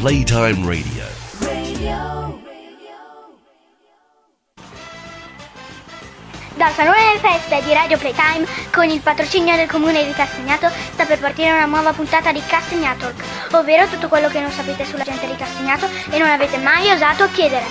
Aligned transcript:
Playtime 0.00 0.66
Radio. 0.66 1.04
Dal 6.54 6.70
Salone 6.72 6.96
delle 7.04 7.18
Feste 7.18 7.62
di 7.62 7.74
Radio 7.74 7.98
Playtime, 7.98 8.46
con 8.72 8.88
il 8.88 9.00
patrocinio 9.00 9.56
del 9.56 9.68
Comune 9.68 10.06
di 10.06 10.12
Castagnato, 10.12 10.70
sta 10.70 11.04
per 11.04 11.18
partire 11.18 11.52
una 11.52 11.66
nuova 11.66 11.92
puntata 11.92 12.32
di 12.32 12.40
Castagnatalk, 12.46 13.22
ovvero 13.52 13.86
tutto 13.88 14.08
quello 14.08 14.28
che 14.28 14.40
non 14.40 14.50
sapete 14.50 14.86
sulla 14.86 15.04
gente 15.04 15.26
di 15.26 15.36
Castagnato 15.36 15.86
e 16.10 16.16
non 16.16 16.30
avete 16.30 16.56
mai 16.56 16.90
osato 16.90 17.28
chiedere. 17.32 17.64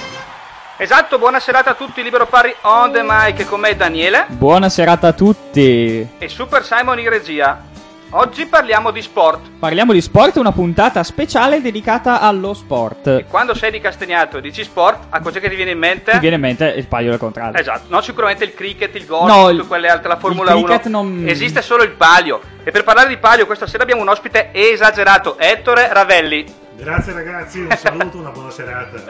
Esatto, 0.77 1.17
buona 1.17 1.39
serata 1.39 1.71
a 1.71 1.73
tutti, 1.73 2.03
Libero 2.03 2.27
Pari 2.27 2.53
on 2.61 2.91
the 2.91 3.01
mic 3.03 3.43
con 3.47 3.59
me 3.59 3.75
Daniele 3.75 4.27
Buona 4.29 4.69
serata 4.69 5.07
a 5.07 5.13
tutti. 5.13 6.07
e 6.19 6.29
Super 6.29 6.63
Simon 6.63 6.99
in 6.99 7.09
regia. 7.09 7.68
Oggi 8.11 8.47
parliamo 8.47 8.89
di 8.89 9.03
sport. 9.03 9.51
Parliamo 9.59 9.93
di 9.93 10.01
sport, 10.01 10.37
una 10.37 10.51
puntata 10.51 11.03
speciale 11.03 11.61
dedicata 11.61 12.21
allo 12.21 12.55
sport. 12.55 13.25
Quando 13.25 13.53
sei 13.53 13.69
di 13.69 13.79
Castagnato 13.79 14.37
e 14.37 14.41
dici 14.41 14.63
sport, 14.63 15.05
a 15.09 15.19
cos'è 15.19 15.39
che 15.39 15.47
ti 15.47 15.55
viene 15.55 15.71
in 15.71 15.77
mente? 15.77 16.13
Ti 16.13 16.17
viene 16.19 16.35
in 16.37 16.41
mente 16.41 16.65
il 16.75 16.87
paio 16.87 17.11
del 17.11 17.19
contrario. 17.19 17.59
Esatto, 17.59 17.83
no 17.89 18.01
sicuramente 18.01 18.43
il 18.45 18.55
cricket, 18.55 18.95
il 18.95 19.05
golf, 19.05 19.27
No, 19.31 19.49
tutte 19.51 19.67
quelle 19.67 19.89
altre, 19.89 20.07
la 20.07 20.17
Formula 20.17 20.53
il 20.53 20.63
cricket 20.63 20.85
1. 20.87 21.01
non- 21.01 21.23
Esiste 21.27 21.61
solo 21.61 21.83
il 21.83 21.91
palio. 21.91 22.41
E 22.63 22.71
per 22.71 22.83
parlare 22.83 23.09
di 23.09 23.17
palio 23.17 23.45
questa 23.45 23.67
sera 23.67 23.83
abbiamo 23.83 24.01
un 24.01 24.09
ospite 24.09 24.49
esagerato, 24.53 25.37
Ettore 25.37 25.93
Ravelli. 25.93 26.45
Grazie 26.77 27.13
ragazzi, 27.13 27.59
un 27.59 27.69
saluto, 27.77 28.17
una 28.17 28.31
buona 28.31 28.49
serata. 28.49 29.03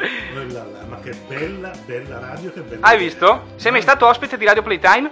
Ma 0.89 0.97
che 1.01 1.13
bella, 1.25 1.71
bella 1.85 2.19
radio, 2.19 2.51
che 2.51 2.59
bella. 2.61 2.85
Hai 2.85 2.95
idea. 2.95 3.07
visto? 3.07 3.43
Sei 3.55 3.71
mai 3.71 3.81
stato 3.81 4.05
ospite 4.07 4.35
di 4.37 4.43
Radio 4.45 4.61
Playtime? 4.61 5.11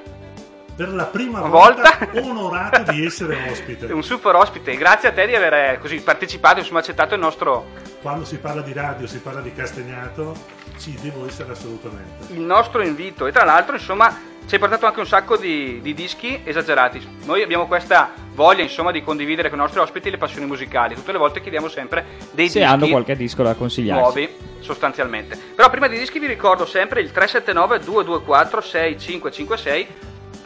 Per 0.78 0.94
la 0.94 1.06
prima 1.06 1.42
volta, 1.42 1.98
volta? 2.00 2.22
onorato 2.22 2.92
di 2.92 3.04
essere 3.04 3.50
ospite. 3.50 3.88
È 3.88 3.92
un 3.94 4.04
super 4.04 4.36
ospite, 4.36 4.78
grazie 4.78 5.10
a 5.10 5.12
te 5.12 5.26
di 5.26 5.34
aver 5.34 5.54
eh, 5.54 5.80
così 5.82 6.00
partecipato, 6.02 6.60
insomma 6.60 6.80
accettato 6.80 7.16
il 7.16 7.20
nostro, 7.20 7.66
Quando 8.00 8.26
si 8.26 8.38
parla 8.38 8.62
di 8.62 8.74
radio, 8.74 9.08
si 9.08 9.18
parla 9.18 9.42
di 9.42 9.52
Castagnato, 9.54 10.36
ci 10.78 10.96
devo 11.02 11.26
essere 11.26 11.52
assolutamente. 11.54 12.32
il 12.32 12.42
nostro 12.42 12.84
invito. 12.84 13.26
E 13.26 13.32
tra 13.32 13.44
l'altro, 13.44 13.74
insomma, 13.74 14.16
ci 14.46 14.54
hai 14.54 14.60
portato 14.60 14.86
anche 14.86 15.00
un 15.00 15.08
sacco 15.08 15.36
di, 15.36 15.82
di 15.82 15.96
dischi 15.96 16.42
esagerati. 16.44 17.06
Noi 17.26 17.42
abbiamo 17.42 17.66
questa 17.66 18.12
voglia, 18.36 18.62
insomma, 18.62 18.92
di 18.92 19.02
condividere 19.04 19.50
con 19.50 19.58
i 19.58 19.62
nostri 19.62 19.80
ospiti 19.80 20.12
le 20.12 20.20
passioni 20.20 20.46
musicali. 20.46 20.94
Tutte 20.94 21.12
le 21.12 21.18
volte 21.18 21.42
chiediamo 21.42 21.70
sempre 21.70 22.06
dei 22.34 22.50
Se 22.50 22.60
dischi 22.60 22.64
hanno 22.64 22.88
qualche 22.88 23.16
disco 23.16 23.42
da 23.42 23.56
consigliarci. 23.56 24.00
nuovi, 24.00 24.30
sostanzialmente. 24.60 25.36
Però 25.56 25.72
prima 25.72 25.88
dei 25.88 25.98
dischi 25.98 26.20
vi 26.20 26.28
ricordo 26.28 26.68
sempre 26.68 27.02
il 27.02 27.12
379 27.12 27.80
224 27.84 28.62
6556 28.62 29.88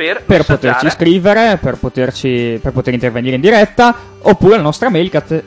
per, 0.02 0.24
Per 0.26 0.46
poterci 0.46 0.90
scrivere, 0.90 1.58
per, 1.58 1.78
poterci, 1.78 2.60
per 2.62 2.72
poter 2.72 2.94
intervenire 2.94 3.36
in 3.36 3.42
diretta, 3.42 3.96
oppure 4.22 4.56
la 4.56 4.62
nostra 4.62 4.90
mail 4.90 5.10
cat- 5.10 5.46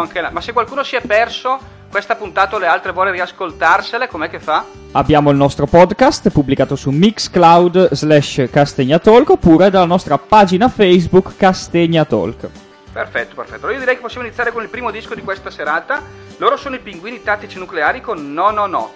anche 0.00 0.20
la... 0.20 0.30
Ma 0.30 0.40
se 0.40 0.52
qualcuno 0.52 0.82
si 0.82 0.96
è 0.96 1.00
perso 1.00 1.58
questa 1.90 2.14
puntata 2.14 2.56
o 2.56 2.58
le 2.58 2.66
altre 2.66 2.92
vuole 2.92 3.10
riascoltarsele, 3.10 4.08
com'è 4.08 4.28
che 4.28 4.38
fa? 4.38 4.64
Abbiamo 4.92 5.30
il 5.30 5.36
nostro 5.36 5.66
podcast 5.66 6.30
pubblicato 6.30 6.76
su 6.76 6.90
Mixcloud 6.90 7.92
slash 7.92 8.48
Castagnatalk 8.50 9.30
oppure 9.30 9.70
dalla 9.70 9.84
nostra 9.84 10.16
pagina 10.18 10.68
Facebook 10.68 11.36
Castagnatalk. 11.36 12.48
Perfetto, 12.92 13.34
perfetto. 13.34 13.68
Io 13.68 13.78
direi 13.78 13.96
che 13.96 14.00
possiamo 14.00 14.24
iniziare 14.24 14.52
con 14.52 14.62
il 14.62 14.68
primo 14.68 14.90
disco 14.90 15.14
di 15.14 15.20
questa 15.20 15.50
serata. 15.50 16.02
Loro 16.38 16.56
sono 16.56 16.76
i 16.76 16.80
pinguini 16.80 17.22
tattici 17.22 17.58
nucleari 17.58 18.00
con 18.00 18.32
No 18.32 18.50
No 18.50 18.66
No. 18.66 18.92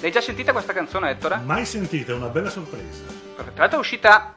L'hai 0.00 0.10
già 0.10 0.22
sentita 0.22 0.52
questa 0.52 0.72
canzone, 0.72 1.10
Ettore? 1.10 1.40
Mai 1.44 1.66
sentita, 1.66 2.12
è 2.12 2.14
una 2.14 2.28
bella 2.28 2.48
sorpresa. 2.48 3.02
Perfetto. 3.04 3.52
Tra 3.52 3.60
l'altro 3.60 3.76
è 3.76 3.80
uscita 3.80 4.34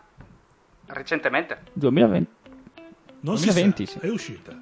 recentemente. 0.87 1.61
2020. 1.71 2.31
Non 3.21 3.35
2020, 3.35 3.85
si 3.85 3.91
sa, 3.93 3.99
sì. 3.99 4.05
è 4.05 4.09
uscita. 4.09 4.61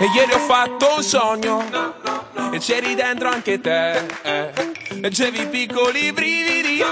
E 0.00 0.06
ieri 0.14 0.32
ho 0.32 0.38
fatto 0.38 0.96
un 0.96 1.02
sogno 1.02 1.64
E 2.52 2.58
c'eri 2.58 2.96
dentro 2.96 3.28
anche 3.28 3.60
te 3.60 4.04
eh. 4.22 4.52
Leggevi 5.00 5.46
piccoli 5.46 6.12
brividi 6.12 6.82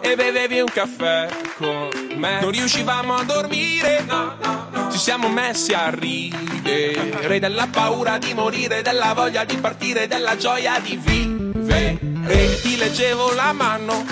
E 0.00 0.16
bevevi 0.16 0.60
un 0.60 0.68
caffè 0.72 1.28
con 1.58 1.90
me 2.16 2.40
Non 2.40 2.50
riuscivamo 2.50 3.14
a 3.16 3.22
dormire 3.22 4.61
Ci 4.92 4.98
siamo 4.98 5.30
messi 5.30 5.72
a 5.72 5.88
ridere 5.88 7.38
Della 7.38 7.66
paura 7.66 8.18
di 8.18 8.34
morire 8.34 8.82
Della 8.82 9.14
voglia 9.14 9.42
di 9.44 9.56
partire 9.56 10.06
Della 10.06 10.36
gioia 10.36 10.78
di 10.80 11.00
vivere. 11.02 11.98
Ti 12.60 12.76
leggevo 12.76 13.32
la 13.32 13.54
mano 13.54 14.04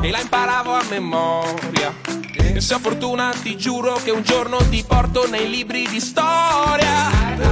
E 0.00 0.10
la 0.10 0.18
imparavo 0.18 0.72
a 0.72 0.82
memoria. 0.88 1.94
E 2.34 2.60
se 2.60 2.74
ho 2.74 2.78
fortuna 2.78 3.34
ti 3.42 3.56
giuro 3.58 4.00
che 4.02 4.10
un 4.10 4.22
giorno 4.22 4.56
ti 4.70 4.82
porto 4.82 5.28
nei 5.28 5.48
libri 5.50 5.86
di 5.86 6.00
storia. 6.00 7.10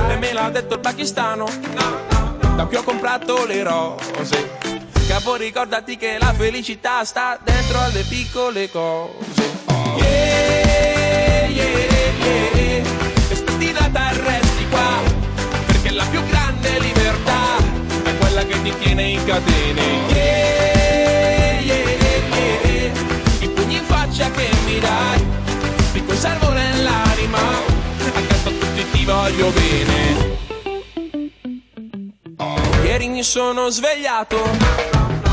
E 0.08 0.16
me 0.16 0.32
l'ha 0.32 0.48
detto 0.48 0.74
il 0.74 0.80
pakistano 0.80 1.46
Da 2.56 2.64
cui 2.64 2.76
ho 2.76 2.82
comprato 2.82 3.44
le 3.44 3.62
rose. 3.62 4.58
Capo 5.06 5.34
ricordati 5.34 5.98
che 5.98 6.16
la 6.18 6.32
felicità 6.32 7.04
sta 7.04 7.38
dentro 7.42 7.80
alle 7.80 8.02
piccole 8.02 8.70
cose 8.70 9.69
yeah, 12.18 12.54
yeah 12.54 13.30
E 13.30 13.34
spettinata 13.34 14.10
e 14.10 14.22
resti 14.22 14.66
qua 14.68 15.00
Perché 15.66 15.90
la 15.90 16.04
più 16.10 16.24
grande 16.26 16.78
libertà 16.80 17.56
È 18.04 18.16
quella 18.18 18.44
che 18.44 18.62
ti 18.62 18.74
tiene 18.78 19.02
in 19.02 19.24
catene. 19.24 19.82
Yeah, 20.08 21.60
yeah, 21.60 21.88
in 23.40 23.84
faccia 23.84 24.30
che 24.30 24.48
mi 24.64 24.78
dai 24.80 25.26
Mi 25.92 26.04
conservo 26.04 26.50
nell'anima 26.50 27.38
Accanto 28.14 28.48
a 28.48 28.52
tutti 28.52 28.90
ti 28.90 29.04
voglio 29.04 29.50
bene. 29.50 30.38
Ieri 32.84 33.08
mi 33.08 33.22
sono 33.22 33.68
svegliato 33.68 34.90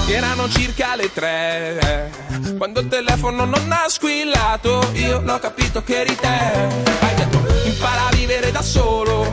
erano 0.09 0.47
circa 0.47 0.95
le 0.95 1.11
tre 1.11 2.26
Quando 2.57 2.79
il 2.79 2.87
telefono 2.87 3.45
non 3.45 3.71
ha 3.71 3.87
squillato 3.87 4.89
Io 4.93 5.21
l'ho 5.21 5.37
capito 5.37 5.83
che 5.83 5.99
eri 5.99 6.15
te. 6.15 6.27
Hai 6.27 7.15
detto 7.15 7.37
impara 7.65 8.07
a 8.07 8.15
vivere 8.15 8.51
da 8.51 8.61
solo 8.61 9.27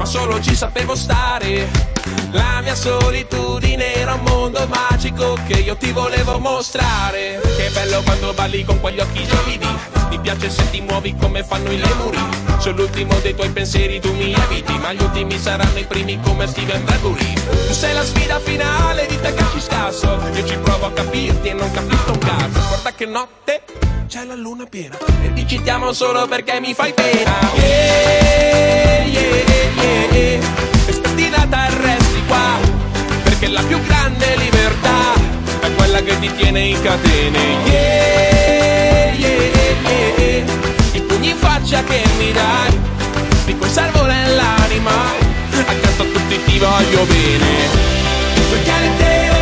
Ma 0.00 0.06
solo 0.06 0.40
ci 0.40 0.56
sapevo 0.56 0.94
stare. 0.94 1.68
La 2.30 2.62
mia 2.62 2.74
solitudine 2.74 3.96
era 3.96 4.14
un 4.14 4.22
mondo 4.22 4.66
magico 4.66 5.36
Che 5.46 5.60
io 5.60 5.76
ti 5.76 5.92
volevo 5.92 6.38
mostrare. 6.38 7.38
Che 7.42 7.68
bello 7.70 8.00
quando 8.00 8.32
balli 8.32 8.64
con 8.64 8.80
quegli 8.80 8.98
occhi 8.98 9.28
lividi 9.28 9.68
Mi 10.08 10.18
piace 10.18 10.48
se 10.48 10.70
ti 10.70 10.80
muovi 10.80 11.14
come 11.16 11.44
fanno 11.44 11.70
i 11.70 11.76
lemuri. 11.76 12.16
Sono 12.60 12.76
l'ultimo 12.76 13.12
dei 13.20 13.34
tuoi 13.34 13.50
pensieri 13.50 14.00
tu 14.00 14.10
mi 14.14 14.32
eviti 14.32 14.72
Ma 14.78 14.94
gli 14.94 15.02
ultimi 15.02 15.38
saranno 15.38 15.78
i 15.78 15.84
primi 15.84 16.18
come 16.22 16.46
Steven 16.46 16.82
Bradbury. 16.82 17.34
Tu 17.66 17.74
sei 17.74 17.92
la 17.92 18.02
sfida 18.02 18.40
finale 18.40 19.04
di 19.06 19.18
ci 19.52 19.60
scasso. 19.60 20.18
Io 20.32 20.46
ci 20.46 20.56
provo 20.56 20.86
a 20.86 20.92
capirti 20.92 21.48
e 21.48 21.52
non 21.52 21.70
capisco 21.72 22.12
un 22.12 22.18
cazzo. 22.18 22.68
Guarda 22.68 22.92
che 22.94 23.04
notte 23.04 23.62
c'è 24.10 24.24
la 24.24 24.34
luna 24.34 24.66
piena. 24.66 24.98
E 25.22 25.32
ti 25.34 25.46
citiamo 25.46 25.92
solo 25.92 26.26
perché 26.26 26.58
mi 26.58 26.74
fai 26.74 26.92
pena. 26.92 27.38
Yeah, 27.54 29.04
yeah, 29.04 29.22
yeah, 29.76 30.10
yeah. 30.10 30.40
E 30.86 30.92
spettinata 30.92 31.68
e 31.68 31.76
resti 31.80 32.22
qua 32.26 32.58
Perché 33.22 33.48
la 33.48 33.62
più 33.62 33.80
grande 33.84 34.36
libertà 34.36 35.12
È 35.60 35.72
quella 35.74 36.02
che 36.02 36.18
ti 36.18 36.34
tiene 36.34 36.60
in 36.60 36.82
catene. 36.82 37.38
Yeah, 37.66 39.12
yeah, 39.14 39.78
yeah, 40.18 40.44
I 40.92 41.00
pugni 41.02 41.28
in 41.30 41.36
faccia 41.36 41.84
che 41.84 42.02
mi 42.18 42.32
dai 42.32 42.78
Mi 43.46 43.56
conservo 43.56 44.06
nell'anima. 44.06 44.90
Accanto 45.54 46.02
a 46.02 46.06
tutti 46.06 46.44
ti 46.46 46.58
voglio 46.58 47.04
bene. 47.04 47.68
Perché 48.50 48.72
te 48.96 49.39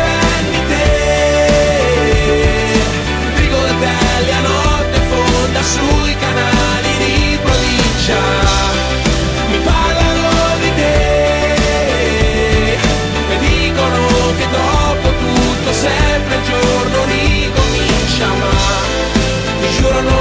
sui 5.69 6.15
canali 6.17 6.91
di 6.97 7.39
provincia. 7.43 8.21
Mi 9.49 9.59
parlano 9.59 10.29
di 10.61 10.71
te 10.75 11.53
E 13.33 13.37
dicono 13.39 14.01
che 14.37 14.47
dopo 14.51 15.07
tutto 15.09 15.73
sempre 15.73 16.35
il 16.35 16.43
giorno 16.43 17.05
ricomincia 17.05 18.27
Ma 18.27 18.51
ti 19.59 19.69
giuro 19.77 20.01
non 20.01 20.18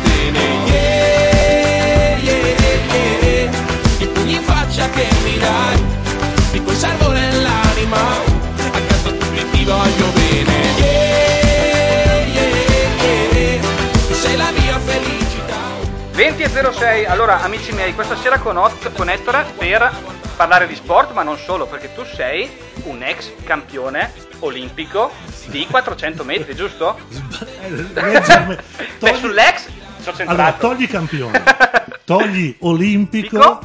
catene 0.00 0.38
yeah, 0.66 2.16
yeah, 2.18 2.56
yeah, 3.22 3.50
E 3.98 4.12
tu 4.12 4.20
gli 4.22 4.36
faccia 4.36 4.88
che 4.90 5.08
mi 5.22 5.38
dai 5.38 5.84
Di 6.52 6.62
quel 6.62 6.76
nell'anima. 7.12 7.98
Accanto 8.72 9.08
a 9.08 9.12
tutti 9.12 9.50
ti 9.50 9.64
voglio 9.64 10.06
bene. 10.14 10.52
Yeah, 10.76 12.24
yeah, 12.24 12.48
yeah, 13.32 13.62
sei 14.12 14.36
la 14.36 14.50
mia 14.50 14.78
felicità. 14.78 15.58
20.06 16.14 17.08
Allora 17.08 17.40
amici 17.42 17.72
miei 17.72 17.94
questa 17.94 18.16
sera 18.16 18.38
con, 18.38 18.56
Ot- 18.56 18.92
con 18.92 19.08
Ettore 19.08 19.44
per 19.56 19.92
parlare 20.36 20.66
di 20.66 20.74
sport 20.74 21.12
ma 21.12 21.22
non 21.22 21.36
solo 21.36 21.66
perché 21.66 21.92
tu 21.94 22.02
sei 22.04 22.50
un 22.84 23.02
ex 23.02 23.30
campione 23.44 24.10
olimpico 24.40 25.12
di 25.46 25.66
400 25.66 26.24
metri, 26.24 26.54
giusto? 26.54 26.98
Eh, 27.62 27.68
Beh, 29.00 29.14
sull'ex 29.16 29.68
ho 30.10 30.14
centrato. 30.14 30.40
Allora, 30.42 30.52
togli 30.58 30.88
campione, 30.88 31.42
togli 32.04 32.56
olimpico, 32.60 33.36
Dico? 33.36 33.60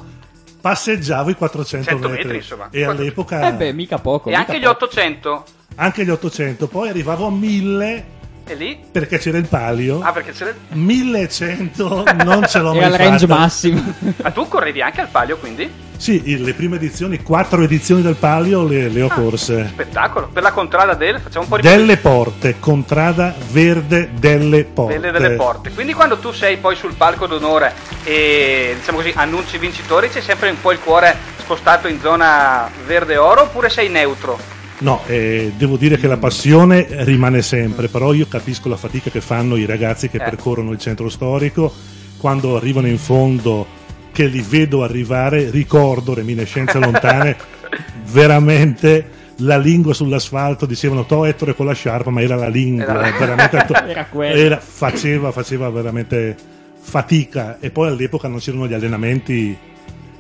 passeggiavo 0.62 1.30
i 1.30 1.36
400 1.36 1.89
100 1.89 2.07
metri. 2.07 2.24
metri, 2.24 2.38
insomma. 2.38 2.68
E 2.71 2.83
all'epoca 2.83 3.47
Eh 3.47 3.53
beh, 3.53 3.74
mica 3.74 3.97
poco. 4.00 4.30
e 4.30 4.31
mica 4.31 4.39
anche 4.45 4.59
gli 4.59 4.63
poco. 4.63 4.86
800, 4.86 5.44
anche 5.75 6.06
gli 6.06 6.09
800, 6.09 6.68
poi 6.68 6.89
arrivavo 6.89 7.27
a 7.27 7.31
1000 7.31 8.06
e 8.47 8.56
lì? 8.56 8.80
perché 8.92 9.18
c'era 9.18 9.38
il 9.38 9.47
palio. 9.47 10.01
Ah, 10.01 10.12
perché 10.12 10.31
c'era... 10.31 10.53
1100 10.69 12.03
non 12.24 12.45
ce 12.47 12.59
l'ho 12.59 12.74
mai 12.75 12.88
il 12.88 12.97
range 12.97 13.27
massimo. 13.27 13.81
Ma 14.21 14.31
tu 14.31 14.47
correvi 14.47 14.81
anche 14.81 15.01
al 15.01 15.07
palio, 15.09 15.38
quindi? 15.38 15.83
Sì, 15.97 16.44
le 16.44 16.53
prime 16.53 16.75
edizioni, 16.75 17.21
quattro 17.24 17.62
edizioni 17.63 18.01
del 18.01 18.15
palio 18.15 18.68
le, 18.68 18.89
le 18.89 19.01
ho 19.01 19.07
Ah. 19.07 19.13
corse. 19.13 19.68
Spettacolo. 19.69 20.27
Per 20.27 20.44
la 20.44 20.51
contrada 20.51 20.94
del... 20.94 21.19
Facciamo 21.21 21.44
un 21.44 21.50
po' 21.50 21.56
di... 21.57 21.62
Delle 21.68 21.97
porte, 21.97 22.59
contrada 22.59 23.33
verde 23.51 24.09
delle 24.13 24.65
porte. 24.65 25.00
delle, 25.00 25.12
delle 25.18 25.36
porte. 25.36 25.71
Quindi 25.71 25.94
quando 25.94 26.18
tu 26.18 26.31
sei 26.33 26.57
poi 26.57 26.75
sul 26.75 26.95
palco 26.95 27.27
d'onore 27.27 27.74
e 28.03 28.75
diciamo 28.77 28.98
così 28.98 29.13
annunci 29.15 29.56
i 29.56 29.59
vincitori, 29.59 30.09
c'è 30.09 30.21
sempre 30.21 30.50
un 30.50 30.59
po' 30.59 30.71
il 30.74 30.80
cuore 30.80 31.15
spostato 31.38 31.88
in 31.88 32.00
zona 32.01 32.69
verde 32.86 33.15
oro 33.18 33.44
oppure 33.44 33.69
sei 33.69 33.88
neutro? 33.89 34.38
No, 34.80 35.01
eh, 35.07 35.54
devo 35.57 35.77
dire 35.77 35.98
che 35.98 36.07
la 36.07 36.18
passione 36.18 36.86
rimane 37.06 37.42
sempre, 37.42 37.88
però 37.88 38.13
io 38.13 38.27
capisco 38.27 38.68
la 38.69 38.75
fatica 38.75 39.10
che 39.10 39.22
fanno 39.22 39.56
i 39.56 39.66
ragazzi 39.66 40.10
che 40.10 40.18
Eh. 40.18 40.24
percorrono 40.24 40.72
il 40.72 40.80
centro 40.80 41.07
storico, 41.10 41.74
quando 42.18 42.57
arrivano 42.57 42.88
in 42.88 42.98
fondo, 42.98 43.66
che 44.12 44.25
li 44.27 44.42
vedo 44.42 44.83
arrivare, 44.83 45.50
ricordo 45.50 46.13
reminiscenze 46.13 46.77
lontane, 46.80 47.36
veramente 48.12 49.10
la 49.39 49.57
lingua 49.57 49.94
sull'asfalto, 49.94 50.66
dicevano 50.66 51.06
to 51.06 51.25
Ettore 51.25 51.56
con 51.56 51.66
la 51.66 51.74
sciarpa, 51.74 52.10
ma 52.10 52.22
era 52.22 52.36
la 52.36 52.48
lingua, 52.48 52.83
Era- 53.06 53.18
veramente 53.18 53.57
Era 53.88 54.07
era- 54.33 54.60
faceva, 54.60 55.31
faceva 55.31 55.69
veramente 55.69 56.36
fatica. 56.80 57.57
E 57.60 57.69
poi 57.72 57.89
all'epoca 57.89 58.27
non 58.27 58.39
c'erano 58.39 58.68
gli 58.68 58.74
allenamenti 58.74 59.57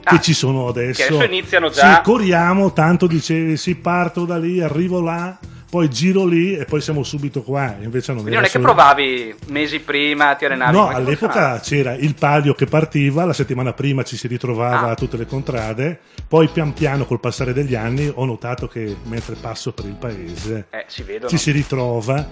che 0.05 0.15
Ah, 0.15 0.19
ci 0.21 0.33
sono 0.33 0.67
adesso. 0.67 1.01
che 1.01 1.07
adesso 1.15 1.23
iniziano 1.23 1.69
già. 1.69 1.95
Sì, 1.95 2.01
corriamo, 2.03 2.71
tanto 2.73 3.07
dicevi, 3.07 3.57
sì, 3.57 3.73
parto 3.75 4.25
da 4.25 4.37
lì, 4.37 4.61
arrivo 4.61 5.01
là, 5.01 5.35
poi 5.75 5.89
giro 5.89 6.25
lì 6.25 6.55
e 6.55 6.63
poi 6.63 6.79
siamo 6.79 7.03
subito 7.03 7.41
qua. 7.41 7.75
Invece 7.81 8.13
non 8.13 8.23
non 8.23 8.45
è 8.45 8.49
che 8.49 8.59
provavi 8.59 9.35
mesi 9.47 9.79
prima, 9.81 10.33
ti 10.35 10.45
allenavi? 10.45 10.71
No, 10.73 10.87
all'epoca 10.87 11.59
c'era 11.59 11.93
il 11.95 12.15
palio 12.15 12.53
che 12.53 12.65
partiva, 12.65 13.25
la 13.25 13.33
settimana 13.33 13.73
prima 13.73 14.01
ci 14.03 14.15
si 14.15 14.27
ritrovava 14.29 14.87
Ah. 14.87 14.91
a 14.91 14.95
tutte 14.95 15.17
le 15.17 15.25
contrade, 15.25 15.99
poi 16.29 16.47
pian 16.47 16.71
piano 16.71 17.03
col 17.05 17.19
passare 17.19 17.51
degli 17.51 17.75
anni 17.75 18.09
ho 18.13 18.23
notato 18.23 18.69
che 18.69 18.95
mentre 19.03 19.35
passo 19.35 19.73
per 19.73 19.83
il 19.83 19.95
paese 19.95 20.67
Eh, 20.69 20.85
si 20.87 21.03
ci 21.27 21.37
si 21.37 21.51
ritrova, 21.51 22.25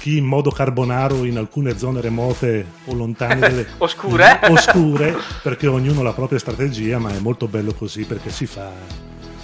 chi 0.00 0.16
in 0.16 0.24
modo 0.24 0.50
carbonaro 0.50 1.24
in 1.24 1.36
alcune 1.36 1.76
zone 1.76 2.00
remote 2.00 2.64
o 2.86 2.94
lontane 2.94 3.38
delle 3.38 3.66
Oscure? 3.76 4.40
oscure, 4.48 5.14
perché 5.42 5.66
ognuno 5.66 6.00
ha 6.00 6.04
la 6.04 6.12
propria 6.14 6.38
strategia, 6.38 6.98
ma 6.98 7.10
è 7.14 7.18
molto 7.18 7.48
bello 7.48 7.74
così 7.74 8.04
perché 8.04 8.30
si 8.30 8.46
fa 8.46 8.70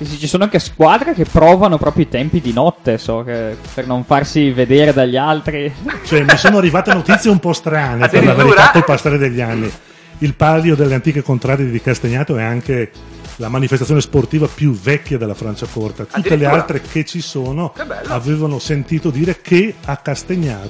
Sì, 0.04 0.12
sì, 0.12 0.18
ci 0.18 0.26
sono 0.26 0.44
anche 0.44 0.58
squadre 0.58 1.14
che 1.14 1.24
provano 1.24 1.78
proprio 1.78 2.04
i 2.04 2.08
tempi 2.08 2.40
di 2.40 2.52
notte, 2.52 2.98
so, 2.98 3.22
che- 3.24 3.56
per 3.74 3.86
non 3.86 4.04
farsi 4.04 4.50
vedere 4.50 4.92
dagli 4.92 5.16
altri. 5.16 5.72
Cioè, 6.04 6.22
mi 6.24 6.36
sono 6.36 6.58
arrivate 6.58 6.92
notizie 6.92 7.30
un 7.30 7.38
po' 7.38 7.52
strane 7.52 8.08
per 8.08 8.24
la 8.24 8.34
verità 8.34 8.70
col 8.72 8.84
passare 8.84 9.18
degli 9.18 9.40
anni. 9.40 9.70
Il 10.18 10.34
palio 10.34 10.76
delle 10.76 10.94
antiche 10.94 11.22
contrade 11.22 11.68
di 11.68 11.80
Castagnato 11.80 12.36
è 12.36 12.42
anche 12.42 12.90
la 13.38 13.48
manifestazione 13.48 14.00
sportiva 14.00 14.46
più 14.46 14.72
vecchia 14.72 15.18
della 15.18 15.34
Franciacorta. 15.34 16.04
Tutte 16.04 16.36
le 16.36 16.46
altre 16.46 16.80
che 16.80 17.04
ci 17.04 17.20
sono 17.20 17.72
Che 17.72 17.84
avevano 18.06 18.60
sentito 18.60 19.10
dire 19.10 19.40
che 19.40 19.74
a 19.86 19.96
Castagnato 19.96 20.68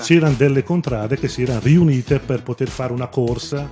c'erano 0.00 0.34
delle 0.36 0.62
contrade 0.62 1.18
che 1.18 1.26
si 1.26 1.42
erano 1.42 1.58
riunite 1.62 2.20
per 2.20 2.42
poter 2.44 2.68
fare 2.68 2.92
una 2.92 3.08
corsa. 3.08 3.68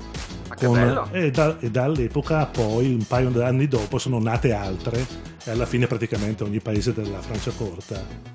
Bello. 0.59 1.09
e, 1.13 1.31
da- 1.31 1.57
e 1.61 1.71
dall'epoca 1.71 2.47
poi, 2.47 2.93
un 2.95 3.07
paio 3.07 3.29
di 3.31 3.43
anni 3.43 3.69
dopo, 3.69 3.99
sono 3.99 4.19
nate 4.21 4.53
altre 4.53 5.05
e 5.45 5.51
alla 5.51 5.67
fine 5.67 5.87
praticamente 5.87 6.43
ogni 6.45 6.61
paese 6.61 6.93
della 6.93 7.21
Franciacorta 7.21 8.35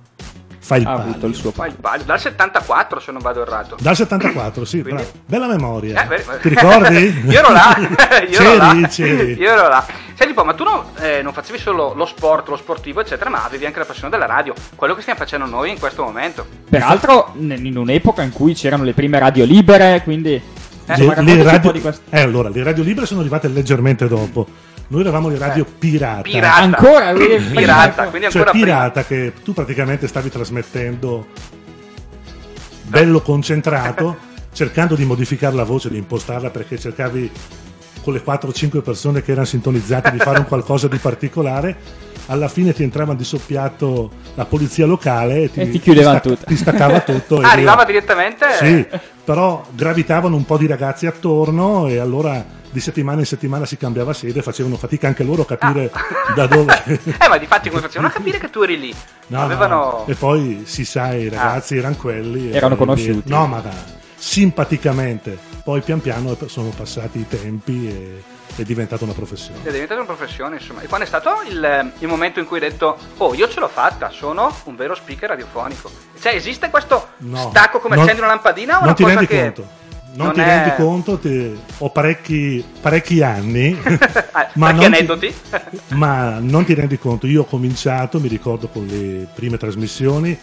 fa 0.64 0.76
il 0.76 0.86
Ha 0.86 0.92
palio. 0.96 1.10
avuto 1.12 1.26
il 1.26 1.34
suo 1.36 1.52
palio. 1.52 1.76
Dal 2.06 2.20
74 2.20 3.00
se 3.00 3.12
non 3.12 3.22
vado 3.22 3.42
errato. 3.42 3.76
Dal 3.82 3.96
74, 3.96 4.64
sì, 4.64 4.82
Quindi- 4.82 5.02
bravo. 5.02 5.18
bella 5.26 5.48
memoria. 5.48 6.08
Eh. 6.08 6.24
Ti 6.40 6.50
ricordi? 6.50 7.22
Io 7.28 7.40
ero 7.40 7.52
là. 7.52 7.76
Io 8.30 8.40
ero 8.40 8.58
c'eri, 8.60 8.82
là. 8.82 8.88
c'eri. 8.88 9.34
Io 9.34 9.50
ero 9.50 9.68
là. 9.68 9.84
Senti 10.14 10.28
un 10.28 10.34
po', 10.36 10.44
ma 10.46 10.54
tu 10.54 10.64
no- 10.64 10.92
eh, 11.00 11.22
non 11.24 11.34
facevi 11.34 11.58
solo 11.58 11.94
lo 11.96 12.06
sport, 12.06 12.48
lo 12.50 12.56
sportivo, 12.56 13.02
eccetera, 13.02 13.30
ma 13.32 13.44
avevi 13.44 13.66
anche 13.66 13.80
la 13.80 13.86
passione 13.86 14.12
della 14.12 14.28
radio, 14.28 14.54
quello 14.76 14.94
che 14.94 15.02
stiamo 15.02 15.20
facendo 15.20 15.48
noi 15.48 15.72
in 15.72 15.80
questo 15.80 16.04
momento. 16.04 16.46
Peraltro, 16.70 17.34
in 17.40 17.76
un'epoca 17.76 18.22
in 18.22 18.32
cui 18.32 18.54
c'erano 18.54 18.84
le 18.84 18.94
prime 18.94 19.18
radio 19.18 19.44
libere, 19.46 20.02
quindi. 20.04 20.40
Eh, 20.94 20.98
Le- 20.98 21.04
insomma, 21.06 21.22
le 21.22 21.44
raccontaci 21.44 21.78
un 21.78 21.84
radio- 21.84 22.00
eh, 22.10 22.22
allora, 22.22 22.50
le 22.50 22.64
radio 22.64 22.84
libere 22.84 23.06
sono 23.06 23.20
arrivate 23.22 23.48
leggermente 23.48 24.08
dopo. 24.08 24.48
Noi 24.88 25.02
eravamo 25.02 25.30
le 25.30 25.38
radio 25.38 25.66
pirata. 25.66 26.20
Eh. 26.28 26.32
Pirata. 26.32 26.56
Ancora? 26.62 27.14
quindi- 27.14 27.38
Pirata, 27.56 28.08
quindi 28.08 28.30
Cioè 28.30 28.42
ancora 28.42 28.50
prima. 28.52 28.66
pirata 28.66 29.06
che 29.06 29.34
tu 29.44 29.54
praticamente 29.54 30.08
stavi 30.08 30.30
trasmettendo 30.30 31.28
bello 32.84 33.22
concentrato, 33.22 34.18
cercando 34.54 34.96
di 34.96 35.06
modificare 35.06 35.56
la 35.56 35.64
voce, 35.64 35.90
di 35.90 35.98
impostarla 35.98 36.50
perché 36.50 36.78
cercavi 36.78 37.32
con 38.04 38.14
le 38.14 38.22
4-5 38.24 38.82
persone 38.82 39.22
che 39.22 39.32
erano 39.32 39.46
sintonizzate 39.46 40.12
di 40.12 40.18
fare 40.18 40.40
un 40.40 40.46
qualcosa 40.46 40.88
di 40.88 40.98
particolare. 40.98 42.10
Alla 42.28 42.48
fine 42.48 42.74
ti 42.74 42.84
entrava 42.84 43.14
di 43.14 43.24
soppiatto 43.24 44.10
la 44.36 44.46
polizia 44.46 44.86
locale 44.86 45.44
e 45.44 45.52
ti, 45.52 45.60
E 45.62 45.70
ti 45.70 45.80
chiudeva 45.80 46.12
stacca- 46.12 46.30
tutto. 46.30 46.46
ti 46.46 46.56
staccava 46.56 47.00
tutto. 47.02 47.42
e 47.42 47.46
Ah, 47.46 47.52
arrivava 47.52 47.84
via. 47.84 47.94
direttamente? 47.94 48.46
Sì, 48.58 48.88
però 49.24 49.64
gravitavano 49.72 50.36
un 50.36 50.46
po' 50.46 50.58
di 50.58 50.68
ragazzi 50.68 51.08
attorno 51.08 51.88
e 51.88 51.98
allora 51.98 52.60
di 52.72 52.80
settimana 52.80 53.20
in 53.20 53.26
settimana 53.26 53.66
si 53.66 53.76
cambiava 53.76 54.14
sede, 54.14 54.42
facevano 54.42 54.78
fatica 54.78 55.08
anche 55.08 55.24
loro 55.24 55.42
a 55.42 55.46
capire 55.46 55.92
da 56.36 56.48
dove. 56.48 56.82
Eh, 56.86 57.28
ma 57.28 57.38
di 57.38 57.46
fatti 57.48 57.68
come 57.70 57.82
facevano 57.82 58.08
a 58.08 58.12
capire 58.12 58.38
che 58.40 58.50
tu 58.50 58.62
eri 58.62 58.80
lì? 58.80 58.96
No, 59.28 59.42
Avevano... 59.42 59.76
no. 59.76 60.04
E 60.08 60.14
poi 60.16 60.62
si 60.66 60.86
sa, 60.86 61.14
i 61.14 61.28
ragazzi 61.28 61.76
erano 61.76 61.96
quelli. 61.96 62.50
e- 62.52 62.56
Erano 62.56 62.78
conosciuti. 62.78 63.30
No, 63.30 63.46
ma 63.48 63.60
da- 63.60 64.00
simpaticamente. 64.16 65.38
Poi 65.64 65.82
pian 65.82 66.00
piano 66.02 66.36
sono 66.46 66.70
passati 66.70 67.20
i 67.20 67.28
tempi 67.28 67.88
e 67.90 68.24
è 68.56 68.64
diventata 68.64 69.04
una 69.04 69.14
professione. 69.14 69.60
È 69.64 69.72
diventata 69.72 70.00
una 70.02 70.14
professione, 70.14 70.56
insomma. 70.58 70.82
E 70.82 70.88
quando 70.88 71.06
è 71.06 71.08
stato 71.08 71.30
il, 71.48 71.94
il 72.00 72.08
momento 72.08 72.40
in 72.40 72.46
cui 72.46 72.60
hai 72.62 72.70
detto, 72.70 72.98
oh, 73.18 73.34
io 73.34 73.48
ce 73.50 73.60
l'ho 73.60 73.68
fatta, 73.70 74.10
sono 74.10 74.54
un 74.66 74.76
vero 74.76 74.94
speaker 74.96 75.30
radiofonico? 75.30 75.90
Cioè, 76.20 76.34
esiste 76.36 76.70
questo 76.70 77.10
No. 77.18 77.50
stacco 77.50 77.80
come 77.80 77.96
Non- 77.96 78.04
accendi 78.04 78.22
una 78.22 78.32
lampadina 78.32 78.76
o 78.76 78.80
non 78.80 78.84
una 78.90 78.94
ti 78.94 79.04
rendi 79.06 79.28
conto. 79.28 79.80
Non, 80.14 80.26
non 80.26 80.34
ti 80.36 80.42
è- 80.42 80.46
rendi 80.46 80.76
conto, 80.76 81.18
ti- 81.20 81.60
ho 81.78 81.90
parecchi, 81.90 82.64
parecchi 82.82 83.24
anni, 83.24 83.80
Ah, 84.32 84.50
ma, 84.56 84.72
non 84.72 84.80
ti, 84.80 84.86
aneddoti? 84.86 85.34
ma 85.96 86.38
non 86.40 86.66
ti 86.66 86.74
rendi 86.74 86.98
conto. 87.00 87.28
Io 87.28 87.42
ho 87.44 87.46
cominciato, 87.46 88.20
mi 88.20 88.28
ricordo 88.28 88.68
con 88.68 88.86
le 88.86 89.26
prime 89.34 89.58
trasmissioni, 89.58 90.38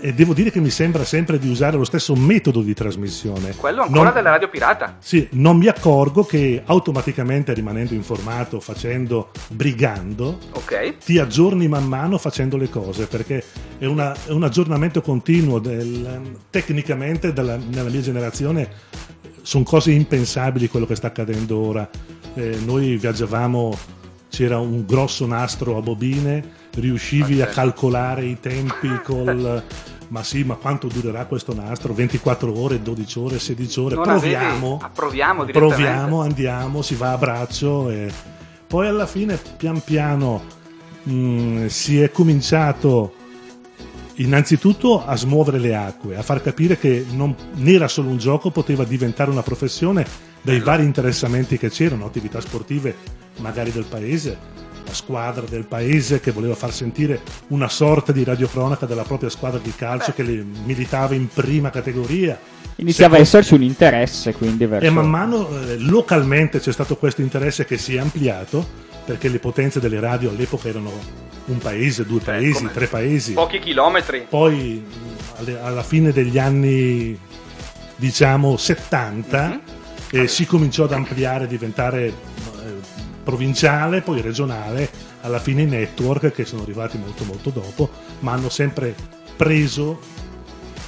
e 0.00 0.14
devo 0.14 0.32
dire 0.34 0.50
che 0.50 0.60
mi 0.60 0.70
sembra 0.70 1.04
sempre 1.04 1.38
di 1.38 1.48
usare 1.48 1.76
lo 1.76 1.84
stesso 1.84 2.14
metodo 2.14 2.62
di 2.62 2.72
trasmissione. 2.74 3.54
Quello 3.56 3.82
ancora 3.82 4.04
Non- 4.04 4.12
della 4.14 4.30
radio 4.30 4.48
pirata. 4.48 4.96
Sì, 5.00 5.26
non 5.32 5.56
mi 5.56 5.66
accorgo 5.66 6.24
che 6.24 6.62
automaticamente 6.64 7.52
rimanendo 7.54 7.94
informato, 7.94 8.60
facendo, 8.60 9.30
brigando, 9.48 10.38
Ok. 10.52 10.98
ti 11.04 11.18
aggiorni 11.18 11.68
man 11.68 11.84
mano 11.86 12.18
facendo 12.18 12.56
le 12.56 12.68
cose 12.68 13.06
perché 13.06 13.42
è, 13.78 13.86
una- 13.86 14.14
è 14.26 14.30
un 14.30 14.44
aggiornamento 14.44 15.00
continuo 15.02 15.58
del- 15.58 16.36
tecnicamente 16.50 17.32
dalla- 17.32 17.56
nella 17.56 17.88
mia 17.90 18.00
generazione 18.00 18.68
sono 19.42 19.64
cose 19.64 19.92
impensabili 19.92 20.68
quello 20.68 20.86
che 20.86 20.94
sta 20.96 21.06
accadendo 21.08 21.56
ora 21.58 21.88
Eh, 22.34 22.56
noi 22.64 22.96
viaggiavamo 22.98 23.76
c'era 24.28 24.58
un 24.60 24.84
grosso 24.86 25.26
nastro 25.26 25.76
a 25.76 25.80
bobine 25.80 26.57
riuscivi 26.80 27.40
a 27.42 27.46
calcolare 27.46 28.24
i 28.24 28.38
tempi 28.40 28.88
col 29.02 29.62
ma 30.08 30.22
sì 30.22 30.42
ma 30.42 30.54
quanto 30.54 30.88
durerà 30.88 31.26
questo 31.26 31.54
nastro? 31.54 31.92
24 31.92 32.58
ore 32.58 32.80
12 32.80 33.18
ore 33.18 33.38
16 33.38 33.80
ore? 33.80 33.94
Non 33.94 34.04
proviamo. 34.04 34.78
Ah, 34.82 34.90
proviamo 34.90 35.44
proviamo 35.44 36.22
andiamo 36.22 36.82
si 36.82 36.94
va 36.94 37.12
a 37.12 37.18
braccio 37.18 37.90
e 37.90 38.10
poi 38.66 38.86
alla 38.86 39.06
fine 39.06 39.38
pian 39.56 39.82
piano 39.82 40.42
mh, 41.02 41.66
si 41.66 42.00
è 42.00 42.10
cominciato 42.10 43.14
innanzitutto 44.16 45.04
a 45.04 45.16
smuovere 45.16 45.58
le 45.58 45.74
acque, 45.74 46.16
a 46.16 46.22
far 46.22 46.42
capire 46.42 46.76
che 46.78 47.04
non 47.10 47.34
era 47.64 47.88
solo 47.88 48.08
un 48.08 48.18
gioco, 48.18 48.50
poteva 48.50 48.84
diventare 48.84 49.30
una 49.30 49.42
professione 49.42 50.06
dai 50.42 50.60
vari 50.60 50.84
interessamenti 50.84 51.58
che 51.58 51.70
c'erano, 51.70 52.06
attività 52.06 52.40
sportive 52.40 52.94
magari 53.38 53.70
del 53.70 53.84
paese, 53.84 54.36
la 54.88 54.94
squadra 54.94 55.44
del 55.48 55.66
paese 55.66 56.18
che 56.18 56.30
voleva 56.32 56.54
far 56.54 56.72
sentire 56.72 57.20
una 57.48 57.68
sorta 57.68 58.10
di 58.10 58.24
radiocronaca 58.24 58.86
della 58.86 59.02
propria 59.02 59.28
squadra 59.28 59.60
di 59.62 59.72
calcio 59.74 60.12
che 60.12 60.22
le- 60.22 60.44
militava 60.64 61.14
in 61.14 61.28
prima 61.28 61.68
categoria. 61.70 62.38
Iniziava 62.76 63.16
a 63.16 63.20
esserci 63.20 63.54
un 63.54 63.62
interesse 63.62 64.32
quindi 64.32 64.64
verso... 64.66 64.86
E 64.86 64.90
man 64.90 65.08
mano 65.10 65.48
eh, 65.50 65.76
localmente 65.78 66.58
c'è 66.60 66.72
stato 66.72 66.96
questo 66.96 67.20
interesse 67.20 67.64
che 67.66 67.76
si 67.76 67.96
è 67.96 67.98
ampliato 67.98 68.66
perché 69.04 69.28
le 69.28 69.38
potenze 69.38 69.78
delle 69.80 70.00
radio 70.00 70.30
all'epoca 70.30 70.68
erano 70.68 70.92
un 71.46 71.58
paese, 71.58 72.04
due 72.06 72.20
paesi, 72.20 72.52
come- 72.54 72.72
tre 72.72 72.86
paesi. 72.86 73.32
Pochi 73.34 73.58
chilometri. 73.58 74.26
Poi 74.28 74.84
alla 75.62 75.82
fine 75.82 76.12
degli 76.12 76.38
anni 76.38 77.18
diciamo 77.96 78.56
70 78.56 79.48
Mhm. 79.48 79.60
eh, 80.22 80.28
si 80.28 80.46
cominciò 80.46 80.84
ad 80.84 80.92
ampliare, 80.92 81.44
a 81.44 81.46
diventare 81.46 82.12
provinciale, 83.32 84.00
poi 84.00 84.22
regionale, 84.22 84.88
alla 85.20 85.38
fine 85.38 85.60
i 85.62 85.66
network 85.66 86.32
che 86.32 86.46
sono 86.46 86.62
arrivati 86.62 86.96
molto 86.96 87.24
molto 87.24 87.50
dopo, 87.50 87.90
ma 88.20 88.32
hanno 88.32 88.48
sempre 88.48 88.94
preso 89.36 90.00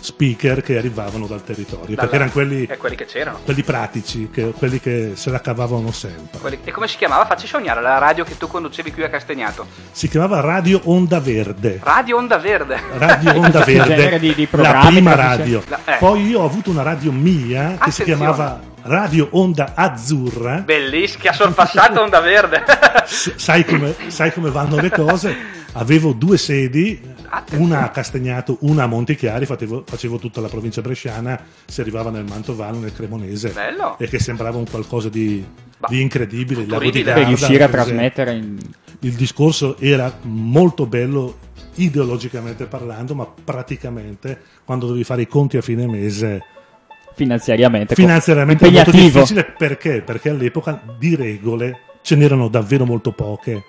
speaker 0.02 0.62
che 0.62 0.78
arrivavano 0.78 1.26
dal 1.26 1.44
territorio, 1.44 1.94
Dalla- 1.94 2.00
perché 2.00 2.16
erano 2.16 2.30
quelli, 2.30 2.64
eh, 2.64 2.78
quelli 2.78 2.96
che 2.96 3.04
c'erano. 3.04 3.40
quelli 3.44 3.62
pratici, 3.62 4.30
che- 4.32 4.54
quelli 4.56 4.80
che 4.80 5.12
se 5.16 5.28
la 5.28 5.42
cavavano 5.42 5.92
sempre. 5.92 6.38
Quelli- 6.38 6.58
E 6.64 6.70
come 6.70 6.88
si 6.88 6.96
chiamava? 6.96 7.26
Facci 7.26 7.46
sognare 7.46 7.82
la 7.82 7.98
radio 7.98 8.24
che 8.24 8.38
tu 8.38 8.46
conducevi 8.46 8.90
qui 8.90 9.02
a 9.04 9.10
Castagnato. 9.10 9.66
Si 9.90 10.08
chiamava 10.08 10.40
Radio 10.40 10.80
Onda 10.84 11.20
Verde. 11.20 11.78
Radio 11.82 12.16
Onda 12.16 12.38
Verde. 12.38 12.80
Radio 12.96 13.34
Onda 13.36 13.62
Verde, 13.62 14.18
di- 14.18 14.34
di 14.34 14.48
la 14.52 14.86
prima 14.88 15.14
radio. 15.14 15.62
La- 15.68 15.80
eh. 15.84 15.96
Poi 15.98 16.26
io 16.26 16.40
ho 16.40 16.46
avuto 16.46 16.70
una 16.70 16.82
radio 16.82 17.12
mia 17.12 17.76
che 17.78 17.90
si 17.90 18.00
Attenzione. 18.00 18.14
chiamava 18.16 18.60
Radio 18.82 19.28
Onda 19.32 19.74
Azzurra. 19.74 20.60
Bellissima, 20.60 21.22
che 21.22 21.28
ha 21.28 21.32
sorpassato 21.32 22.00
Onda 22.00 22.20
Verde. 22.20 22.62
Sai, 23.06 23.64
come, 23.64 23.94
sai 24.08 24.32
come 24.32 24.50
vanno 24.50 24.80
le 24.80 24.90
cose? 24.90 25.34
Avevo 25.72 26.12
due 26.12 26.38
sedi, 26.38 27.00
una 27.52 27.82
a 27.82 27.90
Castagnato, 27.90 28.58
una 28.60 28.84
a 28.84 28.86
Montichiari, 28.86 29.46
facevo, 29.46 29.84
facevo 29.86 30.18
tutta 30.18 30.40
la 30.40 30.48
provincia 30.48 30.80
bresciana, 30.80 31.40
si 31.64 31.80
arrivava 31.80 32.10
nel 32.10 32.24
Mantovano, 32.24 32.78
nel 32.78 32.92
Cremonese. 32.92 33.50
Bello. 33.50 33.98
E 33.98 34.08
che 34.08 34.18
sembrava 34.18 34.58
un 34.58 34.68
qualcosa 34.68 35.08
di, 35.08 35.44
Bah, 35.78 35.88
di 35.88 36.00
incredibile. 36.00 36.66
Orribile. 36.72 37.04
per 37.04 37.14
Garda, 37.14 37.28
riuscire 37.28 37.64
a 37.64 37.68
trasmettere 37.68 38.34
in... 38.34 38.58
il 39.00 39.12
discorso 39.14 39.76
era 39.78 40.12
molto 40.22 40.86
bello 40.86 41.38
ideologicamente 41.76 42.66
parlando, 42.66 43.14
ma 43.14 43.26
praticamente 43.26 44.40
quando 44.64 44.86
dovevi 44.86 45.04
fare 45.04 45.22
i 45.22 45.26
conti 45.26 45.56
a 45.56 45.62
fine 45.62 45.86
mese 45.86 46.42
finanziariamente. 47.24 47.94
finanziariamente 47.94 48.64
era 48.64 48.72
molto 48.74 48.90
impegnativo. 48.90 49.20
difficile 49.20 49.54
perché? 49.56 50.00
Perché 50.02 50.30
all'epoca 50.30 50.80
di 50.98 51.14
regole 51.16 51.78
ce 52.02 52.16
n'erano 52.16 52.48
davvero 52.48 52.84
molto 52.86 53.12
poche 53.12 53.62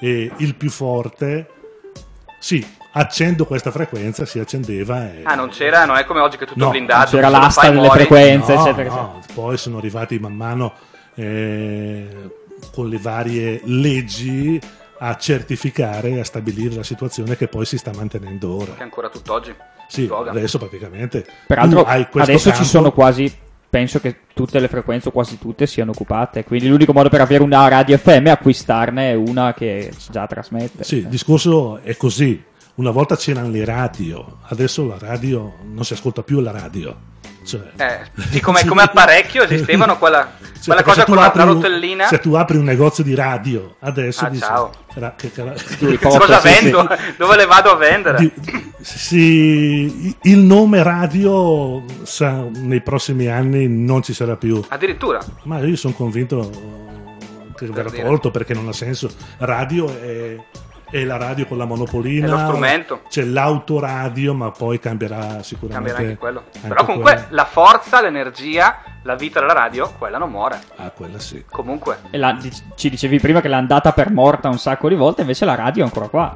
e 0.00 0.30
il 0.38 0.54
più 0.54 0.70
forte 0.70 1.48
sì, 2.38 2.64
accendo 2.92 3.46
questa 3.46 3.70
frequenza, 3.70 4.24
si 4.26 4.38
accendeva 4.38 5.10
e 5.12 5.20
Ah, 5.24 5.34
non 5.34 5.48
c'era, 5.48 5.84
non 5.84 5.96
è 5.96 6.04
come 6.04 6.20
oggi 6.20 6.36
che 6.36 6.44
è 6.44 6.46
tutto 6.46 6.64
No, 6.64 6.70
blindato. 6.70 7.10
C'era 7.16 7.28
l'asta 7.28 7.68
delle 7.68 7.80
muori. 7.80 7.98
frequenze, 8.00 8.54
No, 8.54 8.60
eccetera, 8.60 8.88
no, 8.90 9.12
eccetera. 9.18 9.34
poi 9.34 9.56
sono 9.56 9.78
arrivati 9.78 10.18
man 10.18 10.34
mano 10.34 10.72
eh, 11.14 12.06
con 12.72 12.88
le 12.88 12.98
varie 12.98 13.60
leggi 13.64 14.60
a 14.98 15.16
certificare 15.16 16.10
e 16.10 16.20
a 16.20 16.24
stabilire 16.24 16.74
la 16.74 16.82
situazione 16.82 17.36
che 17.36 17.48
poi 17.48 17.64
si 17.64 17.78
sta 17.78 17.90
mantenendo 17.94 18.54
ora. 18.54 18.74
Che 18.74 18.82
ancora 18.82 19.08
tutt'oggi. 19.08 19.54
Sì, 19.86 20.10
adesso 20.10 20.58
praticamente 20.58 21.26
Peraltro 21.46 21.84
adesso 21.84 22.48
ci 22.48 22.50
campo- 22.50 22.64
sono 22.64 22.92
quasi, 22.92 23.32
penso 23.68 24.00
che 24.00 24.20
tutte 24.32 24.58
le 24.58 24.68
frequenze 24.68 25.08
o 25.08 25.12
quasi 25.12 25.38
tutte 25.38 25.66
siano 25.66 25.90
occupate, 25.90 26.42
quindi 26.44 26.68
l'unico 26.68 26.92
modo 26.92 27.08
per 27.10 27.20
avere 27.20 27.42
una 27.42 27.68
radio 27.68 27.96
FM 27.98 28.26
è 28.26 28.30
acquistarne 28.30 29.12
una 29.14 29.52
che 29.52 29.92
già 30.10 30.26
trasmette. 30.26 30.84
Sì, 30.84 30.96
il 30.96 31.08
discorso 31.08 31.78
è 31.82 31.96
così. 31.96 32.42
Una 32.76 32.90
volta 32.90 33.14
c'erano 33.14 33.50
le 33.50 33.64
radio, 33.64 34.38
adesso 34.44 34.86
la 34.86 34.98
radio 34.98 35.54
non 35.64 35.84
si 35.84 35.92
ascolta 35.92 36.22
più 36.22 36.40
la 36.40 36.50
radio. 36.50 37.12
Cioè, 37.44 37.60
Eh, 37.76 38.00
sì, 38.30 38.40
come, 38.40 38.64
come 38.64 38.82
apparecchio 38.82 39.42
esistevano 39.42 39.98
quella, 39.98 40.32
Cioè, 40.40 40.64
quella 40.64 40.82
perché 40.82 41.02
cosa 41.02 41.04
con 41.04 41.16
la, 41.16 41.44
rotellina. 41.52 42.06
Se 42.06 42.18
tu 42.20 42.34
apri 42.34 42.56
un 42.56 42.64
negozio 42.64 43.04
di 43.04 43.14
radio 43.14 43.76
adesso 43.80 44.24
Ah, 44.24 44.28
dici, 44.30 44.42
ciao. 44.42 44.70
"Ra- 44.94 45.14
che 45.16 45.30
Sì, 45.34 45.42
proprio, 45.98 46.18
Cosa 46.18 46.40
sì, 46.40 46.48
sì. 46.48 46.60
vendo? 46.62 46.88
Dove 47.18 47.36
le 47.36 47.46
vado 47.46 47.70
a 47.72 47.76
vendere? 47.76 48.18
Di- 48.18 48.32
sì, 48.80 50.14
il 50.22 50.38
nome 50.38 50.82
radio 50.82 51.82
sa, 52.02 52.44
nei 52.52 52.80
prossimi 52.82 53.26
anni 53.28 53.66
non 53.68 54.02
ci 54.02 54.12
sarà 54.14 54.36
più. 54.36 54.62
Addirittura. 54.68 55.20
Ma 55.44 55.58
io 55.60 55.76
sono 55.76 55.94
convinto 55.94 56.50
che 57.56 57.66
verrà 57.66 57.90
tolto 57.90 58.30
perché 58.30 58.52
non 58.54 58.68
ha 58.68 58.72
senso. 58.72 59.10
Radio 59.38 59.88
è, 60.00 60.36
è 60.94 61.02
la 61.04 61.16
radio 61.16 61.44
con 61.46 61.58
la 61.58 61.64
monopolina. 61.64 62.26
È 62.26 62.30
lo 62.30 62.38
strumento. 62.38 63.00
C'è 63.08 63.24
l'autoradio, 63.24 64.32
ma 64.32 64.52
poi 64.52 64.78
cambierà 64.78 65.42
sicuramente. 65.42 65.88
Cambierà 65.92 65.98
anche 66.10 66.16
quello. 66.20 66.44
anche 66.54 66.68
Però 66.68 66.84
comunque 66.84 67.12
quello. 67.14 67.26
la 67.30 67.44
forza, 67.44 68.00
l'energia, 68.00 68.76
la 69.02 69.16
vita 69.16 69.40
della 69.40 69.54
radio, 69.54 69.92
quella 69.98 70.18
non 70.18 70.30
muore. 70.30 70.60
Ah, 70.76 70.90
quella 70.90 71.18
sì. 71.18 71.44
Comunque. 71.50 71.98
E 72.10 72.16
la- 72.16 72.38
ci 72.76 72.90
dicevi 72.90 73.18
prima 73.18 73.40
che 73.40 73.48
l'ha 73.48 73.56
andata 73.56 73.90
per 73.92 74.12
morta 74.12 74.48
un 74.48 74.58
sacco 74.58 74.88
di 74.88 74.94
volte, 74.94 75.22
invece 75.22 75.44
la 75.44 75.56
radio 75.56 75.82
è 75.82 75.86
ancora 75.86 76.06
qua. 76.06 76.32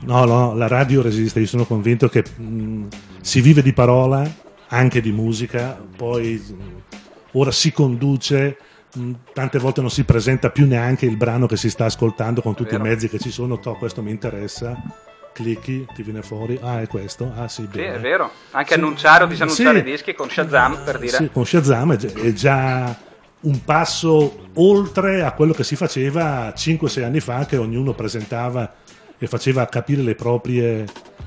No, 0.00 0.24
no, 0.24 0.52
la 0.54 0.66
radio 0.66 1.00
resiste. 1.00 1.38
Io 1.38 1.46
sono 1.46 1.64
convinto 1.64 2.08
che 2.08 2.24
mh, 2.36 2.86
si 3.20 3.40
vive 3.40 3.62
di 3.62 3.72
parola, 3.72 4.28
anche 4.68 5.00
di 5.00 5.12
musica. 5.12 5.78
Poi 5.96 6.42
mh, 6.44 6.96
ora 7.38 7.52
si 7.52 7.70
conduce. 7.72 8.56
Mh, 8.94 9.12
Tante 9.32 9.58
volte 9.58 9.80
non 9.80 9.90
si 9.90 10.04
presenta 10.04 10.50
più 10.50 10.66
neanche 10.66 11.06
il 11.06 11.16
brano 11.16 11.46
che 11.46 11.56
si 11.56 11.70
sta 11.70 11.84
ascoltando 11.86 12.42
con 12.42 12.54
tutti 12.54 12.72
Vero. 12.76 12.84
i 12.84 12.88
mezzi 12.88 13.08
che 13.08 13.18
ci 13.18 13.30
sono. 13.30 13.58
To, 13.58 13.74
questo 13.74 14.02
mi 14.02 14.10
interessa. 14.10 14.76
Clicchi, 15.32 15.86
ti 15.94 16.02
viene 16.02 16.20
fuori. 16.22 16.58
Ah, 16.62 16.82
è 16.82 16.86
questo. 16.88 17.32
Ah, 17.34 17.48
sì, 17.48 17.62
Sì, 17.70 17.78
bene. 17.78 17.94
è 17.96 18.00
vero. 18.00 18.30
Anche 18.50 18.74
Sì. 18.74 18.78
annunciare 18.80 19.24
o 19.24 19.26
disannunciare 19.26 19.80
Sì. 19.82 19.88
i 19.88 19.90
dischi 19.90 20.14
con 20.14 20.28
Shazam, 20.28 20.82
per 20.84 20.98
dire. 20.98 21.16
Sì, 21.16 21.30
con 21.32 21.46
Shazam 21.46 21.96
è 21.96 22.32
già 22.32 22.94
un 23.40 23.64
passo 23.64 24.46
oltre 24.54 25.22
a 25.22 25.32
quello 25.32 25.52
che 25.54 25.64
si 25.64 25.74
faceva 25.74 26.52
5-6 26.54 27.02
anni 27.02 27.20
fa, 27.20 27.46
che 27.46 27.56
ognuno 27.56 27.92
presentava 27.94 28.74
e 29.18 29.26
faceva 29.26 29.66
capire 29.66 30.02
le 30.02 30.14
proprie 30.14 30.84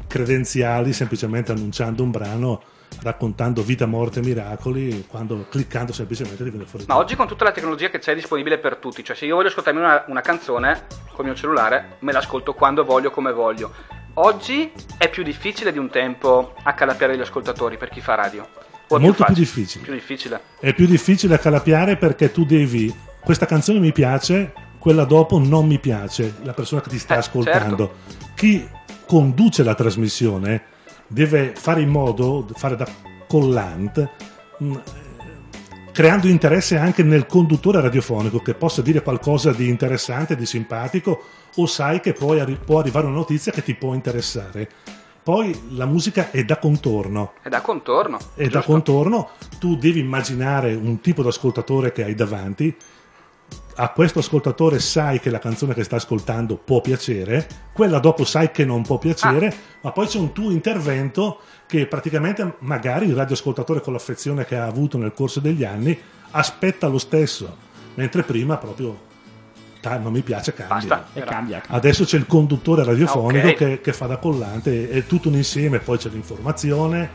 credenziali 0.07 0.93
semplicemente 0.93 1.51
annunciando 1.51 2.03
un 2.03 2.11
brano, 2.11 2.61
raccontando 3.01 3.61
vita, 3.61 3.85
morte, 3.85 4.21
miracoli, 4.21 5.05
quando 5.07 5.45
cliccando 5.49 5.93
semplicemente 5.93 6.43
ti 6.43 6.49
viene 6.49 6.65
fuori. 6.65 6.85
Ma 6.87 6.97
oggi 6.97 7.15
con 7.15 7.27
tutta 7.27 7.43
la 7.43 7.51
tecnologia 7.51 7.89
che 7.89 7.99
c'è 7.99 8.15
disponibile 8.15 8.57
per 8.57 8.77
tutti, 8.77 9.03
cioè 9.03 9.15
se 9.15 9.25
io 9.25 9.35
voglio 9.35 9.49
ascoltarmi 9.49 9.79
una, 9.79 10.05
una 10.07 10.21
canzone 10.21 10.83
col 11.11 11.25
mio 11.25 11.35
cellulare, 11.35 11.97
me 11.99 12.11
l'ascolto 12.11 12.53
quando 12.53 12.83
voglio, 12.83 13.11
come 13.11 13.31
voglio. 13.31 13.71
Oggi 14.15 14.71
è 14.97 15.09
più 15.09 15.23
difficile 15.23 15.71
di 15.71 15.77
un 15.77 15.89
tempo 15.89 16.53
accalappiare 16.63 17.17
gli 17.17 17.21
ascoltatori 17.21 17.77
per 17.77 17.89
chi 17.89 17.99
fa 18.01 18.15
radio. 18.15 18.47
O 18.87 18.97
è 18.97 18.99
Molto 18.99 19.23
più 19.23 19.25
facile? 19.25 19.39
difficile. 19.39 19.83
Più 19.83 19.93
difficile. 19.93 20.41
È 20.59 20.73
più 20.73 20.85
difficile 20.85 21.35
accalapiare 21.35 21.97
perché 21.97 22.31
tu 22.31 22.45
devi, 22.45 22.93
questa 23.19 23.45
canzone 23.45 23.79
mi 23.79 23.91
piace, 23.91 24.53
quella 24.79 25.03
dopo 25.03 25.37
non 25.39 25.67
mi 25.67 25.79
piace, 25.79 26.35
la 26.43 26.53
persona 26.53 26.81
che 26.81 26.89
ti 26.89 26.99
sta 26.99 27.15
Eh, 27.15 27.17
ascoltando. 27.17 27.93
Chi 28.35 28.67
conduce 29.05 29.63
la 29.63 29.75
trasmissione 29.75 30.63
deve 31.07 31.53
fare 31.55 31.81
in 31.81 31.89
modo, 31.89 32.45
fare 32.55 32.75
da 32.75 32.87
collante, 33.27 34.09
mh, 34.59 34.75
creando 35.91 36.27
interesse 36.27 36.77
anche 36.77 37.03
nel 37.03 37.25
conduttore 37.25 37.79
radiofonico 37.81 38.39
che 38.39 38.53
possa 38.53 38.81
dire 38.81 39.01
qualcosa 39.01 39.51
di 39.51 39.69
interessante, 39.69 40.35
di 40.35 40.45
simpatico 40.45 41.23
o 41.55 41.65
sai 41.67 42.01
che 42.01 42.13
poi 42.13 42.39
arri- 42.39 42.59
può 42.63 42.79
arrivare 42.79 43.05
una 43.05 43.15
notizia 43.15 43.51
che 43.51 43.63
ti 43.63 43.75
può 43.75 43.93
interessare. 43.93 44.69
Poi 45.23 45.69
la 45.69 45.85
musica 45.85 46.29
è 46.29 46.43
da 46.43 46.59
contorno, 46.59 47.33
È 47.41 47.49
da 47.49 47.61
contorno. 47.61 48.19
da 48.35 48.43
giusto? 48.43 48.61
contorno 48.61 49.29
tu 49.57 49.75
devi 49.75 49.99
immaginare 49.99 50.75
un 50.75 50.99
tipo 51.01 51.23
di 51.23 51.29
ascoltatore 51.29 51.91
che 51.91 52.03
hai 52.03 52.13
davanti. 52.13 52.75
A 53.77 53.89
questo 53.89 54.19
ascoltatore 54.19 54.79
sai 54.79 55.19
che 55.19 55.29
la 55.29 55.39
canzone 55.39 55.73
che 55.73 55.83
sta 55.83 55.97
ascoltando 55.97 56.55
può 56.55 56.79
piacere, 56.79 57.45
quella 57.73 57.99
dopo 57.99 58.23
sai 58.23 58.49
che 58.51 58.63
non 58.63 58.83
può 58.83 58.97
piacere, 58.97 59.47
Ah. 59.47 59.53
ma 59.81 59.91
poi 59.91 60.07
c'è 60.07 60.17
un 60.17 60.31
tuo 60.31 60.49
intervento 60.51 61.39
che 61.67 61.85
praticamente 61.85 62.55
magari 62.59 63.07
il 63.07 63.15
radioascoltatore 63.15 63.81
con 63.81 63.91
l'affezione 63.91 64.45
che 64.45 64.55
ha 64.55 64.65
avuto 64.65 64.97
nel 64.97 65.11
corso 65.13 65.41
degli 65.41 65.65
anni 65.65 65.97
aspetta 66.31 66.87
lo 66.87 66.97
stesso, 66.97 67.53
mentre 67.95 68.23
prima 68.23 68.55
proprio 68.55 68.97
"Ta- 69.81 69.97
non 69.97 70.13
mi 70.13 70.21
piace, 70.21 70.53
cambia. 70.53 70.75
Basta. 70.77 71.07
E 71.13 71.23
cambia. 71.25 71.61
Adesso 71.67 72.05
c'è 72.05 72.17
il 72.17 72.27
conduttore 72.27 72.85
radiofonico 72.85 73.45
Ah, 73.47 73.49
ok. 73.51 73.55
che, 73.55 73.81
che 73.81 73.91
fa 73.93 74.05
da 74.07 74.17
collante, 74.17 74.89
è 74.89 75.05
tutto 75.05 75.27
un 75.27 75.35
insieme, 75.35 75.79
poi 75.79 75.97
c'è 75.97 76.09
l'informazione, 76.09 77.09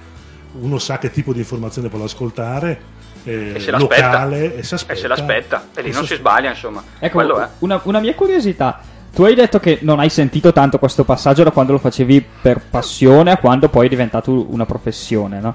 uno 0.61 0.79
sa 0.79 0.99
che 0.99 1.11
tipo 1.11 1.33
di 1.33 1.38
informazione 1.38 1.88
vuole 1.88 2.05
ascoltare, 2.05 2.99
eh, 3.25 3.53
E 3.55 3.61
se 3.61 3.71
l'aspetta. 3.71 4.07
locale, 4.07 4.55
e. 4.55 4.59
E 4.59 4.62
se 4.62 5.09
l'aspetta. 5.09 5.65
E 5.75 5.83
lì 5.83 5.91
E 5.91 5.93
non 5.93 6.05
si 6.07 6.15
sbaglia, 6.15 6.50
insomma. 6.50 6.83
Ecco, 6.99 7.17
Quello 7.19 7.39
è. 7.41 7.49
una, 7.59 7.81
una 7.85 8.00
mia 8.00 8.15
curiosità. 8.15 8.81
Tu 9.12 9.25
hai 9.25 9.35
detto 9.35 9.59
che 9.59 9.79
non 9.83 9.99
hai 9.99 10.09
sentito 10.09 10.53
tanto 10.53 10.79
questo 10.79 11.05
passaggio 11.05 11.43
da 11.43 11.50
quando 11.50 11.73
lo 11.73 11.79
facevi 11.79 12.25
per 12.43 12.61
passione 12.71 13.33
a 13.33 13.37
quando 13.39 13.69
poi 13.69 13.87
è 13.87 13.89
diventato 13.89 14.47
una 14.53 14.65
professione, 14.67 15.41
no? 15.41 15.55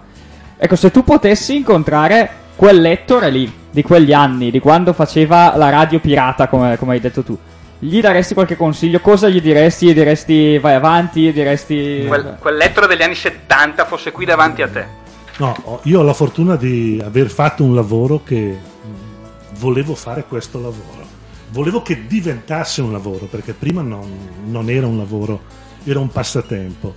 Ecco, 0.57 0.75
se 0.75 0.91
tu 0.91 1.03
potessi 1.03 1.55
incontrare 1.55 2.29
quel 2.55 2.81
lettore 2.81 3.29
lì, 3.29 3.51
di 3.71 3.81
quegli 3.81 4.11
anni, 4.13 4.51
di 4.51 4.59
quando 4.59 4.91
faceva 4.93 5.55
la 5.55 5.69
radio 5.69 5.99
pirata, 5.99 6.47
come, 6.47 6.77
come 6.77 6.93
hai 6.93 6.99
detto 6.99 7.23
tu, 7.23 7.37
gli 7.79 7.99
daresti 8.01 8.33
qualche 8.33 8.55
consiglio? 8.57 8.99
Cosa 8.99 9.29
gli 9.29 9.41
diresti? 9.41 9.87
Gli 9.87 9.93
diresti 9.93 10.57
vai 10.57 10.73
avanti? 10.75 11.21
Gli 11.21 11.33
diresti... 11.33 12.05
Quel, 12.07 12.37
quel 12.39 12.55
lettero 12.55 12.87
degli 12.87 13.01
anni 13.03 13.15
70 13.15 13.85
fosse 13.85 14.11
qui 14.11 14.25
davanti 14.25 14.61
a 14.61 14.67
te. 14.67 14.85
No, 15.37 15.81
io 15.83 15.99
ho 15.99 16.03
la 16.03 16.13
fortuna 16.13 16.55
di 16.55 17.01
aver 17.03 17.29
fatto 17.29 17.61
un 17.61 17.75
lavoro 17.75 18.23
che 18.23 18.57
mh, 18.57 19.57
volevo 19.59 19.93
fare 19.93 20.23
questo 20.23 20.61
lavoro. 20.61 21.03
Volevo 21.51 21.81
che 21.81 22.07
diventasse 22.07 22.81
un 22.81 22.93
lavoro, 22.93 23.25
perché 23.25 23.51
prima 23.51 23.81
non, 23.81 24.09
non 24.45 24.69
era 24.69 24.87
un 24.87 24.95
lavoro, 24.95 25.41
era 25.83 25.99
un 25.99 26.07
passatempo. 26.07 26.95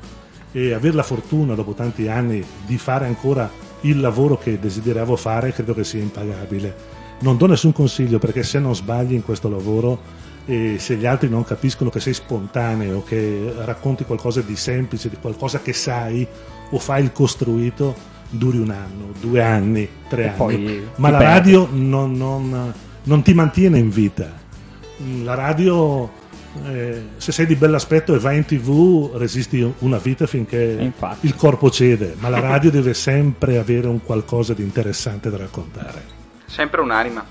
E 0.53 0.73
avere 0.73 0.95
la 0.95 1.03
fortuna, 1.03 1.55
dopo 1.55 1.73
tanti 1.73 2.07
anni, 2.07 2.45
di 2.65 2.79
fare 2.79 3.07
ancora 3.07 3.51
il 3.83 3.99
lavoro 3.99 4.39
che 4.39 4.61
desideravo 4.61 5.17
fare, 5.17 5.53
credo 5.53 5.75
che 5.75 5.83
sia 5.83 6.01
impagabile. 6.01 6.97
Non 7.21 7.37
do 7.37 7.47
nessun 7.47 7.73
consiglio, 7.73 8.21
perché 8.21 8.45
se 8.45 8.61
non 8.61 8.75
sbagli 8.75 9.15
in 9.15 9.25
questo 9.25 9.49
lavoro 9.49 10.27
e 10.47 10.77
se 10.79 10.95
gli 10.95 11.07
altri 11.07 11.29
non 11.29 11.43
capiscono 11.43 11.91
che 11.91 11.99
sei 11.99 12.15
spontaneo, 12.15 13.03
che 13.03 13.53
racconti 13.65 14.05
qualcosa 14.05 14.43
di 14.43 14.55
semplice, 14.55 15.09
di 15.09 15.17
qualcosa 15.21 15.61
che 15.61 15.73
sai 15.73 16.27
o 16.71 16.79
fai 16.79 17.03
il 17.03 17.13
costruito, 17.13 18.17
duri 18.31 18.59
un 18.59 18.71
anno, 18.71 19.13
due 19.21 19.43
anni, 19.43 19.89
tre 20.09 20.25
E 20.25 20.43
anni. 20.43 20.83
Ma 20.97 21.11
la 21.11 21.19
perdi. 21.19 21.33
radio 21.53 21.69
non, 21.73 22.13
non- 22.13 22.73
non 23.05 23.23
ti 23.23 23.33
mantiene 23.35 23.79
in 23.79 23.91
vita. 23.91 24.31
Mm, 25.03 25.25
La 25.25 25.35
radio, 25.35 26.11
eh, 26.67 27.03
se 27.17 27.33
sei 27.33 27.47
di 27.47 27.55
bell'aspetto 27.55 28.15
e 28.15 28.19
vai 28.19 28.37
in 28.37 28.45
tv, 28.45 29.13
resisti 29.15 29.73
una 29.79 29.99
vita 29.99 30.27
finché 30.27 30.93
il 31.21 31.35
corpo 31.37 31.71
cede, 31.71 32.15
ma 32.19 32.29
la 32.29 32.41
radio 32.41 32.71
deve 32.71 32.95
sempre 32.95 33.59
avere 33.59 33.87
un 33.87 34.03
qualcosa 34.03 34.55
di 34.55 34.63
interessante 34.63 35.31
da 35.31 35.37
raccontare. 35.37 36.03
Sempre 36.47 36.81
un'anima. 36.81 37.25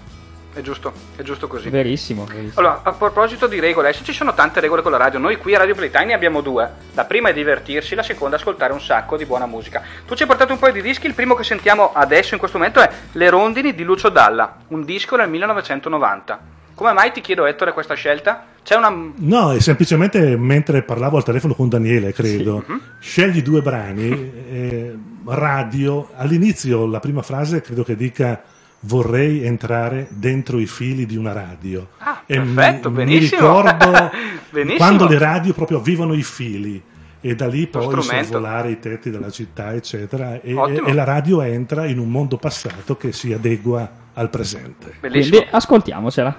È 0.58 0.62
giusto, 0.62 0.92
è 1.16 1.22
giusto 1.22 1.48
così. 1.48 1.70
Verissimo, 1.70 2.26
verissimo. 2.26 2.54
Allora, 2.56 2.82
a 2.82 2.92
proposito 2.94 3.46
di 3.46 3.60
regole, 3.60 3.90
adesso 3.90 4.04
ci 4.04 4.12
sono 4.12 4.34
tante 4.34 4.60
regole 4.60 4.82
con 4.82 4.90
la 4.90 4.98
radio. 4.98 5.20
Noi 5.20 5.36
qui 5.38 5.54
a 5.54 5.60
Radio 5.60 5.76
Playtime 5.76 6.06
ne 6.06 6.14
abbiamo 6.14 6.42
due. 6.42 6.68
La 6.96 7.06
prima 7.06 7.30
è 7.30 7.34
divertirsi, 7.34 7.94
la 7.94 8.02
seconda 8.02 8.38
è 8.38 8.40
ascoltare 8.40 8.74
un 8.74 8.82
sacco 8.82 9.18
di 9.18 9.26
buona 9.26 9.46
musica. 9.46 9.84
Tu 10.08 10.16
ci 10.16 10.24
hai 10.24 10.28
portato 10.28 10.54
un 10.54 10.58
paio 10.58 10.74
di 10.74 10.82
dischi, 10.82 11.06
il 11.06 11.14
primo 11.14 11.36
che 11.36 11.44
sentiamo 11.44 11.92
adesso 11.94 12.34
in 12.34 12.40
questo 12.40 12.58
momento 12.58 12.80
è 12.82 12.90
Le 13.12 13.30
rondini 13.30 13.76
di 13.76 13.84
Lucio 13.84 14.10
Dalla, 14.10 14.56
un 14.70 14.84
disco 14.84 15.16
del 15.16 15.30
1990. 15.30 16.40
Come 16.74 16.92
mai 16.92 17.12
ti 17.12 17.22
chiedo 17.22 17.46
Ettore 17.46 17.72
questa 17.72 17.94
scelta? 17.94 18.46
C'è 18.64 18.76
una... 18.78 18.92
No, 19.18 19.52
è 19.52 19.60
semplicemente 19.60 20.36
mentre 20.38 20.82
parlavo 20.82 21.18
al 21.18 21.24
telefono 21.24 21.54
con 21.54 21.70
Daniele, 21.70 22.14
credo, 22.14 22.66
scegli 23.00 23.44
due 23.44 23.62
brani, 23.62 24.10
eh, 24.10 24.98
radio, 25.26 26.10
all'inizio 26.16 26.88
la 26.88 27.00
prima 27.00 27.22
frase 27.22 27.62
credo 27.62 27.84
che 27.84 27.96
dica 27.96 28.42
vorrei 28.88 29.44
entrare 29.44 30.08
dentro 30.10 30.60
i 30.60 30.66
fili 30.66 31.06
di 31.06 31.16
una 31.18 31.34
radio. 31.34 31.90
Ah, 32.00 32.24
E 32.26 32.40
mi- 32.40 32.54
perfetto, 32.54 32.90
mi, 32.90 32.96
benissimo. 32.98 33.42
ricordo 33.42 34.12
Benissimo. 34.50 34.78
quando 34.78 35.08
le 35.08 35.18
radio 35.18 35.54
proprio 35.54 35.80
vivono 35.80 36.14
i 36.14 36.24
fili 36.24 36.82
e 37.20 37.36
da 37.36 37.48
lì 37.48 37.68
poi 37.68 37.84
strumento. 37.84 38.24
sorvolare 38.32 38.72
i 38.72 38.80
tetti 38.80 39.10
della 39.10 39.30
città, 39.32 39.74
eccetera, 39.74 40.40
e, 40.42 40.56
e 40.86 40.94
la 40.94 41.04
radio 41.04 41.42
entra 41.42 41.86
in 41.86 42.00
un 42.00 42.10
mondo 42.10 42.38
passato 42.38 42.96
che 42.96 43.12
si 43.12 43.34
adegua 43.34 43.90
al 44.14 44.30
presente. 44.30 44.94
Bellissimo. 45.00 45.36
Quindi 45.38 45.56
ascoltiamocela. 45.56 46.36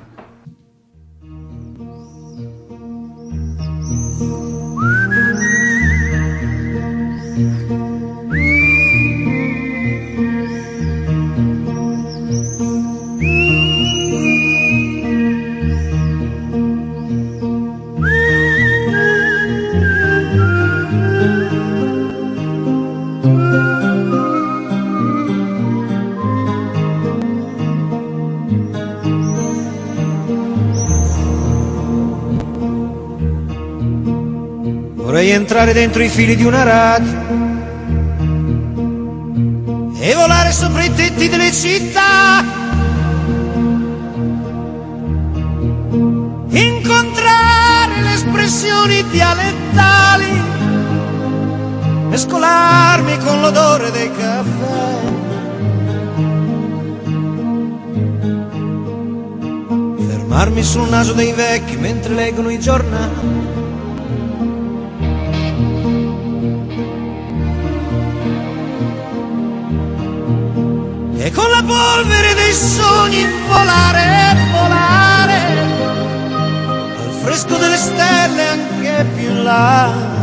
Entrare 35.30 35.72
dentro 35.72 36.02
i 36.02 36.08
fili 36.08 36.34
di 36.36 36.44
una 36.44 36.62
radio 36.62 37.16
e 40.00 40.14
volare 40.14 40.52
sopra 40.52 40.82
i 40.82 40.92
tetti 40.92 41.28
delle 41.28 41.52
città. 41.52 42.42
Incontrare 46.48 48.00
le 48.02 48.12
espressioni 48.14 49.04
dialettali, 49.10 50.42
mescolarmi 52.08 53.18
con 53.18 53.40
l'odore 53.40 53.90
dei 53.90 54.10
caffè. 54.10 54.96
Fermarmi 60.08 60.62
sul 60.62 60.88
naso 60.88 61.12
dei 61.12 61.32
vecchi 61.32 61.76
mentre 61.76 62.14
leggono 62.14 62.50
i 62.50 62.58
giornali. 62.58 63.57
E 71.20 71.32
con 71.32 71.50
la 71.50 71.62
polvere 71.66 72.32
dei 72.34 72.52
sogni 72.52 73.26
volare, 73.48 74.36
volare 74.52 75.58
al 76.96 77.18
fresco 77.22 77.56
delle 77.56 77.76
stelle 77.76 78.46
anche 78.46 79.04
più 79.16 79.28
in 79.28 79.42
là. 79.42 80.17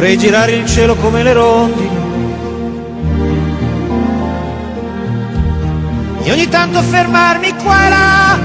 Vorrei 0.00 0.16
girare 0.16 0.52
il 0.52 0.66
cielo 0.66 0.94
come 0.94 1.22
le 1.22 1.34
rondini 1.34 1.98
e 6.22 6.32
ogni 6.32 6.48
tanto 6.48 6.80
fermarmi 6.80 7.54
qua 7.62 7.84
e 7.84 7.88
là. 7.90 8.38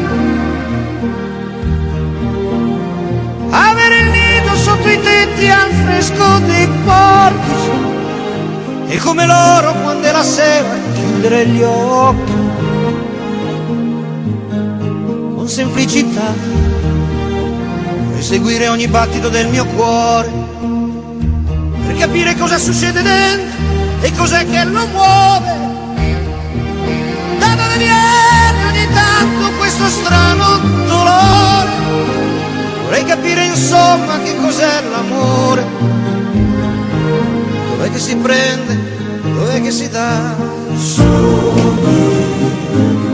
Avere 3.52 4.00
il 4.00 4.10
nido 4.10 4.54
sotto 4.58 4.90
i 4.90 5.00
tetti 5.00 5.50
al 5.50 5.72
fresco 5.72 6.40
dei 6.40 6.68
portici 6.84 7.72
e 8.88 8.98
come 8.98 9.26
loro 9.26 9.76
quando 9.82 10.08
è 10.08 10.12
la 10.12 10.24
sera 10.24 10.76
chiudere 10.94 11.48
gli 11.48 11.62
occhi 11.64 12.34
con 15.36 15.48
semplicità. 15.48 16.34
Vorrei 18.08 18.22
seguire 18.22 18.68
ogni 18.68 18.90
battito 18.90 19.30
del 19.30 19.48
mio 19.48 19.66
cuore 19.68 20.55
per 21.96 22.08
capire 22.08 22.36
cosa 22.36 22.58
succede 22.58 23.02
dentro 23.02 23.58
e 24.02 24.12
cos'è 24.12 24.46
che 24.46 24.66
lo 24.66 24.86
muove. 24.88 25.54
Da 27.40 27.56
dove 27.56 27.78
viene 27.78 28.66
ogni 28.68 28.88
tanto 28.94 29.52
questo 29.58 29.88
strano 29.88 30.60
dolore? 30.86 31.70
Vorrei 32.84 33.06
capire 33.06 33.46
insomma 33.46 34.20
che 34.22 34.36
cos'è 34.36 34.84
l'amore. 34.92 35.64
Dov'è 37.70 37.90
che 37.92 38.00
si 38.00 38.18
prende? 38.18 38.78
Dov'è 39.22 39.62
che 39.62 39.72
si 39.72 39.88
dà? 39.90 40.36
Solo 40.78 41.54
tu, 41.82 42.68
tu. 42.68 43.06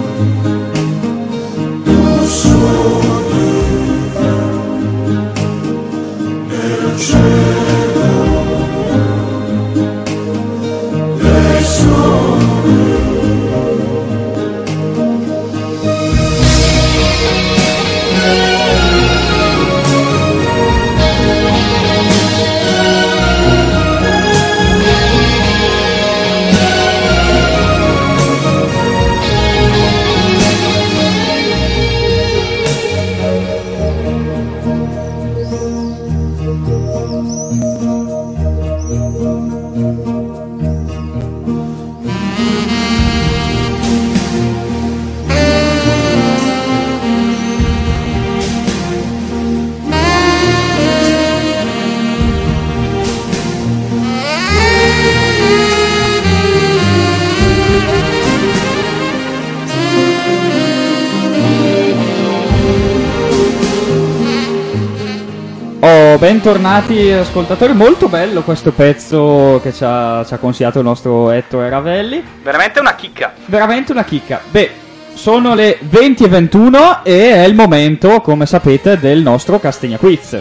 Bentornati 66.43 67.12
ascoltatori, 67.12 67.71
molto 67.73 68.08
bello 68.08 68.41
questo 68.41 68.71
pezzo 68.71 69.60
che 69.62 69.71
ci 69.71 69.84
ha, 69.86 70.25
ci 70.25 70.34
ha 70.34 70.38
consigliato 70.39 70.80
il 70.80 70.86
nostro 70.86 71.30
Ettore 71.30 71.69
Ravelli. 71.69 72.23
Veramente 72.41 72.80
una 72.80 72.95
chicca. 72.95 73.34
Veramente 73.45 73.91
una 73.91 74.04
chicca. 74.04 74.41
Beh, 74.49 74.71
sono 75.13 75.54
le 75.54 75.77
20 75.82 76.23
e 76.23 76.27
21 76.27 77.04
e 77.04 77.32
è 77.32 77.43
il 77.43 77.54
momento, 77.54 78.21
come 78.21 78.47
sapete, 78.47 78.97
del 78.97 79.21
nostro 79.21 79.60
Castegna 79.60 79.97
Quiz. 79.97 80.32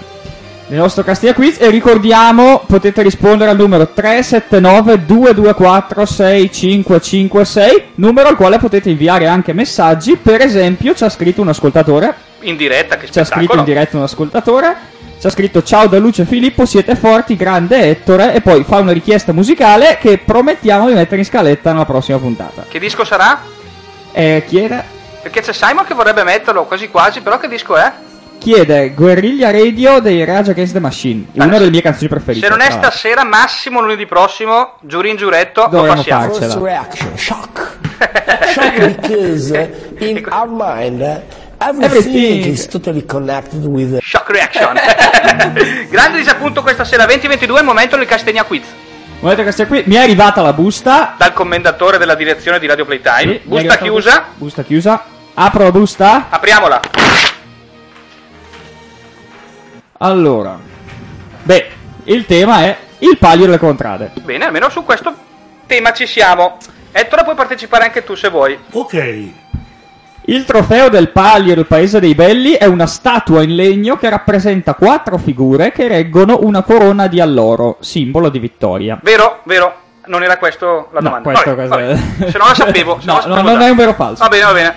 Il 0.68 0.76
nostro 0.76 1.02
Castegna 1.02 1.34
Quiz 1.34 1.60
e 1.60 1.68
ricordiamo, 1.68 2.62
potete 2.66 3.02
rispondere 3.02 3.50
al 3.50 3.58
numero 3.58 3.88
379 3.88 5.04
224 5.04 6.06
6556, 6.06 7.82
numero 7.96 8.28
al 8.28 8.36
quale 8.36 8.56
potete 8.56 8.88
inviare 8.88 9.26
anche 9.26 9.52
messaggi. 9.52 10.16
Per 10.16 10.40
esempio, 10.40 10.94
ci 10.94 11.04
ha 11.04 11.10
scritto 11.10 11.42
un 11.42 11.48
ascoltatore 11.48 12.14
In 12.40 12.56
diretta, 12.56 12.96
che 12.96 13.10
ci 13.10 13.18
ha 13.18 13.24
scritto 13.24 13.52
spettacolo. 13.52 13.58
in 13.58 13.64
diretta 13.66 13.96
un 13.98 14.02
ascoltatore. 14.04 14.98
Ci 15.20 15.26
ha 15.26 15.30
scritto 15.30 15.62
ciao 15.62 15.87
da 15.87 15.98
Luce 15.98 16.24
Filippo, 16.24 16.64
siete 16.64 16.96
forti, 16.96 17.37
grande 17.37 17.90
Ettore. 17.90 18.33
E 18.33 18.40
poi 18.40 18.64
fa 18.64 18.78
una 18.78 18.92
richiesta 18.92 19.33
musicale 19.35 19.98
che 20.00 20.16
promettiamo 20.16 20.88
di 20.88 20.94
mettere 20.94 21.18
in 21.18 21.26
scaletta 21.26 21.72
nella 21.72 21.85
prossima 21.85 22.16
puntata. 22.16 22.64
Che 22.66 22.78
disco 22.78 23.04
sarà? 23.04 23.38
E 24.12 24.44
chiede, 24.48 24.83
Perché 25.22 25.42
c'è 25.42 25.52
Simon 25.52 25.85
che 25.85 25.92
vorrebbe 25.92 26.24
metterlo 26.24 26.64
quasi 26.64 26.88
quasi, 26.88 27.20
però 27.20 27.38
che 27.38 27.48
disco 27.48 27.76
è? 27.76 27.92
chiede 28.38 28.94
Guerriglia 28.94 29.50
Radio 29.50 30.00
dei 30.00 30.24
Rage 30.24 30.52
Against 30.52 30.72
the 30.72 30.80
Machine, 30.80 31.26
Beh, 31.30 31.44
una 31.44 31.59
delle 31.59 31.68
mie 31.70 31.83
canzoni 31.83 32.09
preferite. 32.09 32.46
Se 32.46 32.50
non 32.50 32.62
è 32.62 32.70
stasera, 32.70 33.22
massimo 33.22 33.83
lunedì 33.83 34.06
prossimo, 34.06 34.76
giurin 34.80 35.16
giuretto, 35.16 35.61
lo 35.64 35.68
Dovremmo 35.68 35.94
passiamo. 35.96 36.22
farcela. 36.22 36.46
First 36.54 36.64
reaction, 36.64 37.18
shock. 37.18 37.76
shock 38.54 38.96
because 38.96 39.68
in 39.98 40.24
our 40.33 40.48
mind 40.48 41.22
everything, 41.61 41.85
Everything. 41.85 42.53
is 42.53 42.66
totally 42.66 43.05
connected 43.05 43.64
with 43.64 43.99
Shock 44.01 44.29
reaction. 44.31 44.75
Grande 45.90 46.18
disappunto 46.18 46.62
questa 46.62 46.85
sera, 46.85 47.05
2022, 47.05 47.61
il 47.61 47.64
momento 47.66 47.96
del 47.96 48.07
Castegna 48.07 48.44
Quiz. 48.44 48.64
Volete 49.20 49.44
che 49.44 49.53
sia 49.53 49.66
qui? 49.66 49.83
Mi 49.87 49.96
è 49.96 49.99
arrivata 49.99 50.40
la 50.40 50.53
busta. 50.55 51.14
Dal 51.18 51.33
commendatore 51.35 51.99
della 51.99 52.14
direzione 52.14 52.59
di 52.59 52.66
Radio 52.66 52.87
Playtime. 52.87 53.33
Sì, 53.35 53.40
Busta 53.44 53.77
chiusa. 53.77 54.11
busta. 54.11 54.27
Busta 54.37 54.62
chiusa. 54.62 55.05
Apro 55.35 55.62
la 55.64 55.70
busta. 55.73 56.27
Apriamola. 56.31 56.81
Allora. 59.99 60.59
Beh, 61.42 61.70
il 62.05 62.25
tema 62.27 62.62
è 62.64 62.77
il 62.99 63.18
palio 63.18 63.44
delle 63.46 63.59
contrade. 63.59 64.12
Bene, 64.23 64.46
almeno 64.46 64.68
su 64.70 64.83
questo 64.85 65.14
tema 65.66 65.92
ci 65.92 66.07
siamo. 66.07 66.57
Ettore, 66.92 67.23
puoi 67.25 67.35
partecipare 67.37 67.85
anche 67.85 68.03
tu 68.03 68.14
se 68.14 68.29
vuoi. 68.31 68.59
Ok, 68.73 69.25
Il 70.30 70.44
trofeo 70.44 70.88
del 70.88 71.10
palio 71.10 71.56
del 71.56 71.66
Paese 71.66 71.98
dei 71.98 72.14
Belli 72.14 72.52
è 72.52 72.64
una 72.66 72.86
statua 72.86 73.42
in 73.42 73.56
legno 73.56 73.96
che 73.96 74.08
rappresenta 74.08 74.74
quattro 74.74 75.18
figure 75.18 75.72
che 75.72 75.88
reggono 75.88 76.38
una 76.42 76.62
corona 76.62 77.08
di 77.08 77.20
alloro, 77.20 77.78
simbolo 77.80 78.28
di 78.28 78.38
vittoria. 78.38 78.96
Vero, 79.02 79.40
vero. 79.42 79.74
Non 80.06 80.22
era 80.22 80.38
questo 80.38 80.88
la 80.92 81.00
No, 81.00 81.08
domanda. 81.08 81.30
questo 81.32 81.54
Vabbè, 81.56 81.68
cos'è? 81.68 81.86
vabbè. 81.86 82.30
Se 82.30 82.38
non 82.38 82.46
la 82.46 82.54
sapevo. 82.54 82.98
se 83.00 83.06
No, 83.06 83.14
la 83.14 83.20
sapevo 83.22 83.42
no, 83.42 83.50
non 83.50 83.60
è 83.62 83.70
un 83.70 83.76
vero 83.76 83.92
falso. 83.94 84.22
Va 84.22 84.28
bene, 84.28 84.44
va 84.44 84.52
bene. 84.52 84.76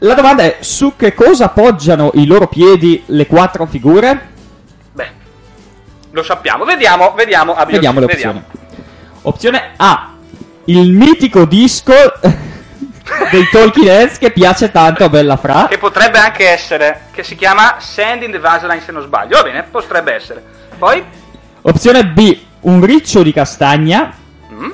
La 0.00 0.14
domanda 0.14 0.42
è 0.42 0.56
su 0.60 0.94
che 0.96 1.14
cosa 1.14 1.44
appoggiano 1.44 2.10
i 2.14 2.26
loro 2.26 2.48
piedi 2.48 3.04
le 3.06 3.26
quattro 3.28 3.66
figure? 3.66 4.28
Beh, 4.92 5.08
lo 6.10 6.22
sappiamo. 6.24 6.64
Vediamo, 6.64 7.12
vediamo. 7.16 7.52
Abbiamo- 7.52 7.70
Vediamo 7.70 8.00
le 8.00 8.04
opzioni. 8.06 8.42
Opzione 9.22 9.62
A. 9.76 10.10
Il 10.64 10.90
mitico 10.90 11.44
disco 11.44 11.92
dei 13.30 13.48
Talking 13.50 13.86
Heads 13.86 14.18
che 14.18 14.30
piace 14.30 14.70
tanto 14.70 15.04
a 15.04 15.08
Bella 15.08 15.36
Fra. 15.36 15.66
Che 15.68 15.78
potrebbe 15.78 16.18
anche 16.18 16.48
essere, 16.48 17.02
che 17.12 17.22
si 17.22 17.36
chiama 17.36 17.76
Sand 17.78 18.22
in 18.22 18.30
the 18.30 18.38
Vaseline 18.38 18.80
se 18.80 18.92
non 18.92 19.02
sbaglio. 19.02 19.36
Va 19.36 19.42
bene, 19.42 19.62
potrebbe 19.64 20.12
essere. 20.14 20.42
Poi, 20.78 21.04
Opzione 21.62 22.04
B. 22.06 22.38
Un 22.60 22.84
riccio 22.84 23.22
di 23.22 23.32
castagna. 23.32 24.12
Mm. 24.52 24.70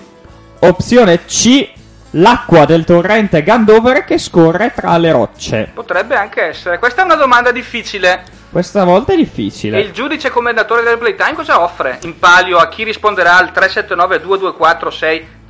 Opzione 0.61 1.25
C. 1.27 1.71
L'acqua 2.17 2.67
del 2.67 2.85
torrente 2.85 3.43
Gandover 3.43 4.05
che 4.05 4.19
scorre 4.19 4.73
tra 4.75 4.97
le 4.99 5.11
rocce. 5.13 5.71
potrebbe 5.73 6.15
anche 6.15 6.43
essere. 6.43 6.79
Questa 6.79 7.01
è 7.01 7.05
una 7.07 7.15
domanda 7.15 7.51
difficile. 7.53 8.23
Questa 8.51 8.85
volta 8.85 9.13
è 9.13 9.15
E 9.15 9.19
difficile. 9.19 9.81
il 9.81 9.93
giudice 9.93 10.29
commendatore 10.29 10.83
del 10.83 10.99
Playtime 10.99 11.33
cosa 11.33 11.63
offre? 11.63 11.99
In 12.03 12.19
palio 12.19 12.59
a 12.59 12.69
chi 12.69 12.85
risponderà 12.85 13.39
al 13.39 13.51
379 13.51 14.21
224 14.21 14.91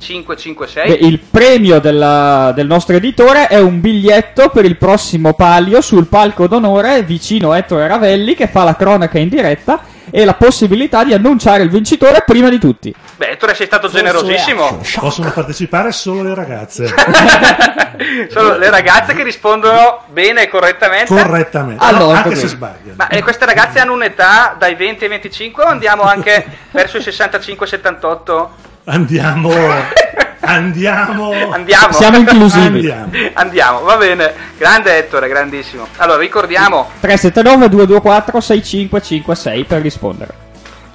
6556? 0.03 0.87
Beh, 0.87 1.05
il 1.07 1.19
premio 1.19 1.79
della- 1.79 2.51
del 2.53 2.67
nostro 2.67 2.95
editore 2.95 3.47
è 3.47 3.59
un 3.59 3.79
biglietto 3.81 4.49
per 4.49 4.65
il 4.65 4.77
prossimo 4.77 5.33
palio 5.33 5.81
sul 5.81 6.07
palco 6.07 6.47
d'onore 6.47 7.03
vicino 7.03 7.51
a 7.51 7.57
Ettore 7.57 7.87
Ravelli 7.87 8.35
che 8.35 8.47
fa 8.47 8.63
la 8.63 8.75
cronaca 8.75 9.17
in 9.17 9.29
diretta 9.29 9.81
e 10.11 10.25
la 10.25 10.33
possibilità 10.35 11.03
di 11.03 11.13
annunciare 11.13 11.63
il 11.63 11.69
vincitore 11.69 12.23
prima 12.25 12.49
di 12.49 12.59
tutti. 12.59 12.93
Beh, 13.15 13.29
Ettore 13.31 13.55
sei 13.55 13.65
stato 13.65 13.87
generosissimo. 13.89 14.79
possono 14.99 15.31
partecipare 15.31 15.91
solo 15.91 16.21
le 16.23 16.35
ragazze. 16.35 16.93
Sono 18.29 18.57
le 18.57 18.69
ragazze 18.71 19.13
che 19.13 19.23
rispondono 19.23 20.01
bene 20.11 20.43
e 20.43 20.49
correttamente. 20.49 21.13
Correttamente, 21.13 21.83
Allora, 21.83 22.23
anche 22.23 22.35
se 22.35 22.47
sbagliano. 22.47 22.95
Ma 22.95 23.07
eh, 23.07 23.21
queste 23.21 23.45
ragazze 23.45 23.79
hanno 23.79 23.93
un'età 23.93 24.55
dai 24.57 24.73
20 24.75 25.03
ai 25.03 25.09
25 25.11 25.63
o 25.63 25.67
andiamo 25.67 26.01
anche 26.01 26.43
verso 26.71 26.97
i 26.97 27.01
65-78? 27.01 28.47
Andiamo, 28.85 29.49
andiamo, 30.41 31.51
Andiamo. 31.51 31.93
Siamo 31.93 32.17
inclusivi. 32.17 32.89
andiamo. 32.91 33.11
Andiamo, 33.33 33.79
va 33.81 33.97
bene. 33.97 34.33
Grande 34.57 34.97
Ettore, 34.97 35.27
grandissimo. 35.29 35.87
Allora, 35.97 36.19
ricordiamo. 36.19 36.89
379 36.99 37.69
224 37.69 38.39
6556 38.41 39.63
per 39.63 39.81
rispondere. 39.81 40.33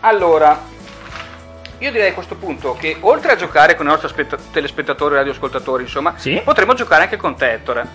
Allora, 0.00 0.60
io 1.78 1.90
direi 1.90 2.10
a 2.10 2.12
questo 2.12 2.34
punto 2.34 2.76
che 2.78 2.96
oltre 3.00 3.32
a 3.32 3.36
giocare 3.36 3.74
con 3.74 3.86
i 3.86 3.88
nostri 3.88 4.06
aspetta- 4.08 4.36
telespettatori 4.52 5.14
e 5.14 5.18
radioascoltatori, 5.18 5.84
insomma, 5.84 6.12
Sì. 6.16 6.40
potremmo 6.44 6.74
giocare 6.74 7.04
anche 7.04 7.16
con 7.16 7.36
te, 7.36 7.52
Ettore. 7.54 7.86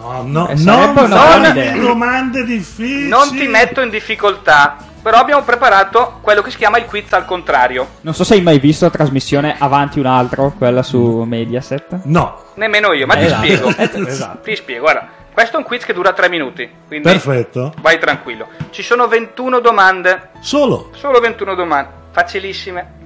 No, 0.00 0.22
no, 0.26 0.48
Eh, 0.48 0.54
non 0.56 1.44
idea. 1.46 1.76
domande 1.76 2.44
difficili. 2.44 3.08
Non 3.08 3.30
ti 3.30 3.46
metto 3.46 3.80
in 3.80 3.88
difficoltà, 3.88 4.76
però 5.02 5.18
abbiamo 5.18 5.42
preparato 5.42 6.18
quello 6.20 6.40
che 6.42 6.50
si 6.50 6.56
chiama 6.56 6.78
il 6.78 6.84
quiz 6.86 7.12
al 7.12 7.24
contrario. 7.24 7.88
Non 8.02 8.14
so 8.14 8.22
se 8.24 8.34
hai 8.34 8.40
mai 8.42 8.58
visto 8.60 8.84
la 8.84 8.90
trasmissione 8.90 9.56
Avanti 9.58 9.98
un 9.98 10.06
altro, 10.06 10.52
quella 10.56 10.82
su 10.82 11.24
Mediaset. 11.26 12.00
No, 12.04 12.40
Nemmeno 12.54 12.92
io, 12.92 13.06
ma 13.06 13.14
ti 13.16 13.24
Esatto. 13.24 13.42
spiego. 13.44 13.68
Esatto. 14.08 14.40
Ti 14.42 14.56
spiego, 14.56 14.82
guarda. 14.82 15.08
Questo 15.32 15.56
è 15.56 15.58
un 15.58 15.64
quiz 15.64 15.84
che 15.84 15.94
dura 15.94 16.12
3 16.12 16.28
minuti, 16.28 16.70
quindi 16.86 17.08
perfetto. 17.08 17.72
vai 17.80 17.98
tranquillo. 17.98 18.48
Ci 18.70 18.82
sono 18.82 19.08
21 19.08 19.60
domande, 19.60 20.28
Solo. 20.40 20.90
solo 20.94 21.20
21 21.20 21.54
domande, 21.54 21.90
facilissime. 22.10 23.00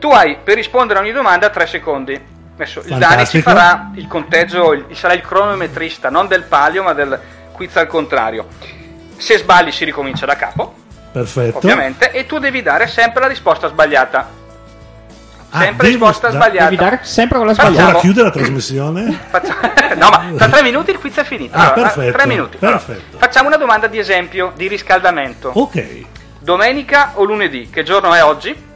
Tu 0.00 0.08
hai 0.10 0.36
per 0.42 0.56
rispondere 0.56 0.98
a 0.98 1.02
ogni 1.02 1.12
domanda 1.12 1.48
3 1.50 1.66
secondi. 1.66 2.20
Adesso 2.54 2.80
il 2.86 2.96
Dani 2.98 3.24
ci 3.26 3.40
farà 3.40 3.90
il 3.94 4.06
conteggio, 4.08 4.72
il- 4.72 4.86
sarà 4.92 5.14
il 5.14 5.20
cronometrista, 5.22 6.10
non 6.10 6.26
del 6.26 6.42
palio, 6.42 6.82
ma 6.82 6.92
del 6.92 7.18
quiz 7.52 7.76
al 7.76 7.86
contrario. 7.86 8.46
Se 9.16 9.38
sbagli 9.38 9.70
si 9.70 9.84
ricomincia 9.84 10.26
da 10.26 10.34
capo, 10.36 10.74
Perfetto. 11.14 11.58
ovviamente, 11.58 12.10
e 12.10 12.26
tu 12.26 12.38
devi 12.38 12.60
dare 12.60 12.88
sempre 12.88 13.20
la 13.20 13.28
risposta 13.28 13.68
sbagliata. 13.68 14.42
Ah, 15.50 15.60
Sempre 15.60 15.88
devo 15.90 16.06
risposta 16.06 16.28
da- 16.30 16.34
sbagliata. 16.34 16.64
Devi 16.64 16.76
dare 16.76 16.98
sempre 17.02 17.38
quella 17.38 17.54
Facciamo- 17.54 17.74
sbagliata. 17.74 17.92
Ora 17.94 18.00
chiude 18.04 18.22
la 18.22 18.30
trasmissione? 18.30 19.18
No, 19.94 20.08
ma 20.10 20.24
tra 20.36 20.48
tre 20.48 20.62
minuti 20.62 20.90
il 20.90 20.98
quiz 20.98 21.16
è 21.18 21.22
finito. 21.24 21.56
Ah, 21.56 21.72
Allora, 21.72 21.88
perfetto, 21.90 22.16
tre 22.18 22.26
minuti. 22.26 22.56
Allora, 22.60 22.78
perfetto. 22.78 23.18
facciamo 23.18 23.46
una 23.46 23.56
domanda 23.56 23.86
di 23.86 23.98
esempio, 24.00 24.52
di 24.56 24.66
riscaldamento. 24.66 25.52
Ok, 25.54 26.00
Domenica 26.40 27.12
o 27.14 27.22
lunedì? 27.22 27.70
Che 27.70 27.84
giorno 27.84 28.12
è 28.12 28.24
oggi? 28.24 28.72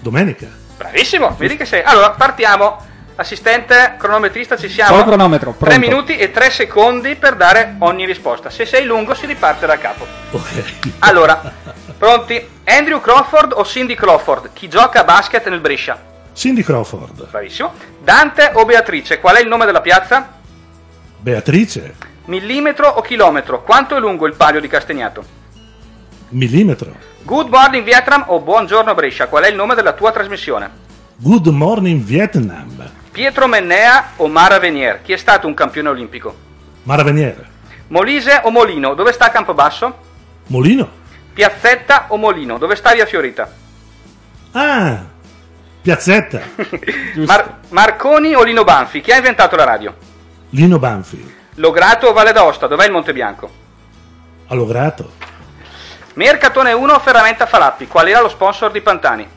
domenica. 0.00 0.46
Bravissimo, 0.76 1.34
vedi 1.36 1.56
che 1.56 1.64
sei. 1.64 1.82
Allora, 1.84 2.10
partiamo. 2.10 2.86
Assistente 3.20 3.96
cronometrista, 3.98 4.56
ci 4.56 4.70
siamo. 4.70 4.92
Solo 4.92 5.04
cronometro, 5.04 5.50
Tre 5.58 5.68
pronto. 5.68 5.86
minuti 5.86 6.16
e 6.16 6.30
tre 6.30 6.48
secondi 6.48 7.16
per 7.16 7.36
dare 7.36 7.74
ogni 7.80 8.06
risposta. 8.06 8.48
Se 8.48 8.64
sei 8.64 8.86
lungo, 8.86 9.12
si 9.12 9.26
riparte 9.26 9.66
da 9.66 9.76
capo. 9.76 10.06
Ok. 10.30 10.94
Allora, 11.00 11.38
pronti? 11.98 12.42
Andrew 12.64 12.98
Crawford 12.98 13.52
o 13.54 13.62
Cindy 13.62 13.94
Crawford? 13.94 14.54
Chi 14.54 14.68
gioca 14.68 15.00
a 15.02 15.04
basket 15.04 15.46
nel 15.50 15.60
Brescia? 15.60 16.00
Cindy 16.32 16.62
Crawford. 16.62 17.28
Bravissimo. 17.28 17.74
Dante 18.02 18.52
o 18.54 18.64
Beatrice? 18.64 19.20
Qual 19.20 19.36
è 19.36 19.40
il 19.42 19.48
nome 19.48 19.66
della 19.66 19.82
piazza? 19.82 20.38
Beatrice. 21.18 21.94
Millimetro 22.24 22.88
o 22.88 23.02
chilometro? 23.02 23.62
Quanto 23.62 23.96
è 23.96 24.00
lungo 24.00 24.26
il 24.26 24.34
palio 24.34 24.62
di 24.62 24.68
Castagnato? 24.68 25.22
Millimetro. 26.30 26.94
Good 27.24 27.48
Morning 27.48 27.84
Vietnam 27.84 28.24
o 28.28 28.40
Buongiorno 28.40 28.94
Brescia? 28.94 29.26
Qual 29.26 29.42
è 29.44 29.48
il 29.50 29.56
nome 29.56 29.74
della 29.74 29.92
tua 29.92 30.10
trasmissione? 30.10 30.70
Good 31.16 31.48
morning 31.48 32.00
Vietnam. 32.02 32.98
Pietro 33.10 33.46
Mennea 33.48 34.12
o 34.16 34.28
Mara 34.28 34.58
Venier? 34.58 35.02
Chi 35.02 35.12
è 35.12 35.16
stato 35.16 35.46
un 35.46 35.54
campione 35.54 35.88
olimpico? 35.88 36.34
Mara 36.84 37.02
Veniere. 37.02 37.48
Molise 37.88 38.40
o 38.44 38.50
Molino? 38.50 38.94
Dove 38.94 39.12
sta 39.12 39.30
Campobasso? 39.30 39.98
Molino. 40.46 40.88
Piazzetta 41.32 42.06
o 42.08 42.16
Molino? 42.16 42.56
Dove 42.58 42.76
sta 42.76 42.92
Via 42.92 43.06
Fiorita? 43.06 43.50
Ah, 44.52 45.04
Piazzetta. 45.82 46.40
Mar- 47.26 47.58
Marconi 47.70 48.34
o 48.34 48.42
Lino 48.42 48.62
Banfi? 48.62 49.00
Chi 49.00 49.10
ha 49.10 49.16
inventato 49.16 49.56
la 49.56 49.64
radio? 49.64 49.94
Lino 50.50 50.78
Banfi. 50.78 51.34
Lograto 51.54 52.06
o 52.08 52.12
Valle 52.12 52.32
d'Aosta? 52.32 52.66
Dov'è 52.68 52.86
il 52.86 52.92
Monte 52.92 53.12
Bianco? 53.12 53.50
Allograto. 54.48 55.12
Mercatone 56.14 56.72
1 56.72 56.98
Ferramenta 57.00 57.46
Falappi. 57.46 57.86
Qual 57.86 58.06
era 58.08 58.20
lo 58.20 58.28
sponsor 58.28 58.70
di 58.70 58.80
Pantani? 58.80 59.28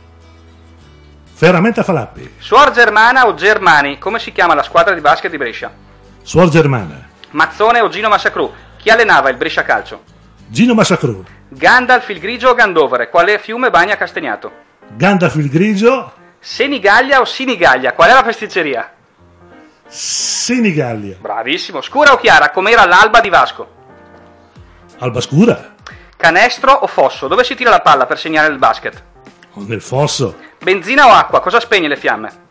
Ferramenta 1.35 1.83
Falappi, 1.83 2.35
Suor 2.37 2.71
Germana 2.71 3.25
o 3.27 3.33
Germani? 3.33 3.97
Come 3.97 4.19
si 4.19 4.31
chiama 4.31 4.53
la 4.53 4.63
squadra 4.63 4.93
di 4.93 5.01
basket 5.01 5.31
di 5.31 5.37
Brescia? 5.37 5.71
Suor 6.21 6.49
Germana, 6.49 7.09
Mazzone 7.31 7.81
o 7.81 7.89
Gino 7.89 8.07
Massacru? 8.07 8.53
Chi 8.77 8.89
allenava 8.89 9.29
il 9.29 9.35
Brescia 9.37 9.63
Calcio? 9.63 10.03
Gino 10.47 10.73
Massacru, 10.73 11.23
Gandalf 11.49 12.07
il 12.09 12.19
Grigio 12.19 12.49
o 12.49 12.53
Gandovere? 12.53 13.09
Quale 13.09 13.39
fiume 13.39 13.71
bagna 13.71 13.97
Castagnato? 13.97 14.51
Gandalf 14.95 15.35
il 15.35 15.49
Grigio, 15.49 16.13
Senigallia 16.39 17.19
o 17.19 17.25
Sinigaglia? 17.25 17.93
Qual 17.93 18.09
è 18.09 18.13
la 18.13 18.23
pasticceria? 18.23 18.91
Senigallia, 19.87 21.17
Bravissimo. 21.19 21.81
Scura 21.81 22.13
o 22.13 22.17
chiara? 22.17 22.51
Com'era 22.51 22.85
l'alba 22.85 23.19
di 23.19 23.29
Vasco? 23.29 23.67
Alba 24.99 25.19
Scura, 25.19 25.73
Canestro 26.15 26.71
o 26.71 26.87
fosso? 26.87 27.27
Dove 27.27 27.43
si 27.43 27.55
tira 27.55 27.71
la 27.71 27.81
palla 27.81 28.05
per 28.05 28.17
segnare 28.19 28.51
il 28.51 28.59
basket? 28.59 29.03
Nel 29.55 29.81
fosso, 29.81 30.35
Benzina 30.61 31.07
o 31.07 31.11
acqua? 31.11 31.39
Cosa 31.41 31.59
spegne 31.59 31.87
le 31.87 31.95
fiamme? 31.97 32.41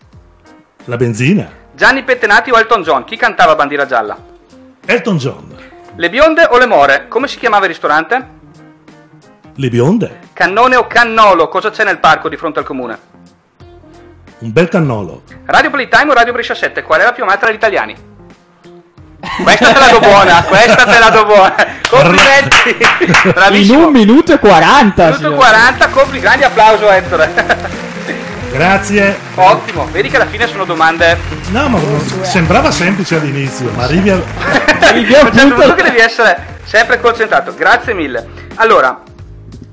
la 0.87 0.97
benzina, 0.97 1.49
Gianni 1.75 2.03
Pettenati 2.03 2.51
o 2.51 2.59
Elton 2.59 2.83
John? 2.83 3.05
Chi 3.05 3.17
cantava 3.17 3.55
bandiera 3.55 3.87
gialla? 3.87 4.17
Elton 4.85 5.17
John, 5.17 5.57
Le 5.95 6.11
bionde 6.11 6.47
o 6.51 6.59
le 6.59 6.67
more? 6.67 7.07
Come 7.09 7.29
si 7.29 7.39
chiamava 7.39 7.65
il 7.65 7.71
ristorante? 7.71 8.41
le 9.55 9.69
bionde, 9.69 10.21
Cannone 10.33 10.77
o 10.77 10.87
cannolo? 10.87 11.49
Cosa 11.49 11.71
c'è 11.71 11.85
nel 11.85 11.99
parco 12.01 12.29
di 12.29 12.37
fronte 12.37 12.59
al 12.59 12.65
comune? 12.65 13.11
un 14.39 14.51
bel 14.53 14.69
cannolo, 14.69 15.23
Radio 15.45 15.71
Playtime 15.71 16.11
o 16.11 16.15
Radio 16.15 16.33
Brescia 16.33 16.55
7? 16.55 16.83
Qual 16.83 17.01
è 17.01 17.05
la 17.05 17.13
più 17.13 17.23
amata 17.23 17.47
dagli 17.47 17.55
italiani? 17.55 17.95
Questa 19.43 19.73
te 19.73 19.79
la 19.79 19.89
do 19.89 19.99
buona, 20.01 20.43
questa 20.45 20.85
te 20.85 20.99
la 20.99 21.09
do 21.11 21.25
buona. 21.25 21.55
Complimenti. 21.89 22.77
In 23.71 23.77
un 23.77 23.91
minuto 23.93 24.33
e 24.33 24.39
40. 24.39 25.03
Minuto 25.05 25.19
signor. 25.19 25.35
40, 25.37 25.89
compli, 25.89 26.21
grandi 26.21 26.45
applauso 26.45 26.89
a 26.89 26.97
Ettore. 26.97 27.33
grazie. 28.51 29.19
Ottimo, 29.35 29.89
vedi 29.91 30.09
che 30.11 30.17
alla 30.17 30.27
fine 30.27 30.47
sono 30.47 30.65
domande. 30.65 31.19
No, 31.51 31.69
ma 31.69 31.79
sembrava 32.23 32.71
semplice 32.71 33.17
all'inizio, 33.17 33.71
ma 33.75 33.85
arrivi 33.85 34.11
al... 34.11 34.23
Arrivi 34.81 35.15
A 35.15 35.23
un 35.23 35.33
certo 35.33 35.75
che 35.75 35.83
devi 35.83 35.99
essere 35.99 36.59
sempre 36.65 37.01
concentrato. 37.01 37.55
Grazie 37.55 37.95
mille. 37.95 38.29
Allora, 38.57 39.01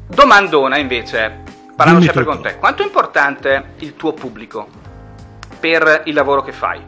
domandona 0.08 0.78
invece, 0.78 1.44
parlando 1.76 2.00
Dimmi 2.02 2.14
sempre 2.14 2.24
tutto. 2.24 2.36
con 2.36 2.42
te. 2.42 2.58
Quanto 2.58 2.82
è 2.82 2.86
importante 2.86 3.64
il 3.80 3.96
tuo 3.96 4.14
pubblico 4.14 4.68
per 5.60 6.04
il 6.06 6.14
lavoro 6.14 6.42
che 6.44 6.54
fai? 6.54 6.82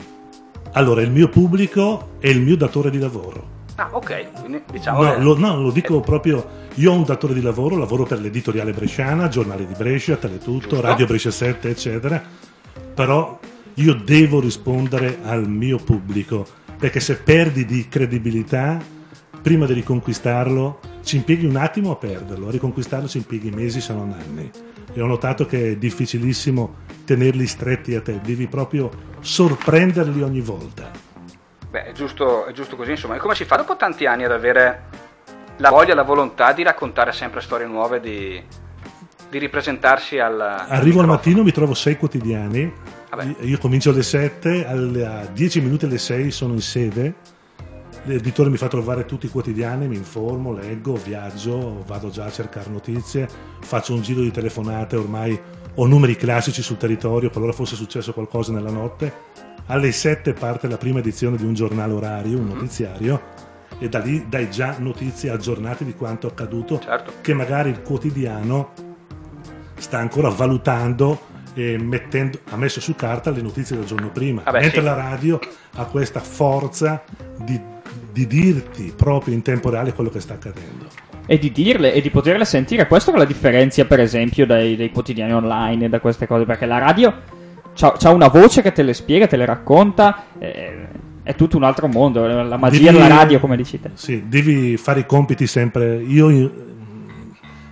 Allora, 0.73 1.01
il 1.01 1.11
mio 1.11 1.27
pubblico 1.27 2.11
è 2.19 2.29
il 2.29 2.39
mio 2.41 2.55
datore 2.55 2.89
di 2.89 2.97
lavoro. 2.97 3.59
Ah, 3.75 3.89
ok, 3.91 4.39
quindi 4.39 4.61
diciamo 4.71 5.03
No 5.03 5.17
lo, 5.17 5.37
no, 5.37 5.59
lo 5.59 5.71
dico 5.71 5.99
proprio. 5.99 6.59
Io 6.75 6.91
ho 6.91 6.95
un 6.95 7.03
datore 7.03 7.33
di 7.33 7.41
lavoro, 7.41 7.75
lavoro 7.75 8.05
per 8.05 8.21
l'editoriale 8.21 8.71
bresciana, 8.71 9.27
giornali 9.27 9.67
di 9.67 9.73
Brescia, 9.73 10.15
Teletutto, 10.15 10.69
Giusto. 10.69 10.81
Radio 10.81 11.05
Brescia 11.05 11.31
7, 11.31 11.69
eccetera. 11.69 12.23
Però 12.93 13.37
io 13.73 13.93
devo 13.95 14.39
rispondere 14.39 15.19
al 15.23 15.49
mio 15.49 15.77
pubblico, 15.77 16.47
perché 16.77 17.01
se 17.01 17.17
perdi 17.17 17.65
di 17.65 17.87
credibilità, 17.89 18.81
prima 19.41 19.65
di 19.65 19.73
riconquistarlo, 19.73 20.79
ci 21.03 21.17
impieghi 21.17 21.45
un 21.45 21.57
attimo 21.57 21.91
a 21.91 21.95
perderlo, 21.97 22.47
a 22.47 22.51
riconquistarlo 22.51 23.09
ci 23.09 23.17
impieghi 23.17 23.49
mesi, 23.49 23.81
se 23.81 23.93
non 23.93 24.13
anni. 24.13 24.49
E 24.93 25.01
ho 25.01 25.05
notato 25.05 25.45
che 25.45 25.71
è 25.71 25.75
difficilissimo 25.75 26.75
tenerli 27.11 27.45
stretti 27.45 27.93
a 27.95 28.01
te, 28.01 28.21
devi 28.21 28.47
proprio 28.47 28.89
sorprenderli 29.19 30.21
ogni 30.21 30.39
volta. 30.39 30.89
Beh, 31.69 31.85
è 31.85 31.91
giusto, 31.91 32.45
è 32.45 32.53
giusto 32.53 32.77
così, 32.77 32.91
insomma. 32.91 33.15
E 33.15 33.19
come 33.19 33.35
si 33.35 33.43
fa 33.43 33.57
dopo 33.57 33.75
tanti 33.75 34.05
anni 34.05 34.23
ad 34.23 34.31
avere 34.31 34.83
la 35.57 35.69
voglia, 35.69 35.93
la 35.93 36.03
volontà 36.03 36.53
di 36.53 36.63
raccontare 36.63 37.11
sempre 37.11 37.41
storie 37.41 37.67
nuove, 37.67 37.99
di, 37.99 38.41
di 39.29 39.37
ripresentarsi 39.37 40.19
al. 40.19 40.39
al 40.39 40.39
Arrivo 40.39 40.69
al 40.69 40.79
microfono? 40.79 41.05
mattino, 41.07 41.43
mi 41.43 41.51
trovo 41.51 41.73
sei 41.73 41.97
quotidiani. 41.97 42.73
Vabbè. 43.09 43.35
Io 43.41 43.57
comincio 43.57 43.89
alle 43.89 44.03
7, 44.03 44.65
alle 44.65 45.05
a 45.05 45.25
10 45.25 45.61
minuti 45.61 45.85
alle 45.85 45.97
6 45.97 46.31
sono 46.31 46.53
in 46.53 46.61
sede. 46.61 47.13
L'editore 48.03 48.49
mi 48.49 48.57
fa 48.57 48.67
trovare 48.67 49.05
tutti 49.05 49.25
i 49.27 49.29
quotidiani, 49.29 49.87
mi 49.87 49.95
informo, 49.95 50.53
leggo, 50.53 50.95
viaggio, 50.95 51.83
vado 51.85 52.09
già 52.09 52.25
a 52.25 52.31
cercare 52.31 52.69
notizie, 52.71 53.27
faccio 53.59 53.93
un 53.93 54.01
giro 54.01 54.21
di 54.21 54.31
telefonate, 54.31 54.95
ormai 54.95 55.39
ho 55.75 55.85
numeri 55.85 56.15
classici 56.15 56.61
sul 56.61 56.77
territorio, 56.77 57.29
qualora 57.29 57.53
fosse 57.53 57.75
successo 57.75 58.13
qualcosa 58.13 58.51
nella 58.51 58.71
notte. 58.71 59.13
Alle 59.67 59.91
7 59.91 60.33
parte 60.33 60.67
la 60.67 60.77
prima 60.77 60.99
edizione 60.99 61.37
di 61.37 61.45
un 61.45 61.53
giornale 61.53 61.93
orario, 61.93 62.37
un 62.39 62.47
notiziario, 62.47 63.21
e 63.79 63.87
da 63.89 63.99
lì 63.99 64.25
dai 64.27 64.49
già 64.51 64.75
notizie 64.79 65.29
aggiornate 65.29 65.85
di 65.85 65.95
quanto 65.95 66.27
accaduto, 66.27 66.79
Certo. 66.79 67.13
che 67.21 67.33
magari 67.33 67.69
il 67.69 67.81
quotidiano 67.81 68.73
sta 69.77 69.97
ancora 69.97 70.29
valutando 70.29 71.29
e 71.53 71.77
mettendo, 71.77 72.39
ha 72.49 72.57
messo 72.57 72.79
su 72.79 72.95
carta 72.95 73.29
le 73.31 73.41
notizie 73.41 73.75
del 73.75 73.85
giorno 73.85 74.09
prima, 74.11 74.41
Vabbè, 74.43 74.59
mentre 74.59 74.79
sì. 74.79 74.85
la 74.85 74.93
radio 74.93 75.39
ha 75.75 75.85
questa 75.85 76.19
forza 76.19 77.03
di, 77.37 77.59
di 78.11 78.27
dirti 78.27 78.93
proprio 78.95 79.33
in 79.33 79.41
tempo 79.41 79.69
reale 79.69 79.93
quello 79.93 80.09
che 80.09 80.19
sta 80.19 80.33
accadendo. 80.35 80.87
E 81.31 81.39
di 81.39 81.49
dirle 81.53 81.93
e 81.93 82.01
di 82.01 82.09
poterle 82.09 82.43
sentire. 82.43 82.87
Questo 82.87 83.13
che 83.13 83.17
la 83.17 83.23
differenzia, 83.23 83.85
per 83.85 84.01
esempio, 84.01 84.45
dai, 84.45 84.75
dai 84.75 84.91
quotidiani 84.91 85.31
online 85.33 85.85
e 85.85 85.87
da 85.87 86.01
queste 86.01 86.27
cose. 86.27 86.43
Perché 86.43 86.65
la 86.65 86.77
radio 86.77 87.13
c'ha, 87.73 87.93
c'ha 87.97 88.09
una 88.09 88.27
voce 88.27 88.61
che 88.61 88.73
te 88.73 88.83
le 88.83 88.93
spiega, 88.93 89.27
te 89.27 89.37
le 89.37 89.45
racconta. 89.45 90.25
eh, 90.37 90.87
è 91.23 91.33
tutto 91.33 91.55
un 91.55 91.63
altro 91.63 91.87
mondo. 91.87 92.27
La 92.27 92.57
magia 92.57 92.91
Devi- 92.91 92.97
della 92.97 93.07
radio, 93.07 93.39
come 93.39 93.55
dici 93.55 93.79
te. 93.79 93.91
Sì, 93.93 94.25
devi 94.27 94.75
fare 94.75 94.99
i 94.99 95.05
compiti 95.05 95.47
sempre. 95.47 96.03
Io, 96.05 96.51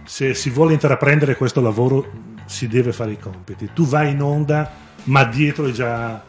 se 0.05 0.33
si 0.33 0.49
vuole 0.51 0.71
intraprendere 0.71 1.35
questo 1.35 1.59
lavoro, 1.59 2.05
si 2.45 2.69
deve 2.69 2.93
fare 2.93 3.11
i 3.11 3.19
compiti. 3.19 3.71
Tu 3.73 3.85
vai 3.85 4.11
in 4.11 4.21
onda, 4.21 4.71
ma 5.03 5.25
dietro 5.25 5.65
hai 5.65 5.73
già, 5.73 6.23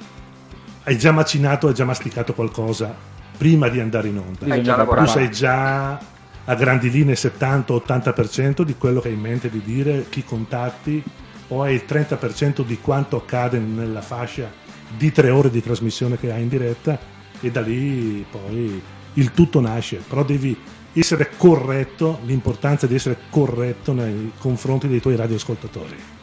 hai 0.83 0.99
già 0.99 1.12
macinato, 1.12 1.69
hai 1.69 1.75
già 1.75 1.85
masticato 1.85 2.35
qualcosa 2.35 2.93
prima 3.38 3.69
di 3.69 3.79
andare 3.79 4.09
in 4.09 4.19
onda. 4.19 4.53
Hai 4.53 4.64
già 4.64 4.85
tu 4.85 5.07
sai 5.07 5.31
già 5.31 6.19
a 6.44 6.55
grandi 6.55 6.90
linee 6.90 7.14
70-80% 7.14 8.62
di 8.62 8.76
quello 8.76 9.00
che 9.00 9.09
hai 9.09 9.14
in 9.14 9.20
mente 9.20 9.50
di 9.50 9.62
dire, 9.62 10.07
chi 10.09 10.24
contatti, 10.24 11.03
o 11.48 11.62
hai 11.62 11.74
il 11.74 11.85
30% 11.87 12.64
di 12.64 12.79
quanto 12.81 13.16
accade 13.16 13.59
nella 13.59 14.03
fascia 14.03 14.50
di 14.96 15.12
tre 15.12 15.31
ore 15.31 15.50
di 15.50 15.62
trasmissione 15.62 16.18
che 16.18 16.33
hai 16.33 16.42
in 16.42 16.48
diretta 16.48 16.98
e 17.40 17.50
da 17.50 17.61
lì 17.61 18.24
poi 18.29 18.81
il 19.14 19.33
tutto 19.33 19.61
nasce, 19.61 20.03
però 20.07 20.24
devi 20.24 20.57
essere 20.92 21.31
corretto, 21.37 22.20
l'importanza 22.24 22.87
di 22.87 22.94
essere 22.94 23.16
corretto 23.31 23.92
nei 23.92 24.33
confronti 24.38 24.88
dei 24.88 25.00
tuoi 25.00 25.16
radioascoltatori. 25.16 26.19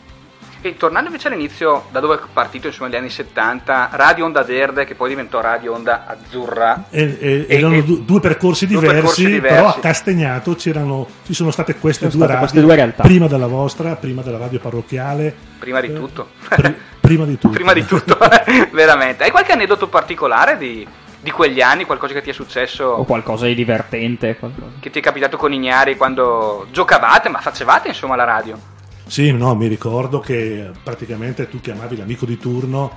E 0.60 0.76
tornando 0.76 1.10
invece 1.10 1.28
all'inizio, 1.28 1.86
da 1.92 2.00
dove 2.00 2.16
è 2.16 2.20
partito 2.34 2.66
insomma 2.68 2.90
negli 2.90 2.98
anni 2.98 3.10
70, 3.12 3.90
Radio 3.94 4.26
Onda 4.26 4.42
Verde, 4.44 4.86
che 4.86 4.96
poi 4.96 5.10
diventò 5.10 5.40
Radio 5.40 5.74
Onda 5.74 6.06
Azzurra. 6.08 6.86
E, 6.90 7.18
e- 7.20 7.46
E- 7.48 7.58
erano 7.58 7.76
e- 7.76 7.84
du- 7.84 8.04
due 8.04 8.20
percorsi 8.20 8.66
due 8.66 8.78
diversi, 8.80 8.96
percorsi 9.00 9.26
diversi. 9.28 9.56
però 9.56 9.68
a 9.70 9.80
Castagnato 9.80 10.56
c'erano, 10.56 11.08
ci 11.26 11.34
sono 11.36 11.52
state 11.52 11.76
queste, 11.76 12.10
Sono 12.10 12.18
due, 12.18 12.26
state 12.26 12.34
radio, 12.34 12.48
queste 12.48 12.62
due 12.62 12.76
realtà. 12.76 13.04
prima 13.04 13.28
della 13.28 13.48
vostra, 13.48 13.96
prima 13.96 14.24
della 14.24 14.40
radio 14.40 14.60
parrocchiale, 14.60 15.36
Prima 15.60 15.80
di 15.80 15.94
tutto. 15.94 16.30
pri- 16.50 16.76
prima 17.00 17.26
di 17.26 17.38
tutto. 17.40 17.54
Prima 17.54 17.74
di 17.74 17.86
tutto, 17.86 18.18
veramente. 18.74 19.24
Hai 19.26 19.32
qualche 19.32 19.52
aneddoto 19.52 19.88
particolare 19.88 20.58
di, 20.58 20.86
di 21.22 21.32
quegli 21.32 21.62
anni, 21.62 21.86
qualcosa 21.86 22.14
che 22.14 22.22
ti 22.24 22.32
è 22.32 22.34
successo, 22.34 22.84
O 22.84 23.04
qualcosa 23.06 23.46
di 23.46 23.54
divertente. 23.54 24.36
qualcosa. 24.36 24.72
che 24.80 24.90
ti 24.90 25.00
è 25.00 25.02
capitato 25.04 25.38
con 25.38 25.54
Ignari 25.54 25.96
quando 25.96 26.66
giocavate, 26.72 27.30
ma 27.30 27.40
facevate 27.40 27.90
insomma 27.90 28.16
la 28.16 28.24
radio? 28.24 28.58
Sì, 29.08 29.32
no, 29.32 29.56
mi 29.56 29.68
ricordo 29.68 30.20
che 30.20 30.70
praticamente 30.84 31.48
tu 31.50 31.60
chiamavi 31.62 31.98
l'amico 31.98 32.26
di 32.26 32.38
turno, 32.38 32.92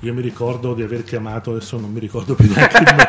io 0.00 0.12
mi 0.12 0.20
ricordo 0.20 0.74
di 0.74 0.82
aver 0.82 1.04
chiamato, 1.04 1.50
adesso 1.50 1.78
non 1.78 1.90
mi 1.90 2.00
ricordo 2.00 2.34
più 2.34 2.52
neanche 2.52 2.76
il 2.76 2.84
nome. 2.84 3.08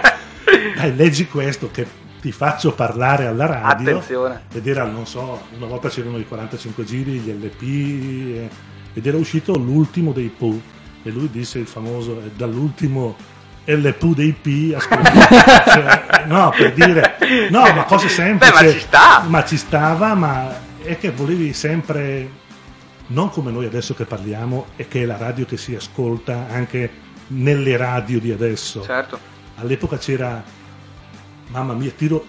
Dai, 0.76 0.96
leggi 0.96 1.28
questo 1.28 1.70
che 1.72 1.86
ti 2.22 2.32
faccio 2.32 2.74
parlare 2.74 3.26
alla 3.28 3.46
radio. 3.46 3.98
Attenzione. 3.98 4.42
Ed 4.54 4.68
era, 4.68 4.86
non 4.86 5.06
so, 5.06 5.42
una 5.58 5.68
volta 5.68 5.90
c'erano 5.90 6.18
i 6.18 6.26
45 6.26 6.84
giri, 6.86 7.20
gli 7.20 7.32
LP, 7.32 7.62
eh, 7.62 8.50
ed 8.94 9.06
era 9.06 9.18
uscito 9.18 9.58
l'ultimo 9.58 10.12
dei 10.12 10.34
Pooh. 10.36 10.60
E 11.04 11.12
lui 11.12 11.30
disse 11.30 11.60
il 11.60 11.68
famoso, 11.68 12.20
"È 12.20 12.30
dall'ultimo 12.36 13.16
LP 13.66 14.14
dei 14.16 14.32
P. 14.32 14.76
Cioè, 14.80 16.24
no, 16.28 16.54
per 16.56 16.74
dire, 16.74 17.18
no, 17.50 17.62
ma 17.62 17.84
cose 17.84 18.08
semplici. 18.08 18.54
Ma 18.54 18.72
ci 18.72 18.80
sta. 18.80 19.24
Ma 19.28 19.46
ci 19.46 19.58
stava, 19.58 20.14
ma 20.14 20.64
è 20.82 20.98
che 20.98 21.12
volevi 21.12 21.52
sempre, 21.54 22.30
non 23.08 23.30
come 23.30 23.52
noi 23.52 23.66
adesso 23.66 23.94
che 23.94 24.06
parliamo, 24.06 24.68
e 24.76 24.88
che 24.88 25.04
è 25.04 25.06
la 25.06 25.18
radio 25.18 25.46
che 25.46 25.58
si 25.58 25.76
ascolta 25.76 26.48
anche 26.50 26.90
nelle 27.28 27.78
radio 27.78 28.20
di 28.20 28.32
adesso. 28.32 28.82
Certo. 28.84 29.18
All'epoca 29.56 29.98
c'era, 29.98 30.44
mamma 31.48 31.74
mia, 31.74 31.92
tiro, 31.92 32.26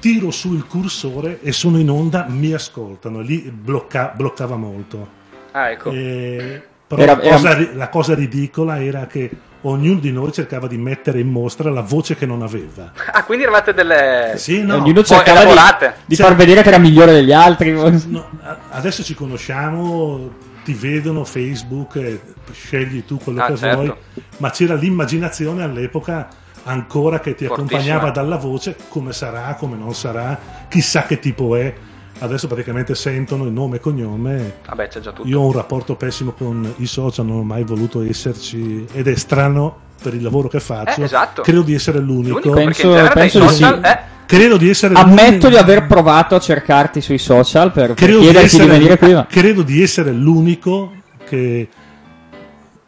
tiro 0.00 0.30
su 0.30 0.52
il 0.54 0.66
cursore 0.66 1.40
e 1.42 1.52
sono 1.52 1.78
in 1.78 1.90
onda, 1.90 2.26
mi 2.28 2.52
ascoltano. 2.52 3.20
Lì 3.20 3.38
blocca- 3.50 4.12
bloccava 4.14 4.56
molto. 4.56 5.20
Ah, 5.52 5.70
ecco. 5.70 5.90
E- 5.90 6.62
però 6.86 7.02
Era- 7.02 7.14
la, 7.16 7.22
era- 7.22 7.34
cosa, 7.36 7.54
ri- 7.54 7.74
la 7.74 7.88
cosa 7.88 8.14
ridicola 8.14 8.82
era 8.82 9.06
che 9.06 9.30
ognuno 9.62 10.00
di 10.00 10.10
noi 10.12 10.32
cercava 10.32 10.66
di 10.66 10.76
mettere 10.76 11.20
in 11.20 11.28
mostra 11.28 11.70
la 11.70 11.80
voce 11.82 12.16
che 12.16 12.26
non 12.26 12.42
aveva. 12.42 12.92
Ah, 13.12 13.24
quindi 13.24 13.44
eravate 13.44 13.72
delle... 13.74 14.34
Sì, 14.36 14.62
no. 14.62 14.76
Ognuno 14.76 15.02
cercava 15.02 15.40
di, 15.44 15.50
elaborate. 15.50 15.94
di 16.06 16.16
Cioè- 16.16 16.26
far 16.26 16.36
vedere 16.36 16.62
che 16.62 16.68
era 16.68 16.78
migliore 16.78 17.12
degli 17.12 17.32
altri. 17.32 17.70
No, 17.72 18.28
adesso 18.70 19.02
ci 19.02 19.14
conosciamo, 19.14 20.30
ti 20.64 20.74
vedono 20.74 21.24
Facebook, 21.24 21.96
eh, 21.96 22.20
scegli 22.52 23.04
tu 23.04 23.18
quello 23.18 23.42
Ah, 23.42 23.46
che 23.46 23.56
certo. 23.56 23.76
vuoi, 23.80 23.94
ma 24.38 24.50
c'era 24.50 24.74
l'immaginazione 24.74 25.62
all'epoca 25.62 26.28
ancora 26.64 27.18
che 27.20 27.34
ti 27.34 27.44
Fortissima. 27.46 27.78
accompagnava 27.78 28.10
dalla 28.10 28.36
voce, 28.36 28.76
come 28.88 29.12
sarà, 29.12 29.54
come 29.58 29.76
non 29.76 29.94
sarà, 29.94 30.38
chissà 30.68 31.02
che 31.04 31.18
tipo 31.18 31.56
è. 31.56 31.72
Adesso 32.22 32.46
praticamente 32.46 32.94
sentono 32.94 33.44
il 33.44 33.50
nome 33.52 33.76
e 33.76 33.80
cognome. 33.80 34.54
Vabbè, 34.66 34.86
c'è 34.88 35.00
già 35.00 35.10
tutto. 35.10 35.26
Io 35.28 35.40
ho 35.40 35.46
un 35.46 35.52
rapporto 35.52 35.96
pessimo 35.96 36.30
con 36.30 36.72
i 36.76 36.86
social, 36.86 37.26
non 37.26 37.38
ho 37.38 37.42
mai 37.42 37.64
voluto 37.64 38.00
esserci 38.02 38.86
ed 38.92 39.08
è 39.08 39.14
strano 39.16 39.76
per 40.00 40.14
il 40.14 40.22
lavoro 40.22 40.46
che 40.46 40.60
faccio. 40.60 41.00
Eh, 41.00 41.04
esatto. 41.04 41.42
Credo 41.42 41.62
di 41.62 41.74
essere 41.74 41.98
l'unico. 41.98 42.38
L'unico 42.38 42.52
Penso- 42.52 42.92
di 43.12 43.28
social... 43.28 43.80
sì. 43.82 43.90
eh, 43.90 43.98
Credo 44.24 44.56
di 44.56 44.68
essere 44.70 44.94
Ammetto 44.94 45.20
l'unico- 45.30 45.48
di 45.48 45.56
aver 45.56 45.86
provato 45.88 46.34
a 46.36 46.38
cercarti 46.38 47.00
sui 47.00 47.18
social 47.18 47.72
per, 47.72 47.88
per 47.88 47.96
credo 47.96 48.18
di, 48.20 48.24
chiederti 48.26 48.48
di 48.48 48.54
essere, 48.62 48.70
venire 48.78 48.98
qui. 48.98 49.12
ma- 49.14 49.26
credo 49.28 49.62
di 49.62 49.82
essere 49.82 50.12
l'unico 50.12 50.92
che 51.28 51.68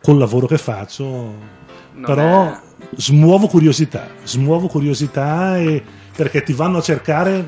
col 0.01 0.17
lavoro 0.17 0.47
che 0.47 0.57
faccio 0.59 1.05
non 1.05 2.05
però 2.05 2.51
è- 2.53 2.59
smuovo 2.97 3.47
curiosità 3.49 4.07
smuovo 4.23 4.69
curiosità 4.69 5.59
e 5.59 5.83
perché 6.17 6.43
ti 6.43 6.53
vanno 6.55 6.79
a 6.79 6.83
cercare 6.83 7.45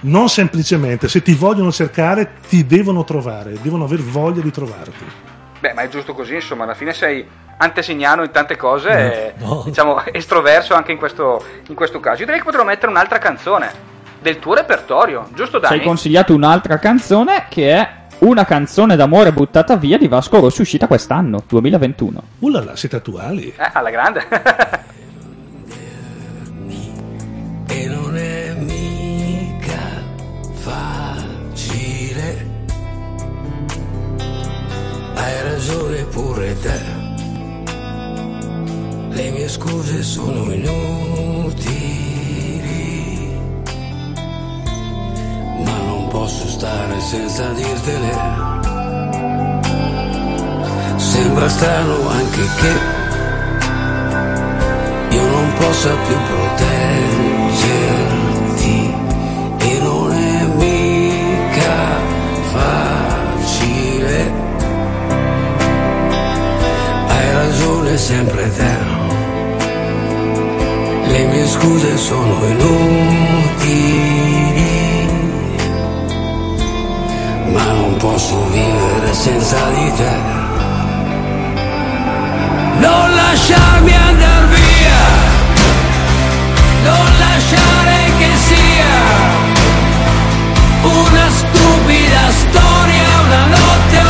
non 0.00 0.28
semplicemente 0.28 1.08
se 1.08 1.22
ti 1.22 1.34
vogliono 1.34 1.72
cercare 1.72 2.34
ti 2.48 2.66
devono 2.66 3.04
trovare 3.04 3.58
devono 3.62 3.84
aver 3.84 4.00
voglia 4.00 4.42
di 4.42 4.50
trovarti 4.50 5.04
Beh, 5.58 5.72
ma 5.72 5.82
è 5.82 5.88
giusto 5.88 6.12
così, 6.12 6.34
insomma, 6.34 6.64
alla 6.64 6.74
fine 6.74 6.92
sei 6.92 7.26
antesignano 7.56 8.22
in 8.22 8.30
tante 8.30 8.56
cose 8.56 8.90
e 8.90 9.34
no. 9.38 9.62
diciamo 9.64 10.04
estroverso 10.12 10.74
anche 10.74 10.92
in 10.92 10.98
questo, 10.98 11.42
in 11.68 11.74
questo 11.74 11.98
caso. 11.98 12.18
Io 12.20 12.24
direi 12.26 12.38
che 12.40 12.44
potremmo 12.44 12.66
mettere 12.66 12.90
un'altra 12.92 13.16
canzone 13.18 13.70
del 14.20 14.38
tuo 14.38 14.52
repertorio, 14.54 15.28
giusto 15.34 15.58
Ci 15.58 15.64
hai 15.64 15.70
Dani? 15.78 15.82
consigliato 15.82 16.34
un'altra 16.34 16.78
canzone 16.78 17.46
che 17.48 17.72
è 17.72 17.88
una 18.18 18.44
canzone 18.44 18.96
d'amore 18.96 19.32
buttata 19.32 19.76
via 19.76 19.96
di 19.96 20.08
Vasco 20.08 20.40
Rossi 20.40 20.60
uscita 20.60 20.86
quest'anno, 20.86 21.42
2021. 21.48 22.22
Ullala, 22.40 22.76
siete 22.76 22.96
attuali 22.96 23.48
Eh, 23.56 23.70
alla 23.72 23.90
grande. 23.90 24.26
pure 36.16 36.48
te. 36.64 36.80
Le 39.16 39.26
mie 39.32 39.48
scuse 39.48 40.02
sono 40.02 40.50
inutili. 40.50 40.74
Ma 45.64 45.76
non 45.88 46.08
posso 46.08 46.48
stare 46.48 47.00
senza 47.00 47.52
dirtele. 47.52 48.12
Sembra 50.96 51.48
strano 51.50 52.08
anche 52.08 52.44
che 52.60 52.72
io 55.16 55.26
non 55.34 55.46
possa 55.58 55.92
più 56.06 56.16
proteggerti 56.30 58.76
e 59.68 59.70
non 59.80 59.95
ragione 67.86 67.96
sempre 67.96 68.50
te. 68.50 68.76
Le 71.06 71.24
mie 71.26 71.46
scuse 71.46 71.96
sono 71.96 72.44
inutili, 72.44 73.86
ma 77.52 77.64
non 77.72 77.96
posso 77.96 78.44
vivere 78.50 79.14
senza 79.14 79.56
di 79.70 79.92
te. 79.96 80.34
Non 82.78 83.14
lasciarmi 83.14 83.94
andare 83.94 84.46
via, 84.46 85.04
non 86.82 87.06
lasciare 87.18 88.12
che 88.18 88.30
sia 88.48 88.94
una 90.82 91.30
stupida 91.30 92.30
storia, 92.30 93.20
una 93.24 93.46
notte 93.46 94.05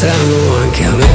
strano 0.00 0.56
anche 0.56 0.84
a 0.86 0.94
me, 0.94 1.09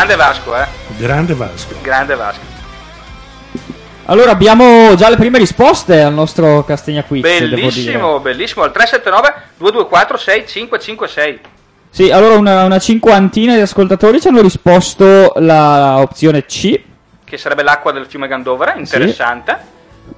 Grande 0.00 0.16
Vasco, 0.16 0.56
eh. 0.56 0.66
grande 0.96 1.34
Vasco 1.34 1.74
Grande 1.82 2.14
Vasco. 2.14 2.40
Allora 4.06 4.30
abbiamo 4.30 4.94
già 4.94 5.10
le 5.10 5.16
prime 5.16 5.36
risposte 5.36 6.00
al 6.00 6.14
nostro 6.14 6.64
Castegna 6.64 7.04
Quiz, 7.04 7.22
devo 7.22 7.44
dire. 7.44 7.60
Bellissimo, 7.60 8.18
bellissimo. 8.18 8.64
Al 8.64 8.72
379 8.72 9.42
224 9.58 10.16
6556. 10.16 11.40
Sì, 11.90 12.10
allora 12.10 12.38
una, 12.38 12.64
una 12.64 12.78
cinquantina 12.78 13.54
di 13.54 13.60
ascoltatori 13.60 14.22
ci 14.22 14.28
hanno 14.28 14.40
risposto 14.40 15.34
la 15.36 15.98
opzione 15.98 16.46
C, 16.46 16.80
che 17.22 17.36
sarebbe 17.36 17.62
l'acqua 17.62 17.92
del 17.92 18.06
fiume 18.06 18.26
Gandovera, 18.26 18.76
interessante. 18.76 19.58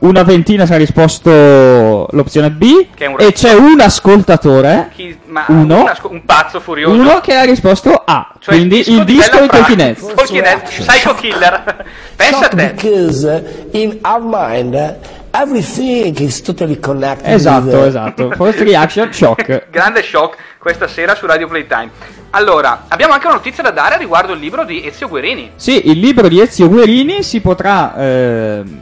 Una 0.03 0.25
ventina 0.25 0.67
ci 0.67 0.73
ha 0.73 0.77
risposto 0.77 2.09
l'opzione 2.11 2.51
B. 2.51 2.87
E 3.19 3.33
c'è 3.33 3.53
un 3.55 3.79
ascoltatore, 3.81 4.91
Chi- 4.93 5.17
ma 5.27 5.45
uno, 5.49 5.83
un, 5.83 5.87
asco- 5.87 6.11
un 6.11 6.25
pazzo 6.25 6.59
furioso. 6.59 6.93
uno 6.93 7.21
che 7.21 7.35
ha 7.37 7.45
risposto 7.45 7.93
A. 8.05 8.35
Cioè 8.41 8.55
quindi 8.57 8.79
il 8.91 9.05
di 9.05 9.15
disco 9.15 9.31
Bella 9.47 9.65
di 9.67 9.95
Fra- 9.95 10.15
Tolkien 10.15 10.63
Psycho 10.65 11.15
Killer. 11.15 11.85
Pensa 12.17 12.47
a 12.47 12.49
te. 12.49 12.73
because 12.75 13.25
uh, 13.25 13.77
in 13.77 13.99
our 14.03 14.21
mind 14.25 14.75
uh, 14.75 15.39
everything 15.39 16.19
is 16.19 16.41
totally 16.43 16.81
connected. 16.81 17.33
Esatto, 17.33 17.79
uh, 17.79 17.85
esatto. 17.85 18.31
First 18.37 18.59
reaction, 18.61 19.13
shock. 19.13 19.67
Grande 19.71 20.03
shock 20.03 20.37
questa 20.59 20.89
sera 20.89 21.15
su 21.15 21.27
Radio 21.27 21.47
Playtime. 21.47 21.91
Allora, 22.31 22.87
abbiamo 22.89 23.13
anche 23.13 23.27
una 23.27 23.37
notizia 23.37 23.63
da 23.63 23.71
dare 23.71 23.99
riguardo 23.99 24.33
il 24.33 24.41
libro 24.41 24.65
di 24.65 24.85
Ezio 24.85 25.07
Guerini. 25.09 25.53
Sì, 25.55 25.89
il 25.91 26.01
libro 26.01 26.27
di 26.27 26.41
Ezio 26.41 26.69
Guerini 26.69 27.23
si 27.23 27.41
potrà, 27.41 27.95
ehm, 27.97 28.81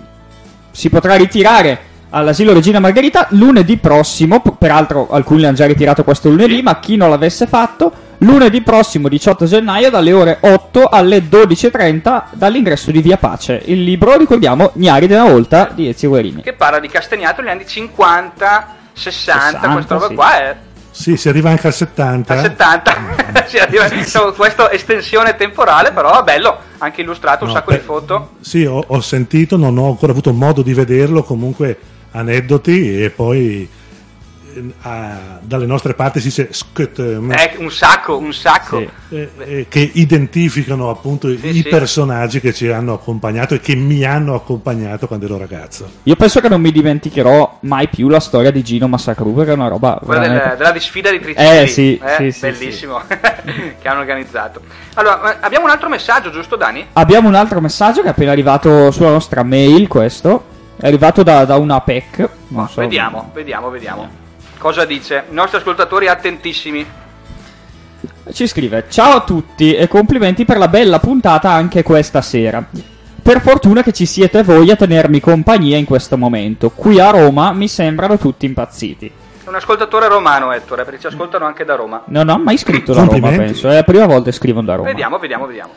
si 0.70 0.88
potrà 0.88 1.16
ritirare 1.16 1.88
all'asilo 2.10 2.52
Regina 2.52 2.80
Margherita 2.80 3.26
lunedì 3.30 3.76
prossimo. 3.76 4.40
Peraltro, 4.40 5.08
alcuni 5.10 5.42
l'hanno 5.42 5.56
già 5.56 5.66
ritirato 5.66 6.04
questo 6.04 6.28
lunedì, 6.28 6.62
ma 6.62 6.78
chi 6.78 6.96
non 6.96 7.10
l'avesse 7.10 7.46
fatto, 7.46 7.92
lunedì 8.18 8.60
prossimo 8.62 9.08
18 9.08 9.44
gennaio 9.46 9.90
dalle 9.90 10.12
ore 10.12 10.38
8 10.40 10.88
alle 10.88 11.18
12.30 11.18 12.22
dall'ingresso 12.32 12.90
di 12.90 13.00
Via 13.00 13.16
Pace. 13.16 13.62
Il 13.66 13.82
libro, 13.82 14.16
ricordiamo, 14.16 14.72
Gnari 14.74 15.06
della 15.06 15.24
Volta 15.24 15.70
di 15.72 15.88
Ezio 15.88 16.10
Guerini. 16.10 16.42
Che 16.42 16.52
parla 16.52 16.78
di 16.78 16.88
Castagnato 16.88 17.40
negli 17.40 17.50
anni 17.50 17.66
50, 17.66 18.76
60, 18.92 19.40
60, 19.40 19.68
questa 19.72 19.94
roba 19.94 20.08
sì. 20.08 20.14
qua 20.14 20.38
è 20.38 20.56
Sì, 21.01 21.16
si 21.16 21.30
arriva 21.30 21.48
anche 21.48 21.66
al 21.66 21.72
70. 21.72 22.34
al 22.34 22.40
70. 22.42 22.92
Sì, 23.46 23.57
arriva- 23.59 23.88
insomma, 23.94 24.32
questa 24.32 24.70
estensione 24.70 25.34
temporale, 25.34 25.92
però 25.92 26.22
bello, 26.22 26.59
anche 26.76 27.01
illustrato, 27.01 27.44
un 27.44 27.51
No, 27.51 27.57
sacco 27.57 27.70
beh, 27.70 27.78
di 27.78 27.82
foto. 27.82 28.30
Sì, 28.42 28.66
ho, 28.66 28.84
ho 28.86 29.01
sentito, 29.01 29.57
non 29.57 29.78
ho 29.78 29.88
ancora 29.88 30.12
avuto 30.12 30.30
modo 30.34 30.61
di 30.61 30.74
vederlo, 30.74 31.22
comunque 31.22 31.78
aneddoti 32.11 33.03
e 33.03 33.09
poi 33.09 33.66
eh, 34.55 34.72
ah, 34.82 35.38
dalle 35.40 35.66
nostre 35.66 35.94
parti 35.94 36.20
si 36.20 36.28
dice 36.28 36.48
skut, 36.51 36.98
Eh, 36.98 37.55
un 37.59 37.70
sacco, 37.70 38.16
un 38.16 38.32
sacco. 38.32 38.78
Sì. 38.78 39.16
eh, 39.16 39.30
eh, 39.38 39.66
che 39.68 39.90
identificano 39.94 40.90
appunto 40.90 41.28
i 41.28 41.38
sì. 41.38 41.62
personaggi 41.64 42.40
che 42.40 42.53
ci 42.53 42.68
hanno 42.68 42.94
accompagnato 42.94 43.55
e 43.55 43.61
che 43.61 43.74
mi 43.74 44.05
hanno 44.05 44.34
accompagnato 44.34 45.07
quando 45.07 45.26
ero 45.26 45.38
ragazzo. 45.38 45.90
Io 46.05 46.16
penso 46.16 46.40
che 46.40 46.48
non 46.48 46.61
mi 46.61 46.72
dimenticherò 46.72 47.59
mai 47.61 47.88
più 47.88 48.09
la 48.09 48.20
storia 48.20 48.51
di 48.51 48.62
Gino 48.62 48.88
Massacru, 48.88 49.34
perché 49.34 49.53
è 49.53 49.55
una 49.55 49.68
roba 49.68 50.01
Quella 50.03 50.20
veramente... 50.20 50.57
della 50.57 50.72
disfida 50.72 51.11
di 51.11 51.20
Tricicli, 51.20 51.46
Eh, 51.46 51.66
sì, 51.66 52.01
sì, 52.18 52.30
sì, 52.30 52.40
bellissimo, 52.40 53.01
che 53.09 53.88
hanno 53.88 54.01
organizzato. 54.01 54.61
Allora, 54.94 55.40
abbiamo 55.40 55.64
un 55.66 55.70
altro 55.70 55.88
messaggio, 55.88 56.30
giusto 56.30 56.57
Dani? 56.57 56.86
Abbiamo 56.92 57.28
un 57.28 57.34
altro 57.34 57.61
messaggio 57.61 58.01
che 58.01 58.09
è 58.09 58.11
appena 58.11 58.32
arrivato 58.32 58.90
sulla 58.90 59.11
nostra 59.11 59.42
mail, 59.42 59.88
questo. 59.88 60.59
È 60.76 60.86
arrivato 60.86 61.22
da, 61.22 61.44
da 61.44 61.57
una 61.57 61.80
PEC. 61.80 62.28
Non 62.48 62.68
so. 62.68 62.80
Vediamo, 62.80 63.30
vediamo, 63.34 63.68
vediamo. 63.68 64.09
Cosa 64.61 64.84
dice? 64.84 65.24
I 65.30 65.32
nostri 65.32 65.56
ascoltatori 65.56 66.06
attentissimi. 66.06 66.86
Ci 68.30 68.46
scrive: 68.46 68.84
Ciao 68.90 69.16
a 69.16 69.20
tutti 69.22 69.74
e 69.74 69.88
complimenti 69.88 70.44
per 70.44 70.58
la 70.58 70.68
bella 70.68 70.98
puntata 70.98 71.50
anche 71.50 71.82
questa 71.82 72.20
sera. 72.20 72.62
Per 73.22 73.40
fortuna 73.40 73.82
che 73.82 73.92
ci 73.92 74.04
siete 74.04 74.42
voi 74.42 74.70
a 74.70 74.76
tenermi 74.76 75.18
compagnia 75.18 75.78
in 75.78 75.86
questo 75.86 76.18
momento. 76.18 76.68
Qui 76.68 77.00
a 77.00 77.08
Roma 77.08 77.52
mi 77.52 77.68
sembrano 77.68 78.18
tutti 78.18 78.44
impazziti. 78.44 79.11
È 79.44 79.48
un 79.48 79.54
ascoltatore 79.54 80.08
romano, 80.08 80.52
Ettore, 80.52 80.84
perché 80.84 81.00
ci 81.00 81.06
ascoltano 81.06 81.46
anche 81.46 81.64
da 81.64 81.76
Roma. 81.76 82.02
Non 82.08 82.28
ho 82.28 82.36
mai 82.36 82.58
scritto 82.58 82.92
da 82.92 83.04
Roma, 83.04 83.30
penso. 83.30 83.66
È 83.70 83.76
la 83.76 83.82
prima 83.82 84.04
volta 84.04 84.24
che 84.24 84.32
scrivono 84.32 84.66
da 84.66 84.74
Roma. 84.74 84.88
Vediamo, 84.88 85.18
vediamo, 85.18 85.46
vediamo. 85.46 85.72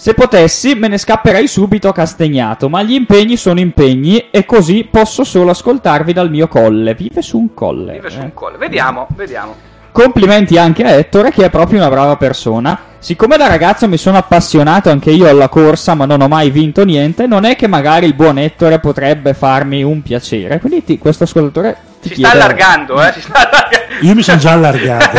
Se 0.00 0.14
potessi, 0.14 0.76
me 0.76 0.86
ne 0.86 0.96
scapperei 0.96 1.48
subito 1.48 1.88
a 1.88 1.92
Castagnato, 1.92 2.68
ma 2.68 2.84
gli 2.84 2.92
impegni 2.92 3.36
sono 3.36 3.58
impegni 3.58 4.30
e 4.30 4.44
così 4.44 4.86
posso 4.88 5.24
solo 5.24 5.50
ascoltarvi 5.50 6.12
dal 6.12 6.30
mio 6.30 6.46
colle. 6.46 6.94
Vive 6.94 7.20
su 7.20 7.36
un 7.36 7.52
colle. 7.52 7.94
Vive 7.94 8.08
su 8.08 8.20
eh. 8.20 8.22
un 8.22 8.32
colle. 8.32 8.58
Vediamo, 8.58 9.08
vediamo. 9.16 9.56
Complimenti 9.90 10.56
anche 10.56 10.84
a 10.84 10.90
Ettore, 10.90 11.32
che 11.32 11.46
è 11.46 11.50
proprio 11.50 11.80
una 11.80 11.88
brava 11.88 12.14
persona. 12.16 12.78
Siccome 13.00 13.36
da 13.36 13.48
ragazzo 13.48 13.88
mi 13.88 13.96
sono 13.96 14.18
appassionato 14.18 14.88
anche 14.88 15.10
io 15.10 15.28
alla 15.28 15.48
corsa, 15.48 15.94
ma 15.94 16.04
non 16.04 16.20
ho 16.20 16.28
mai 16.28 16.50
vinto 16.50 16.84
niente, 16.84 17.26
non 17.26 17.42
è 17.44 17.56
che 17.56 17.66
magari 17.66 18.06
il 18.06 18.14
buon 18.14 18.38
Ettore 18.38 18.78
potrebbe 18.78 19.34
farmi 19.34 19.82
un 19.82 20.00
piacere. 20.02 20.60
Quindi 20.60 20.84
ti- 20.84 20.98
questo 20.98 21.24
ascoltatore 21.24 21.76
ti 22.00 22.10
Si 22.10 22.14
sta 22.14 22.28
chiede- 22.30 22.44
allargando, 22.44 23.02
eh? 23.02 23.12
Si 23.14 23.20
sta 23.20 23.32
allargando. 23.50 23.94
Io 24.06 24.14
mi 24.14 24.22
sono 24.22 24.38
già 24.38 24.52
allargato. 24.52 25.18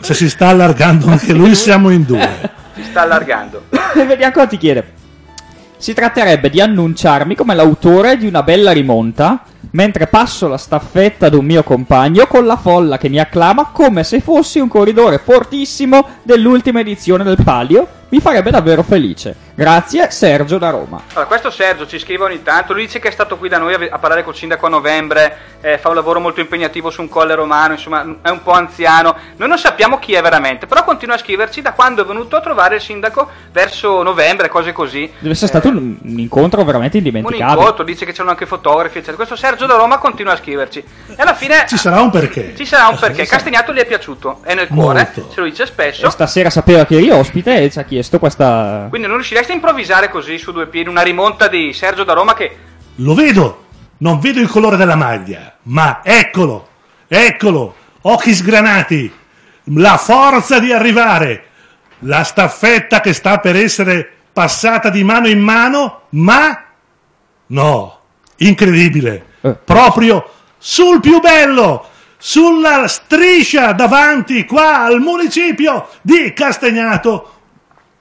Se 0.00 0.14
si 0.18 0.28
sta 0.28 0.48
allargando 0.48 1.06
anche 1.06 1.32
lui, 1.32 1.54
siamo 1.54 1.90
in 1.90 2.02
due. 2.04 2.58
Si 2.74 2.82
sta 2.82 3.02
allargando. 3.02 3.64
Vediamo 3.94 4.32
cosa 4.32 4.46
ti 4.46 4.56
chiede. 4.56 4.98
Si 5.76 5.94
tratterebbe 5.94 6.50
di 6.50 6.60
annunciarmi 6.60 7.34
come 7.34 7.54
l'autore 7.54 8.18
di 8.18 8.26
una 8.26 8.42
bella 8.42 8.70
rimonta, 8.70 9.44
mentre 9.70 10.08
passo 10.08 10.46
la 10.46 10.58
staffetta 10.58 11.26
ad 11.26 11.34
un 11.34 11.44
mio 11.44 11.62
compagno 11.62 12.26
con 12.26 12.44
la 12.44 12.56
folla 12.56 12.98
che 12.98 13.08
mi 13.08 13.18
acclama 13.18 13.70
come 13.72 14.04
se 14.04 14.20
fossi 14.20 14.58
un 14.58 14.68
corridore 14.68 15.18
fortissimo 15.18 16.06
dell'ultima 16.22 16.80
edizione 16.80 17.24
del 17.24 17.38
Palio. 17.42 17.86
Mi 18.10 18.20
farebbe 18.20 18.50
davvero 18.50 18.82
felice. 18.82 19.34
Grazie, 19.64 20.10
Sergio 20.10 20.56
da 20.56 20.70
Roma. 20.70 21.02
Allora, 21.10 21.26
questo 21.26 21.50
Sergio 21.50 21.86
ci 21.86 21.98
scrive 21.98 22.24
ogni 22.24 22.42
tanto, 22.42 22.72
lui 22.72 22.86
dice 22.86 22.98
che 22.98 23.08
è 23.08 23.10
stato 23.10 23.36
qui 23.36 23.50
da 23.50 23.58
noi 23.58 23.74
a, 23.74 23.78
a 23.90 23.98
parlare 23.98 24.24
col 24.24 24.34
sindaco 24.34 24.64
a 24.64 24.70
novembre, 24.70 25.36
eh, 25.60 25.76
fa 25.76 25.90
un 25.90 25.96
lavoro 25.96 26.18
molto 26.18 26.40
impegnativo 26.40 26.88
su 26.88 27.02
un 27.02 27.10
colle 27.10 27.34
romano, 27.34 27.74
insomma 27.74 28.00
è 28.22 28.30
un 28.30 28.42
po' 28.42 28.52
anziano, 28.52 29.14
noi 29.36 29.48
non 29.50 29.58
sappiamo 29.58 29.98
chi 29.98 30.14
è 30.14 30.22
veramente, 30.22 30.64
però 30.66 30.82
continua 30.82 31.16
a 31.16 31.18
scriverci 31.18 31.60
da 31.60 31.72
quando 31.74 32.02
è 32.02 32.06
venuto 32.06 32.36
a 32.36 32.40
trovare 32.40 32.76
il 32.76 32.80
sindaco 32.80 33.28
verso 33.52 34.02
novembre, 34.02 34.48
cose 34.48 34.72
così. 34.72 35.12
Deve 35.18 35.34
essere 35.34 35.48
stato 35.48 35.68
un, 35.68 35.94
un 36.00 36.18
incontro 36.18 36.64
veramente 36.64 36.96
Un 36.96 37.04
indimenticabile. 37.04 37.58
incontro, 37.60 37.84
dice 37.84 38.06
che 38.06 38.12
c'erano 38.12 38.30
anche 38.30 38.46
fotografi, 38.46 38.96
eccetera. 38.96 39.16
Questo 39.16 39.36
Sergio 39.36 39.66
da 39.66 39.74
Roma 39.74 39.98
continua 39.98 40.32
a 40.32 40.36
scriverci. 40.38 40.78
E 41.08 41.14
alla 41.18 41.34
fine 41.34 41.66
Ci 41.68 41.76
sarà 41.76 42.00
un 42.00 42.08
perché. 42.08 42.54
ci 42.56 42.64
sarà 42.64 42.88
un 42.88 42.96
perché. 42.98 43.26
Castagnato 43.26 43.74
gli 43.74 43.78
è 43.80 43.84
piaciuto, 43.84 44.38
è 44.42 44.54
nel 44.54 44.68
cuore, 44.68 45.10
Molto. 45.14 45.30
se 45.34 45.40
lo 45.40 45.46
dice 45.46 45.64
E 45.64 45.66
spesso. 45.66 46.08
stasera 46.08 46.48
sapeva 46.48 46.86
che 46.86 46.94
eri 46.96 47.10
ospite 47.10 47.60
e 47.62 47.70
ci 47.70 47.78
ha 47.78 47.82
chiesto 47.82 48.18
questa. 48.18 48.86
Quindi 48.88 49.06
non 49.06 49.16
riusciresti 49.16 49.48
a 49.50 49.54
improvvisare 49.54 50.08
così 50.10 50.38
su 50.38 50.52
due 50.52 50.66
piedi 50.66 50.88
una 50.88 51.02
rimonta 51.02 51.48
di 51.48 51.72
Sergio 51.72 52.04
da 52.04 52.12
Roma 52.12 52.34
che 52.34 52.56
Lo 52.96 53.14
vedo, 53.14 53.64
non 53.98 54.18
vedo 54.20 54.40
il 54.40 54.48
colore 54.48 54.76
della 54.76 54.96
maglia, 54.96 55.56
ma 55.62 56.00
eccolo, 56.02 56.68
eccolo, 57.08 57.74
occhi 58.02 58.34
sgranati, 58.34 59.12
la 59.74 59.96
forza 59.96 60.58
di 60.58 60.72
arrivare, 60.72 61.44
la 62.00 62.22
staffetta 62.22 63.00
che 63.00 63.12
sta 63.12 63.38
per 63.38 63.56
essere 63.56 64.08
passata 64.32 64.90
di 64.90 65.02
mano 65.04 65.28
in 65.28 65.40
mano, 65.40 66.02
ma 66.10 66.64
no, 67.46 68.00
incredibile, 68.36 69.26
Eh. 69.42 69.52
proprio 69.64 70.30
sul 70.58 71.00
più 71.00 71.20
bello, 71.20 71.88
sulla 72.18 72.86
striscia 72.86 73.72
davanti 73.72 74.44
qua 74.44 74.82
al 74.82 75.00
municipio 75.00 75.88
di 76.02 76.32
Castagnato, 76.34 77.39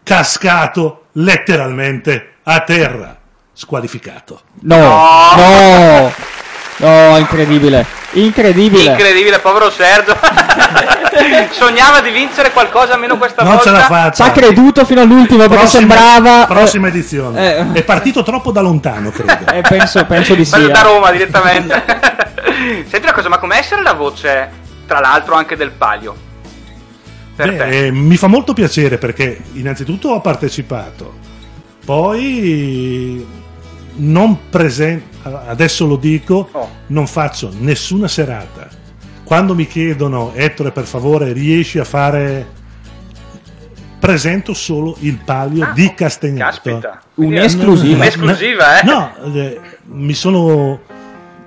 cascato 0.04 1.06
letteralmente 1.14 2.36
a 2.44 2.60
terra, 2.62 3.16
squalificato. 3.54 4.42
No, 4.62 4.78
no, 5.36 6.12
no, 6.78 7.18
incredibile, 7.18 7.86
incredibile. 8.12 8.84
incredibile, 8.84 9.40
povero 9.40 9.70
Sergio. 9.70 10.16
Sognava 11.52 12.02
di 12.02 12.10
vincere 12.12 12.52
qualcosa 12.52 12.94
almeno 12.94 13.18
questa 13.18 13.44
Non 13.44 13.54
volta. 13.56 13.70
ce 13.70 13.72
l'ha 13.76 13.82
Ci 13.82 13.88
fatta. 13.94 14.24
ha 14.26 14.32
creduto 14.32 14.86
fino 14.86 15.02
all'ultimo 15.02 15.40
perché 15.48 15.56
Prossima- 15.58 15.94
sembrava. 15.96 16.46
Prossima 16.46 16.88
edizione. 16.88 17.58
eh. 17.58 17.72
È 17.74 17.84
partito 17.84 18.24
troppo 18.24 18.52
da 18.52 18.62
lontano, 18.62 19.10
credo. 19.12 19.38
Eh, 19.52 19.62
penso, 19.62 20.06
penso 20.06 20.36
di 20.36 20.46
sì. 20.46 20.52
Bello 20.52 20.68
da 20.70 20.80
eh. 20.80 20.84
Roma 20.84 21.12
direttamente. 21.12 21.84
Senti 22.88 23.02
una 23.04 23.14
cosa, 23.14 23.30
ma 23.30 23.38
com'è 23.38 23.58
essere 23.58 23.82
la 23.82 23.94
voce, 23.94 24.50
tra 24.88 25.00
l'altro, 25.00 25.36
anche 25.36 25.56
del 25.56 25.72
palio? 25.72 26.16
Per 27.40 27.50
Beh, 27.52 27.58
te. 27.58 27.86
eh, 27.86 27.92
mi 27.92 28.18
fa 28.18 28.28
molto 28.28 28.54
piacere 28.54 28.98
perché 28.98 29.40
innanzitutto 29.54 30.10
ho 30.10 30.20
partecipato, 30.20 31.14
poi 31.86 33.26
non 33.96 34.50
presento, 34.50 35.18
adesso 35.48 35.86
lo 35.86 35.96
dico, 35.96 36.50
Oh. 36.52 36.70
non 36.88 37.08
faccio 37.08 37.50
nessuna 37.58 38.10
serata. 38.10 38.68
Quando 39.24 39.56
mi 39.56 39.68
chiedono, 39.68 40.32
Ettore 40.34 40.72
per 40.72 40.86
favore 40.86 41.32
riesci 41.34 41.80
a 41.80 41.84
fare... 41.86 42.58
Presento 44.00 44.54
solo 44.54 44.96
il 45.02 45.18
palio 45.24 45.66
Ah, 45.66 45.72
di 45.74 45.94
Castagnato. 45.94 46.62
Caspita. 46.62 47.02
Un'esclusiva. 47.16 47.96
Un'esclusiva, 47.98 48.80
eh? 48.82 48.86
No, 48.86 49.14
eh, 49.34 49.60
mi 49.88 50.14
sono 50.14 50.80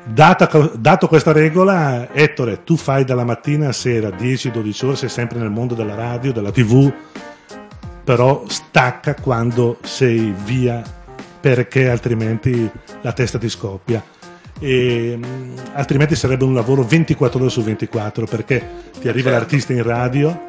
data- 0.04 0.70
dato 0.74 1.08
questa 1.08 1.32
regola, 1.32 2.12
Ettore, 2.12 2.62
tu 2.64 2.76
fai 2.76 3.04
dalla 3.04 3.24
mattina 3.24 3.68
a 3.68 3.72
sera 3.72 4.08
10-12 4.08 4.84
ore, 4.86 4.96
sei 4.96 5.08
sempre 5.08 5.38
nel 5.38 5.50
mondo 5.50 5.74
della 5.74 5.94
radio, 5.94 6.32
della 6.32 6.50
tv, 6.50 6.92
però 8.04 8.44
stacca 8.48 9.14
quando 9.14 9.78
sei 9.82 10.34
via 10.44 10.82
perché 11.40 11.88
altrimenti 11.90 12.70
la 13.00 13.12
testa 13.12 13.38
ti 13.38 13.48
scoppia. 13.48 14.02
E, 14.60 15.16
mh, 15.16 15.54
altrimenti 15.74 16.14
sarebbe 16.14 16.44
un 16.44 16.54
lavoro 16.54 16.82
24 16.84 17.40
ore 17.40 17.50
su 17.50 17.62
24 17.62 18.26
perché 18.26 18.64
ti 19.00 19.08
arriva 19.08 19.30
Certo. 19.30 19.38
l'artista 19.38 19.72
in 19.72 19.82
radio, 19.82 20.40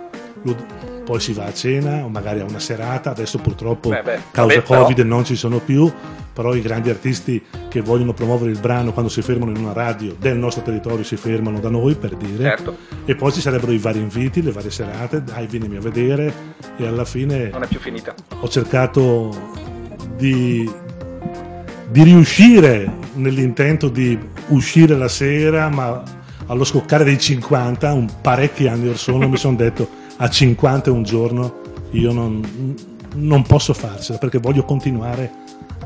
lo- 0.43 0.91
poi 1.03 1.19
si 1.19 1.33
va 1.33 1.45
a 1.45 1.53
cena 1.53 2.03
o 2.05 2.09
magari 2.09 2.39
a 2.39 2.45
una 2.45 2.59
serata, 2.59 3.09
adesso 3.11 3.37
purtroppo 3.39 3.89
Beh, 3.89 4.01
beh, 4.03 4.19
causa 4.31 4.61
però- 4.61 4.83
Covid 4.83 4.99
non 4.99 5.25
ci 5.25 5.35
sono 5.35 5.59
più, 5.59 5.91
però 6.31 6.55
i 6.55 6.61
grandi 6.61 6.89
artisti 6.89 7.41
che 7.67 7.81
vogliono 7.81 8.13
promuovere 8.13 8.51
il 8.51 8.59
brano 8.59 8.91
quando 8.93 9.11
si 9.11 9.21
fermano 9.21 9.51
in 9.51 9.57
una 9.57 9.73
radio 9.73 10.15
del 10.17 10.37
nostro 10.37 10.63
territorio 10.63 11.03
si 11.03 11.15
fermano 11.15 11.59
da 11.59 11.69
noi 11.69 11.95
per 11.95 12.15
dire 12.15 12.43
Certo. 12.43 12.77
e 13.05 13.15
poi 13.15 13.31
ci 13.31 13.41
sarebbero 13.41 13.71
i 13.71 13.77
vari 13.77 13.99
inviti, 13.99 14.41
le 14.41 14.51
varie 14.51 14.71
serate, 14.71 15.23
dai 15.23 15.45
vienimi 15.45 15.75
a 15.75 15.79
vedere 15.81 16.33
e 16.77 16.87
alla 16.87 17.05
fine 17.05 17.49
Non 17.49 17.63
è 17.63 17.67
più 17.67 17.79
finita. 17.79 18.13
ho 18.39 18.47
cercato 18.47 19.29
di, 20.15 20.69
di 21.89 22.03
riuscire 22.03 22.91
nell'intento 23.15 23.89
di 23.89 24.17
uscire 24.47 24.95
la 24.97 25.07
sera, 25.07 25.69
ma 25.69 26.01
allo 26.47 26.63
scoccare 26.63 27.03
dei 27.03 27.19
50, 27.19 27.93
un 27.93 28.09
parecchi 28.21 28.67
anni 28.67 28.87
or 28.89 28.97
sono, 28.97 29.27
mi 29.29 29.37
sono 29.37 29.55
detto 29.55 29.87
a 30.23 30.29
50 30.29 30.89
un 30.91 31.03
giorno 31.03 31.61
io 31.91 32.13
non, 32.13 32.75
non 33.15 33.41
posso 33.43 33.73
farcela 33.73 34.17
perché 34.17 34.37
voglio 34.39 34.63
continuare 34.63 35.29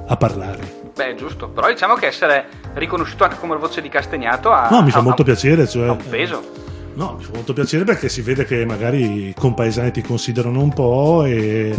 a 0.05 0.15
parlare. 0.15 0.75
Beh, 0.95 1.15
giusto. 1.15 1.49
Però 1.49 1.67
diciamo 1.67 1.95
che 1.95 2.05
essere 2.07 2.45
riconosciuto 2.75 3.23
anche 3.23 3.37
come 3.39 3.55
voce 3.57 3.81
di 3.81 3.89
Castagnato 3.89 4.51
ha, 4.51 4.67
No, 4.69 4.83
mi 4.83 4.91
fa 4.91 4.99
ha- 4.99 5.01
molto 5.01 5.23
ha- 5.23 5.25
piacere, 5.25 5.67
cioè, 5.67 5.87
ha 5.87 5.91
un 5.91 6.03
peso. 6.09 6.43
No, 6.93 7.15
mi 7.17 7.23
fa 7.23 7.31
molto 7.33 7.53
piacere 7.53 7.83
perché 7.83 8.09
si 8.09 8.21
vede 8.21 8.45
che 8.45 8.65
magari 8.65 9.27
i 9.29 9.33
compaesani 9.37 9.91
ti 9.91 10.01
considerano 10.01 10.61
un 10.61 10.73
po' 10.73 11.25
e 11.25 11.75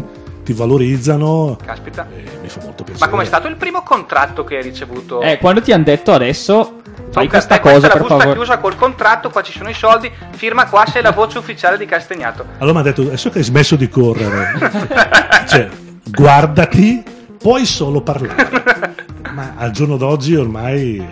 ti 0.49 0.55
valorizzano. 0.55 1.59
Caspita. 1.63 2.09
E 2.11 2.39
mi 2.41 2.49
fa 2.49 2.61
molto 2.63 2.83
piacere. 2.83 3.05
Ma 3.05 3.11
com'è 3.11 3.27
stato 3.27 3.49
il 3.49 3.57
primo 3.57 3.83
contratto 3.83 4.45
che 4.45 4.57
hai 4.57 4.63
ricevuto? 4.63 5.21
Eh, 5.21 5.37
quando 5.37 5.61
ti 5.61 5.73
hanno 5.73 5.85
detto 5.85 6.13
adesso 6.13 6.81
fai 7.11 7.25
Luca, 7.25 7.37
questa 7.37 7.57
eh, 7.57 7.61
questa 7.61 7.61
cosa 7.61 7.87
la 7.89 8.25
per 8.25 8.33
chiusa 8.33 8.59
col 8.59 8.77
contratto, 8.77 9.29
qua 9.29 9.43
ci 9.43 9.53
sono 9.53 9.69
i 9.69 9.75
soldi, 9.75 10.11
firma 10.31 10.67
qua, 10.67 10.87
sei 10.87 11.03
la 11.03 11.11
voce 11.11 11.37
ufficiale 11.37 11.77
di 11.77 11.85
Castagnato. 11.85 12.47
Allora 12.59 12.81
mi 12.81 12.81
ha 12.81 12.91
detto, 12.91 13.03
adesso 13.03 13.29
che 13.29 13.39
hai 13.39 13.45
smesso 13.45 13.77
di 13.77 13.91
correre, 13.91 14.59
cioè, 15.47 15.69
guardati, 16.05 17.03
puoi 17.37 17.67
solo 17.67 18.01
parlare. 18.01 18.49
Ma 19.33 19.53
al 19.57 19.71
giorno 19.73 19.99
d'oggi 19.99 20.35
ormai, 20.35 20.97
eh, 20.97 21.07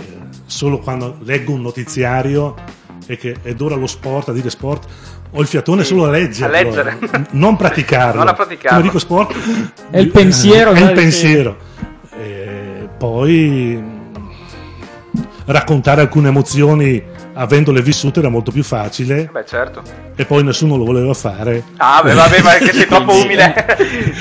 solo 0.47 0.79
quando 0.79 1.19
leggo 1.21 1.53
un 1.53 1.61
notiziario 1.61 2.55
e 3.07 3.17
che 3.17 3.37
ed 3.43 3.61
ora 3.61 3.75
lo 3.77 3.87
sport, 3.87 4.29
a 4.29 4.33
dire 4.33 4.51
sport, 4.51 4.85
ho 5.31 5.41
il 5.41 5.47
fiatone 5.47 5.83
Sì, 5.83 5.89
solo 5.89 6.07
a 6.07 6.11
leggere. 6.11 6.47
a 6.59 6.63
leggere. 6.63 6.99
Non 7.31 7.55
praticarlo. 7.59 8.19
Non 8.19 8.29
a 8.29 8.33
praticarlo. 8.35 8.77
Come 8.79 8.83
dico 8.89 8.99
sport, 8.99 9.35
È 9.91 9.99
il 9.99 10.09
pensiero, 10.09 10.73
È 10.73 10.81
il 10.81 10.93
pensiero. 10.93 11.57
E 12.19 12.89
poi 12.99 13.95
raccontare 15.47 16.01
alcune 16.01 16.29
emozioni 16.29 17.01
avendole 17.39 17.83
vissute 17.83 18.19
era 18.21 18.31
molto 18.31 18.51
più 18.51 18.65
facile 18.65 19.29
Beh, 19.31 19.45
certo. 19.47 19.83
e 20.17 20.25
poi 20.25 20.43
nessuno 20.43 20.77
lo 20.77 20.85
voleva 20.85 21.13
fare. 21.15 21.63
Ah, 21.77 22.01
beh, 22.03 22.15
vabbè, 22.15 22.43
ma 22.43 22.57
è 22.57 22.59
che 22.59 22.73
sei 22.73 22.87
troppo 22.87 23.13
umile. 23.21 23.77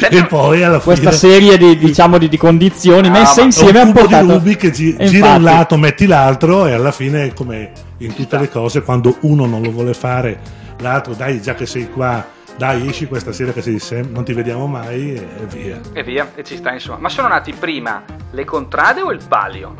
E 0.10 0.26
poi 0.26 0.64
alla 0.64 0.80
Questa 0.80 1.12
fine 1.12 1.32
serie 1.32 1.58
di, 1.58 1.78
diciamo, 1.78 2.18
di, 2.18 2.28
di 2.28 2.38
condizioni 2.38 3.08
Ah, 3.08 3.12
messe 3.12 3.42
è 3.42 3.46
insieme 3.46 3.80
un 3.80 3.88
ha 3.88 3.92
cubo 3.92 4.00
portato... 4.02 4.26
di 4.26 4.32
Rubi 4.34 4.56
che 4.58 4.70
gi- 4.72 4.98
gira 5.06 5.34
un 5.36 5.44
lato, 5.44 5.78
metti 5.78 6.06
l'altro 6.06 6.68
e 6.68 6.74
alla 6.74 6.92
fine 6.92 7.34
come 7.34 7.72
in 7.98 8.14
tutte 8.14 8.38
le 8.38 8.50
cose 8.50 8.82
quando 8.84 9.18
uno 9.22 9.46
non 9.46 9.62
lo 9.62 9.72
vuole 9.72 9.94
fare, 9.94 10.40
l'altro 10.80 11.14
dai 11.14 11.42
già 11.42 11.54
che 11.54 11.66
sei 11.66 11.90
qua, 11.90 12.26
dai 12.58 12.88
esci 12.88 13.08
questa 13.08 13.32
sera 13.32 13.52
che 13.52 13.62
sei 13.62 13.80
sem- 13.80 14.12
non 14.12 14.24
ti 14.24 14.34
vediamo 14.34 14.68
mai 14.68 15.14
e, 15.16 15.28
via. 15.50 15.80
E 15.94 16.04
via, 16.04 16.32
e 16.36 16.44
ci 16.44 16.58
sta 16.58 16.72
insomma. 16.74 17.00
Ma 17.00 17.10
sono 17.10 17.28
nati 17.28 17.54
prima 17.54 18.04
le 18.32 18.46
contrade 18.46 19.02
o 19.02 19.12
il 19.12 19.22
palio? 19.28 19.76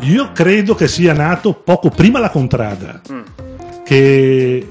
Io 0.00 0.32
credo 0.32 0.74
che 0.74 0.88
sia 0.88 1.12
nato 1.12 1.54
poco 1.54 1.88
prima 1.88 2.18
la 2.18 2.30
Contrada, 2.30 3.00
Mm. 3.12 3.20
che 3.84 4.68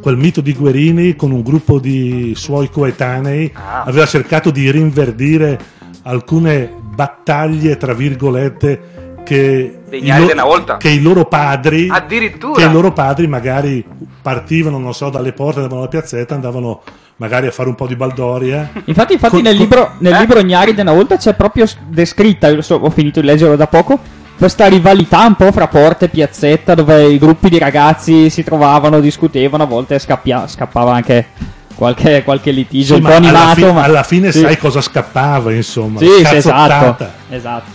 quel 0.00 0.16
mito 0.16 0.40
di 0.40 0.52
Guerini 0.54 1.14
con 1.14 1.30
un 1.30 1.42
gruppo 1.42 1.78
di 1.78 2.32
suoi 2.34 2.68
coetanei 2.68 3.52
Ah. 3.54 3.82
aveva 3.84 4.06
cercato 4.06 4.50
di 4.50 4.68
rinverdire 4.72 5.56
alcune 6.02 6.72
battaglie, 6.82 7.76
tra 7.76 7.94
virgolette, 7.94 9.01
che, 9.24 9.78
i, 9.90 10.12
volta. 10.42 10.76
che 10.76 10.88
i 10.90 11.00
loro 11.00 11.24
padri 11.26 11.88
Addirittura. 11.90 12.60
che 12.60 12.68
i 12.68 12.72
loro 12.72 12.92
padri 12.92 13.26
magari 13.26 13.84
partivano, 14.20 14.78
non 14.78 14.94
so, 14.94 15.10
dalle 15.10 15.32
porte, 15.32 15.56
andavano 15.56 15.80
alla 15.80 15.90
piazzetta, 15.90 16.34
andavano 16.34 16.82
magari 17.16 17.46
a 17.46 17.50
fare 17.50 17.68
un 17.68 17.74
po' 17.74 17.86
di 17.86 17.96
baldoria. 17.96 18.70
Infatti, 18.84 19.12
infatti 19.14 19.34
Con- 19.34 19.42
nel, 19.42 19.52
con- 19.56 19.62
libro, 19.62 19.90
nel 19.98 20.14
Eh? 20.14 20.18
libro 20.20 20.42
Gnari 20.42 20.74
della 20.74 20.92
volta 20.92 21.16
c'è 21.16 21.34
proprio 21.34 21.66
descritta, 21.88 22.48
io 22.48 22.62
so- 22.62 22.76
ho 22.82 22.90
finito 22.90 23.20
di 23.20 23.26
leggerlo 23.26 23.56
da 23.56 23.66
poco, 23.66 23.98
questa 24.36 24.66
rivalità 24.66 25.24
un 25.26 25.34
po' 25.36 25.52
fra 25.52 25.68
porte 25.68 26.06
e 26.06 26.08
piazzetta 26.08 26.74
dove 26.74 27.04
i 27.08 27.18
gruppi 27.18 27.48
di 27.48 27.58
ragazzi 27.58 28.28
si 28.30 28.42
trovavano, 28.42 28.98
discutevano, 29.00 29.62
a 29.64 29.66
volte 29.66 29.98
scappia- 29.98 30.46
scappava 30.48 30.94
anche 30.94 31.26
qualche, 31.74 32.22
qualche 32.24 32.50
litigio 32.50 32.94
Sì, 32.94 33.00
un 33.00 33.02
ma 33.02 33.10
po' 33.10 33.16
alla, 33.16 33.26
animato. 33.28 33.54
fi- 33.66 33.72
ma... 33.72 33.82
alla 33.82 34.02
fine 34.02 34.32
sì. 34.32 34.40
sai 34.40 34.56
cosa 34.58 34.80
scappava, 34.80 35.52
insomma. 35.52 35.98
Sì, 35.98 36.06
sì, 36.24 36.34
esatto. 36.36 37.06
esatto. 37.28 37.70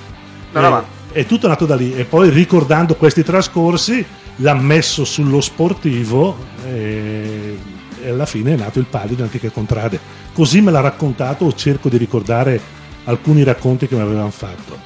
No, 0.53 0.59
no, 0.61 0.67
Eh, 0.67 0.69
ma 0.71 0.83
È 1.17 1.25
tutto 1.25 1.47
nato 1.47 1.65
da 1.65 1.75
lì 1.75 1.95
e 1.95 2.03
poi 2.05 2.29
ricordando 2.29 2.93
questi 2.93 3.23
trascorsi 3.23 4.05
l'ha 4.35 4.53
messo 4.53 5.03
sullo 5.03 5.41
sportivo 5.41 6.37
e, 6.63 7.57
e 8.03 8.09
alla 8.09 8.27
fine 8.27 8.53
è 8.53 8.55
nato 8.55 8.77
il 8.77 8.85
palio 8.85 9.15
di 9.15 9.23
Antiche 9.23 9.51
Contrade. 9.51 9.99
Così 10.31 10.61
me 10.61 10.69
l'ha 10.69 10.79
raccontato 10.79 11.45
o 11.45 11.53
cerco 11.53 11.89
di 11.89 11.97
ricordare 11.97 12.61
alcuni 13.05 13.43
racconti 13.43 13.87
che 13.87 13.95
mi 13.95 14.01
avevano 14.01 14.29
fatto. 14.29 14.77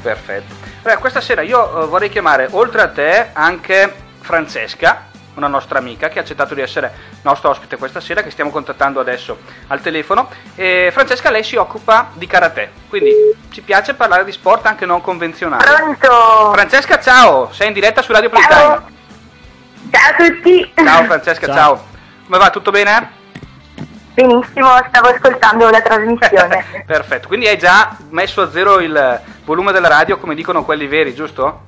perfetto. 0.00 0.54
Allora, 0.84 0.98
questa 0.98 1.20
sera 1.20 1.42
io 1.42 1.82
eh, 1.82 1.86
vorrei 1.88 2.08
chiamare 2.08 2.48
oltre 2.52 2.80
a 2.80 2.88
te 2.88 3.28
anche 3.34 3.92
Francesca, 4.20 5.08
una 5.36 5.46
nostra 5.46 5.78
amica 5.78 6.08
che 6.08 6.18
ha 6.18 6.22
accettato 6.22 6.54
di 6.54 6.60
essere 6.60 6.92
nostra 7.22 7.48
ospite 7.48 7.76
questa 7.76 8.00
sera, 8.00 8.22
che 8.22 8.30
stiamo 8.30 8.50
contattando 8.50 9.00
adesso 9.00 9.38
al 9.68 9.80
telefono. 9.80 10.28
E 10.54 10.90
Francesca, 10.92 11.30
lei 11.30 11.44
si 11.44 11.56
occupa 11.56 12.10
di 12.14 12.26
karate, 12.26 12.72
quindi 12.88 13.12
ci 13.50 13.60
piace 13.62 13.94
parlare 13.94 14.24
di 14.24 14.32
sport 14.32 14.66
anche 14.66 14.86
non 14.86 15.00
convenzionali. 15.00 15.64
Pronto? 15.64 16.52
Francesca, 16.52 17.00
ciao, 17.00 17.52
sei 17.52 17.68
in 17.68 17.72
diretta 17.72 18.02
su 18.02 18.12
Radio 18.12 18.30
Playtime. 18.30 18.58
Ciao. 18.58 18.88
Ciao 19.90 20.10
a 20.10 20.14
tutti. 20.16 20.72
Ciao 20.74 21.04
Francesca, 21.04 21.46
Ciao. 21.46 21.54
ciao. 21.54 21.84
Come 22.24 22.38
va? 22.38 22.50
Tutto 22.50 22.70
bene? 22.70 23.24
Benissimo, 24.14 24.68
stavo 24.88 25.08
ascoltando 25.08 25.68
la 25.68 25.82
trasmissione. 25.82 26.64
Perfetto, 26.86 27.28
quindi 27.28 27.46
hai 27.46 27.58
già 27.58 27.94
messo 28.08 28.40
a 28.40 28.50
zero 28.50 28.80
il 28.80 29.20
volume 29.44 29.72
della 29.72 29.88
radio 29.88 30.16
come 30.16 30.34
dicono 30.34 30.64
quelli 30.64 30.86
veri, 30.86 31.14
giusto? 31.14 31.64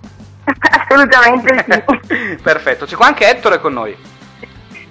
Assolutamente 0.88 1.64
sì. 2.08 2.36
Perfetto, 2.42 2.86
c'è 2.86 2.96
qua 2.96 3.06
anche 3.06 3.28
Ettore 3.28 3.60
con 3.60 3.72
noi. 3.72 3.96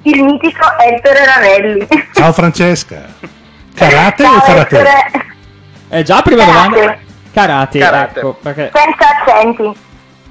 Il 0.04 0.24
mitico 0.24 0.66
Ettore 0.80 1.26
Ravelli. 1.26 1.88
Ciao 2.14 2.32
Francesca! 2.32 3.06
Karate 3.74 4.24
Ciao, 4.24 4.38
o 4.38 4.42
karate? 4.42 4.76
Ettore. 4.78 5.26
Eh, 5.90 6.04
già 6.04 6.22
prima 6.22 6.46
Karate. 6.46 6.70
domanda. 6.70 6.98
Karate, 7.32 7.80
Karate. 7.80 8.20
ecco, 8.20 8.34
perché... 8.42 8.72
Senza 8.74 9.06
accenti. 9.22 9.80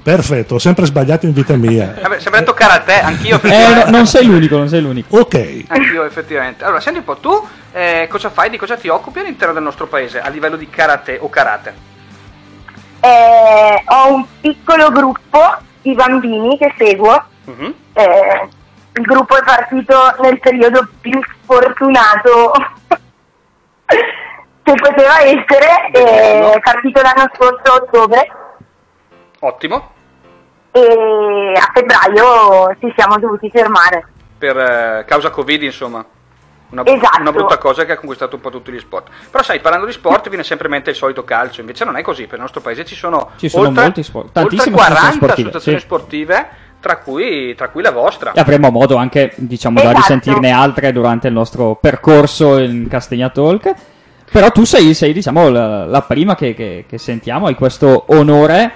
Perfetto, 0.03 0.55
ho 0.55 0.59
sempre 0.59 0.85
sbagliato 0.85 1.25
in 1.25 1.33
vita 1.33 1.55
mia. 1.55 1.93
Vabbè, 2.01 2.19
sembra 2.19 2.39
detto 2.39 2.53
karate, 2.53 2.99
anch'io 2.99 3.41
Eh, 3.43 3.89
non 3.89 4.07
sei 4.07 4.25
l'unico, 4.25 4.55
non 4.57 4.69
sei 4.69 4.81
l'unico. 4.81 5.19
Ok, 5.19 5.65
Anch'io 5.67 6.05
effettivamente. 6.05 6.63
Allora, 6.63 6.79
senti 6.79 6.99
un 6.99 7.05
po', 7.05 7.17
tu 7.17 7.45
eh, 7.73 8.07
cosa 8.09 8.29
fai, 8.29 8.49
di 8.49 8.57
cosa 8.57 8.77
ti 8.77 8.87
occupi 8.87 9.19
all'interno 9.19 9.53
del 9.53 9.63
nostro 9.63 9.87
paese 9.87 10.21
a 10.21 10.29
livello 10.29 10.55
di 10.55 10.69
karate 10.69 11.17
o 11.21 11.29
karate? 11.29 11.73
Eh, 12.99 13.83
ho 13.87 14.13
un 14.13 14.25
piccolo 14.41 14.89
gruppo 14.91 15.39
di 15.81 15.93
bambini 15.93 16.57
che 16.57 16.73
seguo. 16.77 17.23
Mhm. 17.45 17.73
Eh, 17.93 18.49
il 18.93 19.03
gruppo 19.03 19.37
è 19.37 19.43
partito 19.43 19.95
nel 20.21 20.39
periodo 20.39 20.87
più 21.01 21.19
sfortunato 21.43 22.51
che 24.63 24.73
poteva 24.73 25.21
essere. 25.21 25.89
eh, 25.91 26.51
È 26.51 26.59
partito 26.59 27.01
l'anno 27.01 27.29
scorso 27.35 27.71
a 27.71 27.75
ottobre. 27.75 28.31
Ottimo, 29.39 29.91
e 30.71 31.53
a 31.55 31.71
febbraio 31.73 32.75
ci 32.79 32.91
siamo 32.97 33.17
dovuti 33.19 33.49
fermare. 33.51 34.07
per 34.37 34.57
eh, 34.57 35.05
causa 35.07 35.29
Covid, 35.29 35.61
insomma. 35.63 36.03
Una, 36.69 36.83
Esatto. 36.85 37.21
una 37.21 37.31
brutta 37.31 37.57
cosa 37.57 37.85
che 37.85 37.93
ha 37.93 37.97
conquistato 37.97 38.35
un 38.35 38.41
po' 38.41 38.49
tutti 38.49 38.71
gli 38.71 38.79
sport. 38.79 39.07
Però 39.31 39.41
sai, 39.43 39.59
parlando 39.61 39.85
di 39.85 39.93
sport 39.93 40.27
viene 40.27 40.43
sempre 40.43 40.67
in 40.67 40.73
mente 40.73 40.89
il 40.89 40.95
solito 40.97 41.23
calcio, 41.23 41.61
invece 41.61 41.85
non 41.85 41.95
è 41.95 42.01
così, 42.01 42.25
per 42.25 42.35
il 42.35 42.41
nostro 42.41 42.59
paese 42.61 42.83
ci 42.83 42.95
sono, 42.95 43.29
Ci 43.37 43.47
sono 43.47 43.67
oltre, 43.69 43.83
molti 43.83 44.03
sport, 44.03 44.25
oltre 44.27 44.41
tantissime 44.41 44.75
40 44.75 44.95
associazioni 44.99 45.15
sportive, 45.21 45.49
associazioni 45.49 45.79
sì. 45.79 45.85
sportive, 45.85 46.47
tra 46.79 46.97
cui, 46.97 47.55
tra 47.55 47.69
cui 47.69 47.81
la 47.81 47.91
vostra. 47.91 48.31
E 48.33 48.39
avremo 48.39 48.69
modo 48.69 48.97
anche, 48.97 49.31
diciamo, 49.37 49.75
da 49.75 49.83
Esatto. 49.91 49.97
risentirne 49.99 50.51
altre 50.51 50.91
durante 50.91 51.27
il 51.27 51.33
nostro 51.33 51.75
percorso 51.75 52.57
in 52.57 52.87
Castegna 52.89 53.29
Talk. 53.29 53.73
Però 54.29 54.51
tu 54.51 54.65
sei, 54.65 54.93
sei 54.93 55.13
diciamo, 55.13 55.47
la, 55.49 55.85
la 55.85 56.01
prima 56.01 56.35
che, 56.35 56.53
che- 56.53 56.83
che 56.85 56.97
sentiamo, 56.97 57.47
hai 57.47 57.55
questo 57.55 58.03
onore. 58.07 58.71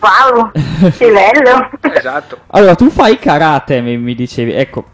Wow, 0.00 0.50
che 0.52 1.10
bello! 1.10 1.70
Esatto. 1.96 2.40
Allora, 2.48 2.74
tu 2.74 2.90
fai 2.90 3.18
karate, 3.18 3.80
mi, 3.80 3.96
mi 3.96 4.14
dicevi. 4.14 4.52
Ecco, 4.52 4.84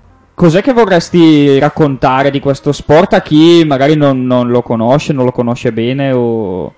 cos'è 0.43 0.61
che 0.61 0.73
vorresti 0.73 1.61
raccontare 1.61 2.33
di 2.33 2.41
questo 2.41 2.73
sport 2.73 3.13
a 3.13 3.23
chi 3.23 3.63
magari 3.65 3.95
non, 3.95 4.27
non 4.27 4.49
lo 4.49 4.61
conosce, 4.61 5.13
non 5.13 5.25
lo 5.25 5.31
conosce 5.31 5.71
bene 5.71 6.11
o, 6.11 6.75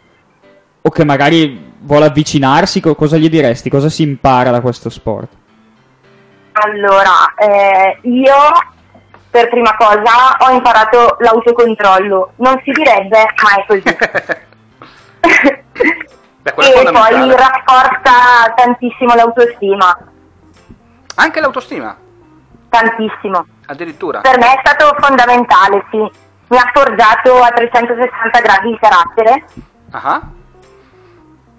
o 0.82 0.90
che 0.90 1.02
magari 1.02 1.72
vuole 1.78 2.04
avvicinarsi? 2.04 2.82
Co- 2.82 2.94
cosa 2.94 3.16
gli 3.16 3.30
diresti? 3.30 3.70
Cosa 3.70 3.88
si 3.88 4.02
impara 4.02 4.50
da 4.50 4.60
questo 4.60 4.90
sport? 4.90 5.30
Allora, 6.52 7.32
eh, 7.38 8.00
io 8.02 8.34
per 9.30 9.48
prima 9.48 9.74
cosa 9.76 10.36
ho 10.40 10.52
imparato 10.52 11.16
l'autocontrollo. 11.20 12.32
Non 12.36 12.60
si 12.64 12.70
direbbe, 12.70 13.24
ma 13.42 13.54
è 13.56 13.64
così. 13.66 13.82
E 16.46 16.52
poi 16.52 17.34
rafforza 17.34 18.52
tantissimo 18.54 19.14
l'autostima, 19.14 19.98
Anche 21.14 21.40
l'autostima, 21.40 21.96
tantissimo. 22.68 23.46
Addirittura. 23.66 24.20
Per 24.20 24.38
me 24.38 24.52
è 24.54 24.60
stato 24.64 24.96
fondamentale, 25.00 25.84
sì. 25.90 25.98
Mi 26.48 26.56
ha 26.58 26.70
forgiato 26.72 27.42
a 27.42 27.48
360 27.48 28.40
gradi 28.40 28.68
il 28.70 28.78
carattere 28.80 29.44
Ah, 29.90 30.20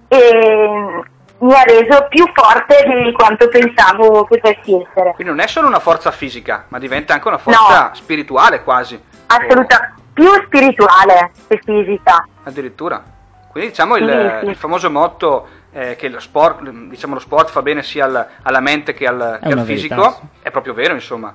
e 0.07 1.03
mi 1.39 1.53
ha 1.53 1.63
reso 1.63 2.05
più 2.09 2.25
forte 2.33 2.83
di 3.03 3.11
quanto 3.13 3.47
pensavo 3.49 4.25
potessi 4.25 4.73
essere. 4.75 5.13
Quindi 5.15 5.33
non 5.33 5.39
è 5.39 5.47
solo 5.47 5.67
una 5.67 5.79
forza 5.79 6.11
fisica, 6.11 6.65
ma 6.69 6.79
diventa 6.79 7.13
anche 7.13 7.27
una 7.27 7.37
forza 7.37 7.91
spirituale 7.93 8.63
quasi. 8.63 9.01
Assolutamente 9.27 9.93
più 10.13 10.29
spirituale 10.45 11.31
che 11.47 11.59
fisica. 11.63 12.25
Addirittura. 12.43 13.03
Quindi 13.49 13.69
diciamo 13.71 13.95
il, 13.97 14.37
Sì, 14.39 14.45
sì. 14.45 14.51
il 14.51 14.55
famoso 14.55 14.89
motto 14.91 15.47
eh, 15.71 15.95
che 15.95 16.07
lo 16.09 16.19
sport, 16.19 16.61
diciamo, 16.61 17.15
lo 17.15 17.19
sport 17.19 17.49
fa 17.49 17.61
bene 17.61 17.83
sia 17.83 18.05
al- 18.05 18.27
alla 18.43 18.59
mente 18.59 18.93
che 18.93 19.07
al, 19.07 19.39
che 19.41 19.51
al 19.51 19.59
fisico, 19.65 19.95
verità, 19.95 20.11
sì. 20.15 20.25
è 20.41 20.51
proprio 20.51 20.73
vero 20.73 20.93
insomma. 20.93 21.33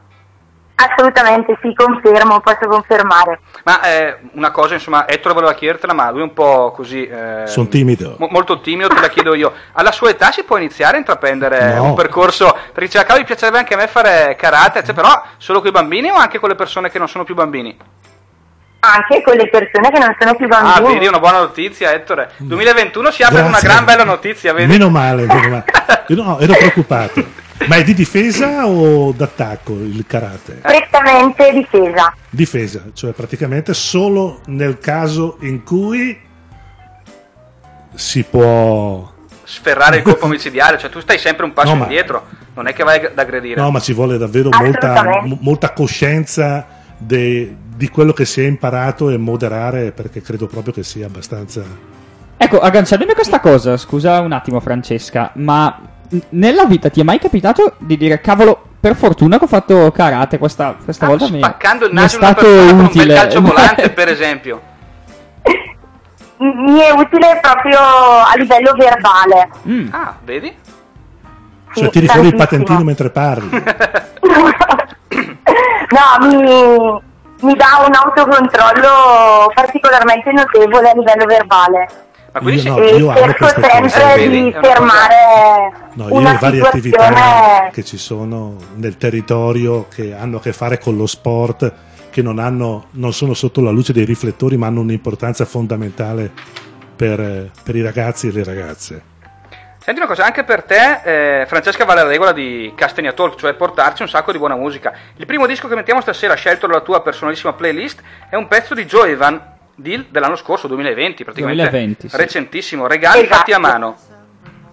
Assolutamente 0.89 1.59
sì, 1.61 1.74
confermo, 1.74 2.41
posso 2.41 2.66
confermare. 2.68 3.41
Ma 3.64 3.83
eh, 3.83 4.16
una 4.33 4.51
cosa, 4.51 4.74
insomma, 4.74 5.07
Ettore 5.07 5.35
voleva 5.35 5.53
chiedertela, 5.53 5.93
ma 5.93 6.11
lui 6.11 6.20
è 6.20 6.24
un 6.24 6.33
po' 6.33 6.72
così... 6.74 7.07
eh, 7.07 7.43
Sono 7.47 7.68
timido. 7.68 8.14
mo- 8.18 8.28
molto 8.31 8.61
timido, 8.61 8.89
te 8.89 9.01
la 9.01 9.09
chiedo 9.09 9.35
io. 9.35 9.53
Alla 9.72 9.93
sua 9.93 10.11
età 10.11 10.31
si 10.31 10.43
può 10.45 10.57
iniziare 10.57 10.97
a 10.97 10.99
intraprendere 10.99 11.74
No. 11.74 11.85
un 11.85 11.95
percorso? 11.95 12.51
Perché 12.53 12.87
diceva, 12.87 13.05
cavolo, 13.05 13.20
mi 13.20 13.26
piacerebbe 13.26 13.59
anche 13.59 13.74
a 13.74 13.76
me 13.76 13.87
fare 13.89 14.37
karate, 14.39 14.83
cioè, 14.83 14.95
però 14.95 15.22
solo 15.37 15.59
con 15.61 15.68
i 15.68 15.72
bambini 15.72 16.11
o 16.11 16.14
anche 16.14 16.39
con 16.39 16.49
le 16.49 16.55
persone 16.55 16.91
che 16.91 16.99
non 16.99 17.09
sono 17.09 17.24
più 17.24 17.35
bambini? 17.35 17.76
Anche 18.83 19.22
con 19.22 19.37
le 19.37 19.49
persone 19.51 19.91
che 19.91 19.99
non 19.99 20.16
sono 20.18 20.35
più 20.37 20.47
Ah, 20.51 20.62
bambini. 20.62 20.95
vedi, 20.95 21.07
una 21.07 21.18
buona 21.18 21.39
notizia, 21.41 21.93
Ettore. 21.93 22.31
2021 22.39 23.11
si 23.11 23.22
apre 23.22 23.41
con 23.41 23.49
una 23.49 23.59
Grazie. 23.59 23.68
gran 23.68 23.85
bella 23.85 24.05
notizia, 24.05 24.55
vedi? 24.55 24.72
Meno 24.72 24.89
male, 24.89 25.26
meno 25.26 25.49
male. 25.51 25.64
Io 26.09 26.22
no, 26.22 26.39
ero 26.39 26.55
preoccupato. 26.55 27.22
Ma 27.66 27.76
è 27.76 27.84
di 27.84 27.94
difesa 27.94 28.66
o 28.66 29.12
d'attacco 29.12 29.72
il 29.72 30.04
karate? 30.06 30.54
Prettamente 30.62 31.52
difesa. 31.52 32.14
Difesa, 32.30 32.84
cioè 32.94 33.12
praticamente 33.12 33.74
solo 33.74 34.40
nel 34.46 34.78
caso 34.78 35.36
in 35.40 35.62
cui 35.62 36.18
si 37.94 38.22
può... 38.22 39.12
Sferrare 39.44 39.98
il 39.98 40.02
colpo 40.02 40.26
micidiale, 40.28 40.78
cioè 40.78 40.90
tu 40.90 41.00
stai 41.00 41.18
sempre 41.18 41.44
un 41.44 41.52
passo 41.52 41.70
No, 41.72 41.76
ma- 41.76 41.82
indietro, 41.84 42.26
non 42.54 42.66
è 42.66 42.72
che 42.72 42.82
vai 42.82 43.04
ad 43.04 43.18
aggredire. 43.18 43.61
No, 43.61 43.70
ma 43.70 43.80
ci 43.80 43.92
vuole 43.92 44.16
davvero 44.16 44.48
molta, 44.50 45.20
mo- 45.22 45.38
molta 45.40 45.72
coscienza 45.72 46.66
de- 46.96 47.54
di 47.76 47.88
quello 47.88 48.12
che 48.12 48.24
si 48.24 48.42
è 48.42 48.46
imparato 48.46 49.11
e 49.11 49.16
moderare 49.18 49.92
perché 49.92 50.22
credo 50.22 50.46
proprio 50.46 50.72
che 50.72 50.82
sia 50.82 51.06
abbastanza... 51.06 51.62
Ecco, 52.36 52.58
agganciandomi 52.58 53.11
a 53.11 53.14
questa 53.14 53.38
cosa, 53.40 53.76
scusa 53.76 54.18
un 54.20 54.32
attimo 54.32 54.61
Francesca, 54.61 55.30
ma 55.34 55.78
nella 56.30 56.64
vita 56.64 56.88
ti 56.90 57.00
è 57.00 57.04
mai 57.04 57.18
capitato 57.18 57.74
di 57.78 57.96
dire 57.96 58.20
cavolo, 58.20 58.61
per 58.80 58.96
fortuna 58.96 59.38
che 59.38 59.44
ho 59.44 59.48
fatto 59.48 59.90
karate 59.92 60.38
questa, 60.38 60.74
questa 60.82 61.04
Ah, 61.06 61.08
volta 61.08 61.28
mi, 61.30 61.38
spaccando 61.38 61.86
il 61.86 61.92
mi 61.92 61.98
è 61.98 62.02
naso 62.02 62.18
di 62.18 62.24
una 62.24 62.32
stato 62.32 62.46
persona 62.46 62.70
con 62.70 62.78
un 62.78 62.86
bel 62.86 62.96
utile. 62.96 63.14
calcio 63.14 63.40
volante, 63.40 63.90
per 63.94 64.08
esempio. 64.08 64.61
Mi 66.40 66.78
è 66.80 66.90
utile 66.90 67.38
proprio 67.42 67.78
a 67.78 68.32
livello 68.36 68.72
verbale. 68.72 69.50
Mm. 69.68 69.88
Ah, 69.92 70.16
vedi? 70.24 70.56
Cioè 71.74 71.84
Sì, 71.84 71.90
tiri 71.90 72.06
fuori 72.06 72.28
il 72.28 72.34
patentino 72.34 72.82
mentre 72.82 73.11
parli. 73.11 73.50
no, 75.90 76.26
mi, 76.26 77.00
mi 77.42 77.54
dà 77.54 77.84
un 77.86 77.92
autocontrollo 77.94 79.50
particolarmente 79.54 80.32
notevole 80.32 80.90
a 80.90 80.94
livello 80.94 81.26
verbale. 81.26 81.88
Ma 82.33 82.41
quindi 82.41 82.62
Io 82.62 82.76
no, 82.76 82.85
io 82.85 83.09
amo 83.09 83.18
cerco 83.18 83.37
queste 83.39 83.61
cose. 83.61 83.89
sempre 83.89 84.28
di 84.28 84.53
fermare 84.62 85.72
No, 85.95 86.09
io 86.09 86.20
le 86.20 86.39
varie 86.41 86.62
situazione 86.64 87.18
attività 87.18 87.68
che 87.72 87.85
ci 87.85 87.99
sono 87.99 88.57
nel 88.76 88.97
territorio 88.97 89.89
che 89.89 90.14
hanno 90.14 90.37
a 90.37 90.41
che 90.41 90.53
fare 90.53 90.78
con 90.78 90.97
lo 90.97 91.07
sport, 91.07 91.72
che 92.11 92.22
non, 92.22 92.39
hanno, 92.39 92.87
non 92.93 93.12
sono 93.12 93.35
sotto 93.35 93.61
la 93.61 93.70
luce 93.70 93.93
dei 93.93 94.05
riflettori, 94.05 94.57
ma 94.57 94.68
hanno 94.68 94.81
un'importanza 94.81 95.45
fondamentale 95.45 96.31
per, 96.95 97.51
per 97.62 97.74
i 97.74 97.83
ragazzi 97.83 98.28
e 98.28 98.33
le 98.33 98.45
ragazze. 98.45 99.03
Senti 99.83 99.99
una 99.99 100.09
cosa, 100.09 100.24
anche 100.24 100.45
per 100.45 100.62
te, 100.62 101.41
eh, 101.41 101.47
Francesca, 101.47 101.85
vale 101.85 102.03
la 102.03 102.09
regola 102.09 102.33
di 102.33 102.72
Castagna 102.76 103.12
Talk, 103.12 103.37
cioè 103.37 103.55
portarci 103.55 104.03
un 104.03 104.09
sacco 104.09 104.31
di 104.31 104.39
buona 104.39 104.55
musica. 104.55 104.93
Il 105.16 105.26
primo 105.26 105.47
disco 105.47 105.68
che 105.68 105.74
mettiamo 105.74 106.01
stasera, 106.03 106.35
scelto 106.35 106.66
dalla 106.66 106.81
tua 106.83 107.03
personalissima 107.03 107.55
playlist, 107.55 108.01
è 108.28 108.37
un 108.37 108.47
pezzo 108.47 108.74
di 108.74 108.85
Joe 108.85 109.11
Deal 109.74 110.06
dell'anno 110.10 110.36
scorso, 110.36 110.66
2020, 110.68 111.24
praticamente 111.24 111.62
2020, 111.62 112.08
sì. 112.08 112.16
recentissimo, 112.16 112.86
regali 112.86 113.20
Esatto. 113.20 113.34
fatti 113.36 113.52
a 113.52 113.58
mano. 113.58 113.96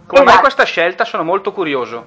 Come 0.06 0.22
mai 0.22 0.28
Esatto. 0.30 0.40
questa 0.42 0.64
scelta? 0.64 1.04
Sono 1.06 1.24
molto 1.24 1.52
curioso. 1.52 2.06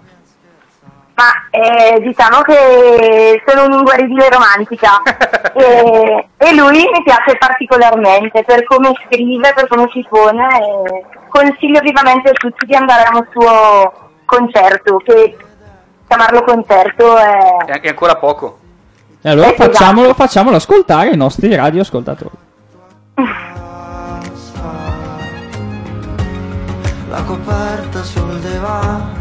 Ma 1.15 1.49
eh, 1.51 2.01
diciamo 2.01 2.41
che 2.41 3.43
sono 3.47 3.67
un'inguaribile 3.67 4.31
romantica 4.31 5.03
e, 5.53 6.29
e 6.39 6.55
lui 6.55 6.89
mi 6.91 7.03
piace 7.05 7.37
particolarmente 7.37 8.43
per 8.43 8.65
come 8.65 8.93
scrive, 9.05 9.53
per 9.53 9.69
come 9.69 9.89
si 9.93 10.07
pone. 10.09 10.47
e 10.59 11.05
consiglio 11.29 11.81
vivamente 11.81 12.31
a 12.31 12.33
tutti 12.33 12.65
di 12.65 12.75
andare 12.75 13.03
a 13.03 13.17
un 13.17 13.27
suo 13.31 14.11
concerto, 14.25 14.97
che 15.05 15.37
chiamarlo 16.07 16.43
concerto 16.43 17.17
è... 17.17 17.81
È, 17.81 17.89
ancora 17.89 18.17
poco. 18.17 18.59
E 19.23 19.29
allora 19.29 19.49
Eh, 19.49 19.53
esatto. 19.53 19.73
facciamolo, 19.73 20.15
facciamolo 20.15 20.57
ascoltare 20.57 21.11
ai 21.11 21.17
nostri 21.17 21.55
radioascoltatori. 21.55 22.35
La 27.09 27.23
coperta 27.25 28.03
sul 28.05 28.39
divano, 28.41 29.13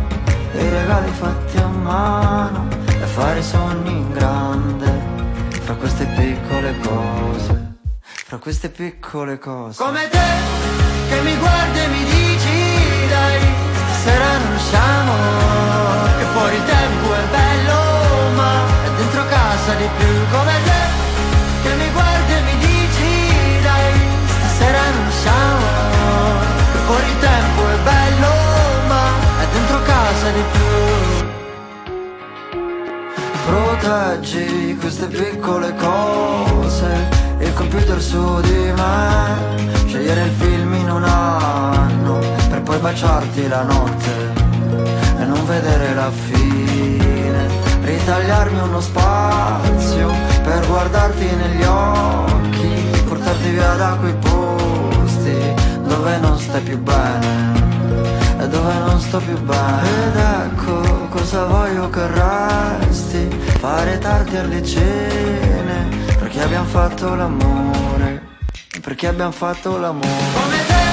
i 0.53 0.69
regali 0.69 1.11
fatti 1.11 1.57
a 1.57 1.67
mano 1.67 2.67
e 2.87 3.05
fare 3.05 3.41
sogni 3.41 3.91
in 3.91 4.11
grande, 4.13 5.01
fra 5.61 5.73
queste 5.75 6.05
piccole 6.05 6.77
cose, 6.79 7.77
fra 8.01 8.37
queste 8.37 8.69
piccole 8.69 9.39
cose. 9.39 9.83
Come 9.83 10.07
te 10.09 10.27
che 11.09 11.21
mi 11.21 11.35
guardi 11.37 11.79
e 11.79 11.87
mi 11.87 12.03
dici 12.03 13.07
dai, 13.09 13.39
stasera 13.73 14.37
non 14.37 14.53
usciamo, 14.55 15.13
che 16.17 16.25
fuori 16.33 16.55
il 16.55 16.65
tempo 16.65 17.13
è 17.13 17.23
bello, 17.31 18.35
ma 18.35 18.51
è 18.85 18.89
dentro 18.97 19.25
casa 19.27 19.73
di 19.73 19.89
più. 19.97 20.07
Come 20.31 20.53
te 20.63 20.81
che 21.63 21.75
mi 21.75 21.89
guardi 21.91 22.18
stasera 24.59 24.91
non 24.91 25.07
usciamo, 25.07 25.65
che 26.71 26.77
fuori 26.85 27.19
tempo 27.19 27.61
è 27.69 27.77
bello, 27.83 28.27
ma 28.87 29.03
è 29.39 29.47
dentro 29.53 29.81
casa 29.83 30.29
di 30.31 30.43
più. 30.51 30.67
Proteggi 33.45 34.77
queste 34.79 35.07
piccole 35.07 35.73
cose, 35.75 37.07
il 37.39 37.53
computer 37.53 38.01
su 38.01 38.41
di 38.41 38.73
me, 38.75 39.65
scegliere 39.87 40.23
il 40.23 40.31
film 40.31 40.73
in 40.73 40.89
un 40.91 41.03
anno, 41.05 42.19
per 42.49 42.61
poi 42.61 42.79
baciarti 42.79 43.47
la 43.47 43.63
notte 43.63 44.33
e 45.19 45.23
non 45.23 45.45
vedere 45.45 45.93
la 45.93 46.11
fine, 46.11 47.47
ritagliarmi 47.81 48.59
uno 48.59 48.81
spazio 48.81 50.11
per 50.43 50.67
guardarti 50.67 51.25
negli 51.35 51.63
occhi, 51.63 52.58
portarti 53.39 53.49
via 53.51 53.73
da 53.75 53.97
quei 53.99 54.13
posti 54.15 55.53
dove 55.83 56.17
non 56.17 56.37
stai 56.37 56.61
più 56.61 56.77
bene 56.79 57.67
e 58.39 58.47
dove 58.47 58.73
non 58.85 58.99
sto 58.99 59.19
più 59.19 59.37
bene. 59.41 59.89
Ed 60.07 60.15
ecco 60.15 61.07
cosa 61.09 61.45
voglio 61.45 61.89
che 61.89 62.07
resti. 62.07 63.27
Fare 63.59 63.97
tardi 63.97 64.37
alle 64.37 64.63
cene 64.63 65.89
Perché 66.17 66.41
abbiamo 66.41 66.65
fatto 66.65 67.15
l'amore. 67.15 68.21
Perché 68.81 69.07
abbiamo 69.07 69.31
fatto 69.31 69.77
l'amore. 69.77 70.07
Come 70.33 70.57
te 70.67 70.87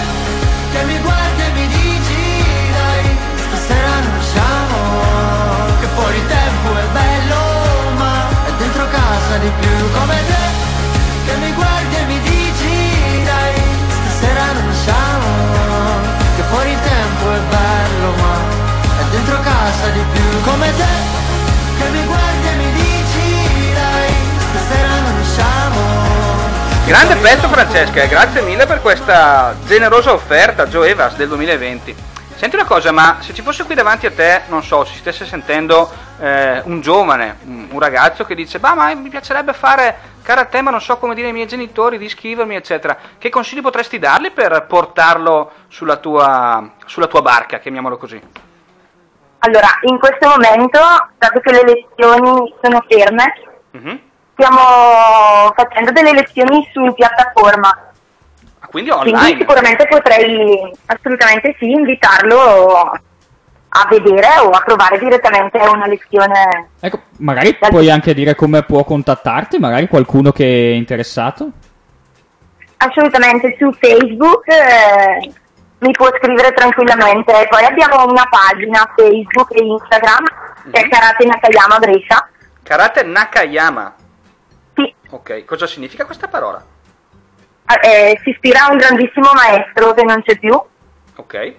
che 0.72 0.84
mi 0.84 0.98
guardi 0.98 1.40
e 1.40 1.50
mi 1.52 1.66
dici 1.68 2.44
Dai, 2.72 3.16
stasera 3.48 3.88
non 4.00 4.18
usciamo 4.18 5.80
Che 5.80 5.86
fuori 5.94 6.20
tempo 6.26 6.76
è 6.76 6.86
bello 6.92 7.40
Ma 7.96 8.28
è 8.46 8.52
dentro 8.58 8.84
casa 8.90 9.36
di 9.38 9.50
più. 9.60 9.90
Come 9.92 10.14
te 10.26 10.46
che 11.26 11.36
mi 11.38 11.52
guardi 11.52 11.96
e 11.96 12.04
mi 12.04 12.15
Grande 26.86 27.16
pezzo 27.16 27.48
Francesca 27.48 28.00
e 28.00 28.06
grazie 28.06 28.42
mille 28.42 28.64
per 28.64 28.80
questa 28.80 29.56
generosa 29.66 30.12
offerta 30.12 30.68
Joe 30.68 30.90
Evas 30.90 31.16
del 31.16 31.26
2020. 31.26 31.92
Senti 32.36 32.54
una 32.54 32.64
cosa, 32.64 32.92
ma 32.92 33.16
se 33.18 33.34
ci 33.34 33.42
fosse 33.42 33.64
qui 33.64 33.74
davanti 33.74 34.06
a 34.06 34.12
te, 34.12 34.42
non 34.46 34.62
so, 34.62 34.84
si 34.84 34.96
stesse 34.96 35.26
sentendo 35.26 35.90
eh, 36.20 36.62
un 36.64 36.80
giovane, 36.80 37.38
un, 37.44 37.80
ragazzo 37.80 38.24
che 38.24 38.36
dice, 38.36 38.60
bah, 38.60 38.74
ma 38.74 38.94
mi 38.94 39.08
piacerebbe 39.08 39.52
fare 39.52 39.96
karate, 40.22 40.62
ma 40.62 40.70
non 40.70 40.80
so 40.80 40.96
come 40.98 41.16
dire 41.16 41.26
ai 41.26 41.32
miei 41.32 41.48
genitori 41.48 41.98
di 41.98 42.04
iscrivermi, 42.04 42.54
eccetera. 42.54 42.96
Che 43.18 43.30
consigli 43.30 43.62
potresti 43.62 43.98
dargli 43.98 44.30
per 44.30 44.66
portarlo 44.68 45.50
sulla 45.66 45.96
tua, 45.96 46.70
sulla 46.84 47.08
tua 47.08 47.20
barca, 47.20 47.58
chiamiamolo 47.58 47.96
così? 47.96 48.20
Allora, 49.40 49.68
in 49.80 49.98
questo 49.98 50.28
momento, 50.28 50.78
dato 51.18 51.40
che 51.40 51.50
le 51.50 51.62
lezioni 51.64 52.54
sono 52.62 52.84
ferme, 52.88 53.32
Mhm. 53.76 54.00
Stiamo 54.36 55.52
facendo 55.54 55.90
delle 55.92 56.12
lezioni 56.12 56.68
su 56.72 56.92
piattaforma. 56.94 57.68
Ah, 58.58 58.66
quindi 58.68 58.90
Quindi 58.90 59.14
online. 59.14 59.38
sicuramente 59.38 59.86
potrei 59.86 60.70
assolutamente 60.86 61.56
sì 61.58 61.70
invitarlo 61.70 63.00
a 63.68 63.86
vedere 63.90 64.38
o 64.42 64.50
a 64.50 64.62
provare 64.64 64.98
direttamente 64.98 65.58
una 65.58 65.86
lezione. 65.86 66.68
Ecco, 66.80 67.00
magari 67.18 67.54
puoi 67.54 67.90
anche 67.90 68.14
dire 68.14 68.34
come 68.34 68.62
può 68.62 68.84
contattarti, 68.84 69.58
magari 69.58 69.88
qualcuno 69.88 70.32
che 70.32 70.44
è 70.44 70.74
interessato. 70.74 71.50
Assolutamente 72.78 73.56
su 73.58 73.70
Facebook 73.72 74.46
eh, 74.48 75.32
mi 75.78 75.90
può 75.92 76.08
scrivere 76.18 76.52
tranquillamente. 76.52 77.46
Poi 77.48 77.64
abbiamo 77.64 78.04
una 78.04 78.26
pagina 78.30 78.90
Facebook 78.94 79.54
e 79.54 79.64
Instagram 79.64 80.24
che 80.70 80.80
è 80.80 80.88
Karate 80.88 81.26
Nakayama 81.26 81.78
Brescia. 81.78 82.28
Karate 82.62 83.02
Nakayama. 83.02 83.94
Ok, 85.10 85.44
cosa 85.44 85.66
significa 85.66 86.04
questa 86.04 86.28
parola? 86.28 86.62
Eh, 87.82 88.18
si 88.22 88.30
ispira 88.30 88.66
a 88.66 88.70
un 88.70 88.76
grandissimo 88.78 89.30
maestro 89.34 89.92
che 89.94 90.02
non 90.04 90.22
c'è 90.22 90.38
più, 90.38 90.52
Ok. 91.16 91.54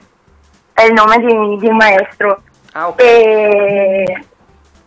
è 0.73 0.83
il 0.83 0.93
nome 0.93 1.17
di, 1.19 1.57
di 1.59 1.67
un 1.67 1.75
maestro. 1.75 2.41
Ah, 2.73 2.87
ok. 2.89 3.01
E 3.01 4.25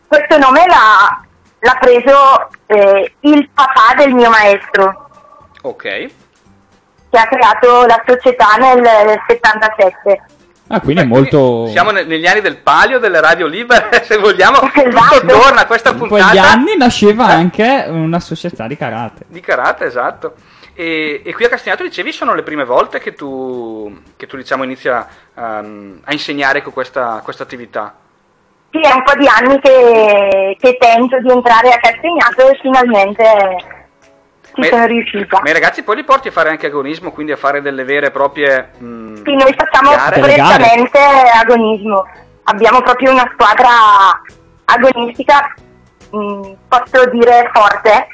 questo 0.06 0.38
nome 0.38 0.64
l'ha, 0.66 1.22
l'ha 1.60 1.76
preso 1.80 2.48
eh, 2.66 3.14
il 3.20 3.48
papà 3.50 3.94
del 3.96 4.12
mio 4.14 4.30
maestro, 4.30 5.10
Ok. 5.62 5.82
che 5.82 7.18
ha 7.18 7.26
creato 7.26 7.86
la 7.86 8.02
società 8.06 8.54
nel, 8.58 8.80
nel 8.80 9.22
77. 9.26 10.22
Ah, 10.72 10.80
quindi 10.80 11.02
è 11.02 11.04
molto... 11.04 11.66
Siamo 11.66 11.90
ne- 11.90 12.04
negli 12.04 12.26
anni 12.26 12.40
del 12.40 12.58
palio, 12.58 13.00
delle 13.00 13.20
radio 13.20 13.46
libere, 13.48 13.88
se 14.06 14.16
vogliamo. 14.18 14.58
Esatto. 14.72 15.20
Tutto 15.20 15.38
torna 15.40 15.62
a 15.62 15.66
questa 15.66 15.90
In 15.90 15.98
puntata 15.98 16.24
quegli 16.30 16.38
anni 16.38 16.76
nasceva 16.76 17.26
anche 17.26 17.86
una 17.88 18.20
società 18.20 18.68
di 18.68 18.76
karate. 18.76 19.24
di 19.26 19.40
karate, 19.40 19.84
esatto. 19.86 20.34
E, 20.74 21.22
e 21.24 21.34
qui 21.34 21.44
a 21.44 21.48
Castagnato 21.48 21.82
dicevi 21.82 22.12
sono 22.12 22.34
le 22.34 22.44
prime 22.44 22.64
volte 22.64 23.00
che 23.00 23.14
tu, 23.14 23.92
che 24.16 24.28
tu 24.28 24.36
diciamo, 24.36 24.62
inizia 24.62 25.06
ehm, 25.34 26.02
a 26.04 26.12
insegnare 26.12 26.62
con 26.62 26.72
questa, 26.72 27.20
questa 27.24 27.42
attività. 27.42 27.92
Sì, 28.70 28.78
è 28.78 28.92
un 28.94 29.02
po' 29.02 29.14
di 29.18 29.26
anni 29.26 29.58
che, 29.60 30.56
che 30.60 30.76
tento 30.78 31.18
di 31.18 31.30
entrare 31.32 31.70
a 31.72 31.78
Castagnato 31.78 32.48
e 32.48 32.58
finalmente 32.62 33.24
Ma- 34.60 34.66
sono 34.66 34.86
riuscita. 34.86 35.40
Ma 35.42 35.50
i 35.50 35.52
ragazzi 35.52 35.82
poi 35.82 35.96
li 35.96 36.04
porti 36.04 36.28
a 36.28 36.32
fare 36.32 36.48
anche 36.50 36.66
agonismo, 36.66 37.10
quindi 37.12 37.32
a 37.32 37.36
fare 37.36 37.60
delle 37.62 37.84
vere 37.84 38.06
e 38.06 38.10
proprie... 38.10 38.70
mm, 38.82 39.14
Sì, 39.24 39.34
noi 39.34 39.54
facciamo 39.56 39.90
prettamente 40.10 40.98
agonismo. 41.40 42.06
Abbiamo 42.44 42.80
proprio 42.82 43.12
una 43.12 43.28
squadra 43.32 43.68
agonistica, 44.64 45.54
mm, 46.16 46.42
posso 46.68 47.08
dire 47.10 47.50
forte. 47.52 48.08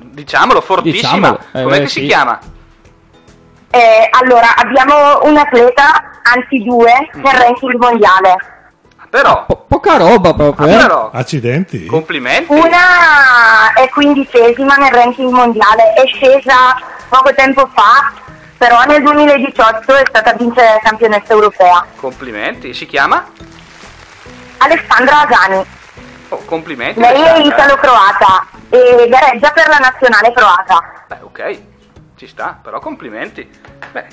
Diciamolo, 0.00 0.60
fortissima. 0.60 1.16
Diciamolo, 1.30 1.40
eh, 1.52 1.62
Com'è 1.62 1.78
che 1.80 1.86
si 1.88 2.00
sì. 2.00 2.06
chiama? 2.06 2.38
Eh, 3.70 4.08
allora, 4.10 4.54
abbiamo 4.56 5.20
un 5.24 5.36
atleta, 5.36 6.10
anzi 6.22 6.62
due, 6.64 6.92
Mm. 7.16 7.22
nel 7.22 7.34
ranking 7.34 7.74
mondiale. 7.80 8.36
Però, 9.10 9.44
Po- 9.46 9.64
poca 9.68 9.96
roba 9.96 10.34
proprio, 10.34 10.66
eh. 10.68 10.76
però, 10.76 11.10
Accidenti. 11.12 11.86
complimenti. 11.86 12.52
Una 12.52 13.72
è 13.74 13.88
quindicesima 13.88 14.76
nel 14.76 14.92
ranking 14.92 15.30
mondiale, 15.32 15.94
è 15.94 16.06
scesa 16.06 16.76
poco 17.08 17.32
tempo 17.34 17.68
fa, 17.74 18.12
però 18.58 18.82
nel 18.84 19.02
2018 19.02 19.94
è 19.94 20.02
stata 20.08 20.32
vincere 20.34 20.78
campionessa 20.82 21.32
europea. 21.32 21.86
Complimenti. 21.96 22.74
Si 22.74 22.84
chiama? 22.86 23.24
Alessandra 24.58 25.26
Asani, 25.26 25.64
Oh, 26.30 26.44
complimenti. 26.44 27.00
lei 27.00 27.22
è 27.22 27.38
italo-croata 27.38 28.46
e 28.68 29.06
gareggia 29.08 29.50
per 29.52 29.68
la 29.68 29.78
nazionale 29.78 30.32
croata. 30.32 31.04
Beh, 31.06 31.18
ok, 31.22 31.60
ci 32.16 32.26
sta, 32.26 32.58
però 32.62 32.78
complimenti. 32.80 33.48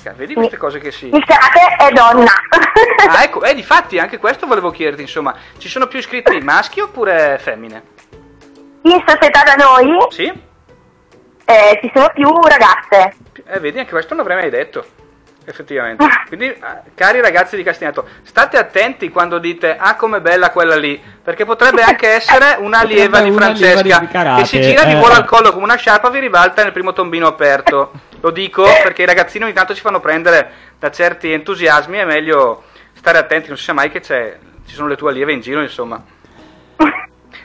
Beh, 0.02 0.12
vedi 0.12 0.34
queste 0.34 0.56
cose 0.56 0.78
che 0.78 0.90
si... 0.90 1.06
Il 1.06 1.24
karate 1.24 1.76
è 1.78 1.92
donna. 1.92 2.30
Ah, 3.08 3.22
ecco, 3.22 3.42
eh, 3.44 3.54
difatti 3.54 3.98
anche 3.98 4.18
questo 4.18 4.46
volevo 4.46 4.70
chiederti, 4.70 5.00
insomma, 5.02 5.34
ci 5.58 5.68
sono 5.68 5.86
più 5.86 5.98
iscritti 5.98 6.38
maschi 6.42 6.80
oppure 6.80 7.38
femmine? 7.40 7.82
In 8.82 9.02
società 9.06 9.42
da 9.42 9.54
noi 9.54 9.96
Sì? 10.10 10.24
eh, 11.44 11.78
ci 11.80 11.90
sono 11.94 12.10
più 12.12 12.28
ragazze. 12.42 13.16
Eh, 13.46 13.60
vedi, 13.60 13.78
anche 13.78 13.92
questo 13.92 14.14
non 14.14 14.26
l'avrei 14.26 14.42
mai 14.42 14.50
detto, 14.50 14.84
effettivamente. 15.46 16.04
Quindi, 16.26 16.46
eh, 16.46 16.58
cari 16.94 17.20
ragazzi 17.20 17.56
di 17.56 17.62
Castagnato, 17.62 18.06
state 18.22 18.58
attenti 18.58 19.08
quando 19.08 19.38
dite, 19.38 19.76
ah, 19.78 19.94
com'è 19.94 20.20
bella 20.20 20.50
quella 20.50 20.76
lì, 20.76 21.00
perché 21.22 21.44
potrebbe 21.44 21.82
anche 21.86 22.08
essere 22.08 22.56
una 22.58 22.80
allieva 22.80 23.20
di 23.20 23.30
Francesca, 23.30 23.98
di 23.98 24.08
karate, 24.08 24.42
che 24.42 24.46
si 24.46 24.60
gira 24.60 24.84
di 24.84 24.92
eh. 24.92 24.96
volo 24.96 25.14
al 25.14 25.24
collo 25.24 25.52
come 25.52 25.64
una 25.64 25.76
sciarpa, 25.76 26.10
vi 26.10 26.18
ribalta 26.18 26.62
nel 26.62 26.72
primo 26.72 26.92
tombino 26.92 27.26
aperto. 27.26 27.92
Lo 28.20 28.30
dico 28.30 28.64
perché 28.82 29.02
i 29.02 29.06
ragazzini 29.06 29.44
ogni 29.44 29.52
tanto 29.52 29.74
si 29.74 29.80
fanno 29.80 30.00
prendere 30.00 30.50
da 30.78 30.90
certi 30.90 31.32
entusiasmi, 31.32 31.98
è 31.98 32.04
meglio 32.04 32.64
stare 32.94 33.18
attenti, 33.18 33.48
non 33.48 33.56
si 33.56 33.64
sa 33.64 33.72
mai 33.72 33.90
che 33.90 34.00
c'è, 34.00 34.36
ci 34.66 34.74
sono 34.74 34.88
le 34.88 34.96
tue 34.96 35.10
allieve 35.10 35.32
in 35.32 35.40
giro, 35.40 35.62
insomma. 35.62 36.02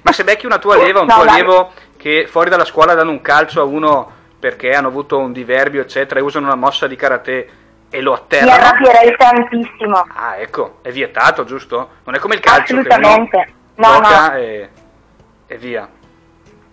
Ma 0.04 0.12
se 0.12 0.24
becchi 0.24 0.48
una 0.48 0.58
tua 0.58 0.76
allieva, 0.76 1.02
un 1.02 1.06
No, 1.06 1.14
tuo 1.14 1.30
allievo 1.30 1.72
che 1.96 2.26
fuori 2.28 2.50
dalla 2.50 2.66
scuola 2.66 2.96
danno 2.96 3.12
un 3.12 3.22
calcio 3.22 3.62
a 3.62 3.64
uno 3.64 4.20
perché 4.40 4.72
hanno 4.72 4.88
avuto 4.88 5.20
un 5.20 5.32
diverbio, 5.32 5.82
eccetera, 5.82 6.20
e 6.20 6.24
usano 6.24 6.48
una 6.48 6.56
mossa 6.56 6.88
di 6.88 6.96
karate 6.96 7.50
e 7.92 8.02
lo 8.02 8.12
Mi 8.14 8.18
atterrano. 8.18 8.52
arrabbierei 8.52 9.16
tantissimo. 9.18 10.06
Ah, 10.16 10.38
ecco, 10.38 10.80
è 10.82 10.90
vietato, 10.92 11.44
giusto? 11.44 11.90
Non 12.06 12.16
è 12.16 12.20
come 12.20 12.36
il 12.36 12.40
calcio 12.42 12.74
Assolutamente. 12.80 13.38
che 13.38 13.54
No, 13.76 14.00
no. 14.00 14.34
E, 14.36 14.70
e 15.48 15.58
via. 15.58 15.88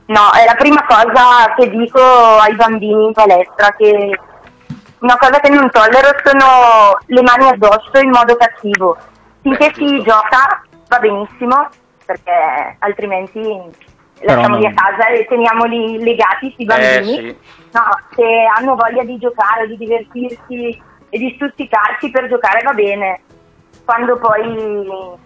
No, 0.06 0.30
è 0.32 0.44
la 0.46 0.54
prima 0.54 0.84
cosa 0.86 1.54
che 1.56 1.68
dico 1.70 2.00
ai 2.00 2.54
bambini 2.54 3.06
in 3.06 3.12
palestra, 3.12 3.74
che 3.76 4.18
una 5.00 5.16
cosa 5.18 5.38
che 5.40 5.48
non 5.50 5.70
tollero 5.70 6.08
sono 6.24 6.98
le 7.06 7.22
mani 7.22 7.48
addosso 7.50 7.98
in 8.00 8.10
modo 8.10 8.36
cattivo. 8.36 8.96
Finché 9.42 9.68
Beh, 9.70 9.74
si 9.74 10.02
gioca 10.02 10.62
va 10.88 10.98
benissimo, 10.98 11.68
perché 12.06 12.76
altrimenti 12.78 13.40
Però 14.20 14.34
lasciamoli 14.34 14.62
non- 14.64 14.72
a 14.72 14.82
casa 14.82 15.08
e 15.08 15.26
teniamoli 15.26 16.02
legati, 16.02 16.50
sti 16.52 16.64
bambini. 16.64 16.96
Eh, 16.96 17.02
sì. 17.16 17.36
No, 17.72 17.82
se 18.14 18.24
hanno 18.56 18.74
voglia 18.76 19.04
di 19.04 19.18
giocare, 19.18 19.66
di 19.68 19.76
divertirsi 19.76 20.82
e 21.10 21.18
di 21.18 21.32
stuzzicarsi 21.36 22.10
per 22.10 22.28
giocare 22.28 22.60
va 22.64 22.72
bene. 22.72 23.20
Quando 23.84 24.16
poi 24.18 25.16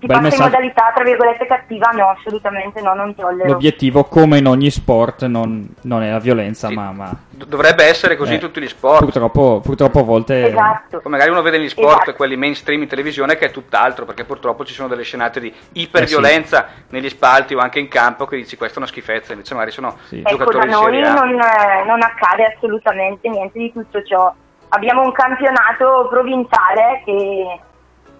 si 0.00 0.06
Bel 0.06 0.16
passa 0.16 0.20
messaggio. 0.22 0.42
in 0.44 0.50
modalità, 0.50 0.92
tra 0.94 1.04
virgolette, 1.04 1.46
cattiva, 1.46 1.90
no, 1.90 2.08
assolutamente 2.08 2.80
no, 2.80 2.94
non 2.94 3.14
tollero. 3.14 3.50
L'obiettivo, 3.50 4.04
come 4.04 4.38
in 4.38 4.46
ogni 4.46 4.70
sport, 4.70 5.26
non, 5.26 5.68
non 5.82 6.02
è 6.02 6.10
la 6.10 6.18
violenza, 6.18 6.68
Sì. 6.68 6.74
ma, 6.74 6.90
ma 6.92 7.14
dovrebbe 7.30 7.84
essere 7.84 8.16
così 8.16 8.32
Eh, 8.32 8.34
in 8.36 8.40
tutti 8.40 8.60
gli 8.62 8.68
sport. 8.68 9.00
purtroppo, 9.00 9.60
purtroppo 9.62 9.98
a 9.98 10.02
volte... 10.02 10.46
Esatto. 10.48 11.02
Magari 11.04 11.28
uno 11.30 11.42
vede 11.42 11.58
negli 11.58 11.68
sport 11.68 11.96
Esatto. 12.02 12.14
quelli 12.14 12.36
mainstream 12.36 12.80
in 12.80 12.88
televisione 12.88 13.36
che 13.36 13.46
è 13.46 13.50
tutt'altro, 13.50 14.06
perché 14.06 14.24
purtroppo 14.24 14.64
ci 14.64 14.72
sono 14.72 14.88
delle 14.88 15.02
scenate 15.02 15.38
di 15.38 15.52
iperviolenza 15.72 16.66
negli 16.88 17.08
spalti 17.10 17.54
o 17.54 17.58
anche 17.58 17.78
in 17.78 17.88
campo 17.88 18.24
che 18.24 18.36
dici 18.36 18.56
questa 18.56 18.76
è 18.76 18.78
una 18.78 18.88
schifezza, 18.88 19.32
invece 19.32 19.52
magari 19.52 19.70
sono 19.72 19.98
Sì. 20.06 20.22
Ecco, 20.24 20.44
da 20.50 20.64
noi 20.64 20.84
Serie 20.84 21.06
A. 21.06 21.12
non, 21.12 21.28
eh, 21.40 21.84
non 21.86 22.00
accade 22.02 22.54
assolutamente 22.54 23.28
niente 23.28 23.58
di 23.58 23.70
tutto 23.70 24.02
ciò. 24.02 24.32
Abbiamo 24.70 25.02
un 25.02 25.12
campionato 25.12 26.06
provinciale 26.08 27.02
che 27.04 27.60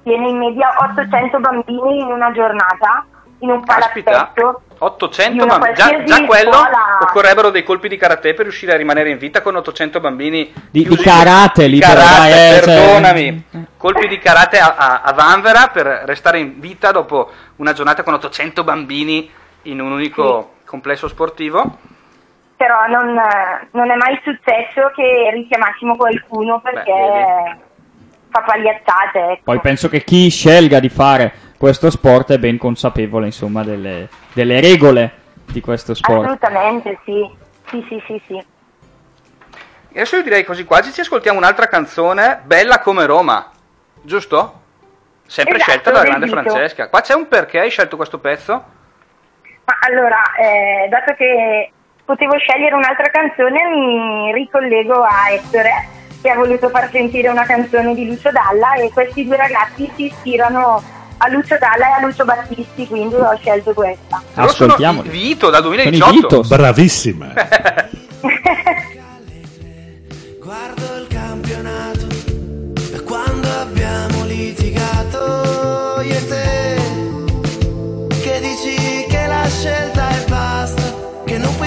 tiene 0.02 0.28
in 0.28 0.38
media 0.38 0.74
800 0.78 1.38
bambini 1.38 2.00
in 2.00 2.06
una 2.10 2.32
giornata, 2.32 3.04
in 3.38 3.50
un 3.50 3.62
Caspita, 3.64 4.10
palazzetto. 4.10 4.62
800 4.78 5.32
di 5.32 5.38
una 5.40 5.58
bambini, 5.58 5.74
già, 5.76 6.02
già 6.18 6.24
quello? 6.24 6.52
scuola. 6.52 6.98
occorrebbero 7.02 7.50
dei 7.50 7.62
colpi 7.62 7.88
di 7.88 7.96
karate 7.96 8.34
per 8.34 8.44
riuscire 8.46 8.72
a 8.72 8.76
rimanere 8.76 9.10
in 9.10 9.18
vita 9.18 9.42
con 9.42 9.54
800 9.56 10.00
bambini 10.00 10.52
Di- 10.70 10.88
di 10.88 10.96
karate 10.96 11.66
lì, 11.66 11.78
però, 11.78 11.92
karate, 11.92 12.28
dai, 12.30 12.30
eh, 12.32 12.60
cioè- 12.62 12.64
perdonami. 12.64 13.44
Colpi 13.76 14.08
di 14.08 14.18
karate 14.18 14.58
a, 14.58 14.74
a, 14.76 15.00
a 15.02 15.12
Vanvera 15.12 15.68
per 15.68 15.86
restare 16.04 16.38
in 16.38 16.58
vita 16.60 16.90
dopo 16.92 17.30
una 17.56 17.72
giornata 17.72 18.02
con 18.02 18.14
800 18.14 18.64
bambini 18.64 19.30
in 19.62 19.80
un 19.80 19.92
unico 19.92 20.54
complesso 20.64 21.06
sportivo 21.08 21.78
Però 22.60 22.86
non, 22.88 23.18
non 23.70 23.90
è 23.90 23.94
mai 23.94 24.20
successo 24.22 24.90
che 24.94 25.30
richiamassimo 25.32 25.96
qualcuno 25.96 26.60
perché 26.60 26.92
vedi. 26.92 27.60
fa 28.28 28.42
pagliacciate. 28.42 29.18
Ecco. 29.18 29.40
Poi 29.44 29.60
penso 29.60 29.88
che 29.88 30.04
chi 30.04 30.28
scelga 30.28 30.78
di 30.78 30.90
fare 30.90 31.32
questo 31.56 31.88
sport 31.88 32.32
è 32.32 32.38
ben 32.38 32.58
consapevole, 32.58 33.24
insomma, 33.24 33.62
delle, 33.62 34.10
delle 34.34 34.60
regole 34.60 35.10
di 35.46 35.62
questo 35.62 35.94
sport. 35.94 36.24
Assolutamente, 36.24 36.98
sì. 37.06 37.26
Sì, 37.70 37.82
sì, 37.88 38.02
sì, 38.06 38.22
sì. 38.26 38.34
e 38.34 38.44
adesso 39.92 40.16
io 40.16 40.22
direi 40.22 40.44
così 40.44 40.64
quasi 40.64 40.92
ci 40.92 41.00
ascoltiamo 41.00 41.38
un'altra 41.38 41.66
canzone 41.66 42.40
bella 42.44 42.80
come 42.80 43.06
Roma 43.06 43.48
giusto? 44.02 44.60
Sempre 45.24 45.54
Esatto, 45.54 45.70
scelta 45.70 45.90
dalla 45.92 46.04
grande 46.04 46.26
Vito. 46.26 46.40
Francesca. 46.40 46.88
Qua 46.88 47.00
c'è 47.00 47.14
un 47.14 47.26
perché 47.26 47.58
hai 47.58 47.70
scelto 47.70 47.96
questo 47.96 48.18
pezzo? 48.18 48.52
Ma 49.64 49.78
allora, 49.86 50.20
eh, 50.34 50.88
dato 50.88 51.14
che 51.14 51.72
potevo 52.10 52.36
scegliere 52.38 52.74
un'altra 52.74 53.08
canzone, 53.08 53.68
mi 53.70 54.32
ricollego 54.32 55.04
a 55.04 55.30
Ettore, 55.30 55.86
che 56.20 56.28
ha 56.28 56.34
voluto 56.34 56.68
far 56.68 56.90
sentire 56.90 57.28
una 57.28 57.44
canzone 57.44 57.94
di 57.94 58.04
Lucio 58.08 58.32
Dalla 58.32 58.74
e 58.74 58.90
questi 58.90 59.24
due 59.24 59.36
ragazzi 59.36 59.88
si 59.94 60.06
ispirano 60.06 60.82
a 61.18 61.28
Lucio 61.28 61.56
Dalla 61.56 61.86
e 61.86 61.92
a 61.92 62.00
Lucio 62.04 62.24
Battisti, 62.24 62.88
quindi 62.88 63.14
ho 63.14 63.36
scelto 63.36 63.72
questa. 63.74 64.20
I 64.34 65.08
Vito 65.08 65.50
dal 65.50 65.62
Sono 65.62 65.74
i 65.74 65.82
2018. 65.82 66.10
Vitos. 66.10 66.48
Bravissima. 66.48 67.32
Guardo 70.42 70.96
il 70.98 71.06
campionato 71.08 72.06
da 72.90 73.02
quando 73.02 73.48
abbiamo 73.48 74.24
litigato 74.24 76.00
io 76.02 76.16
e 76.16 76.26
te. 76.26 76.74
Che 78.20 78.40
dici 78.40 79.06
che 79.08 79.26
la 79.28 79.46
scelta 79.46 79.99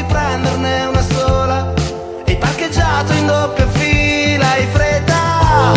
prenderne 0.05 0.85
una 0.85 1.03
sola. 1.15 1.73
E 2.25 2.35
parcheggiato 2.35 3.13
in 3.13 3.25
doppia 3.25 3.67
fila, 3.71 4.49
hai 4.51 4.67
fretta. 4.71 5.73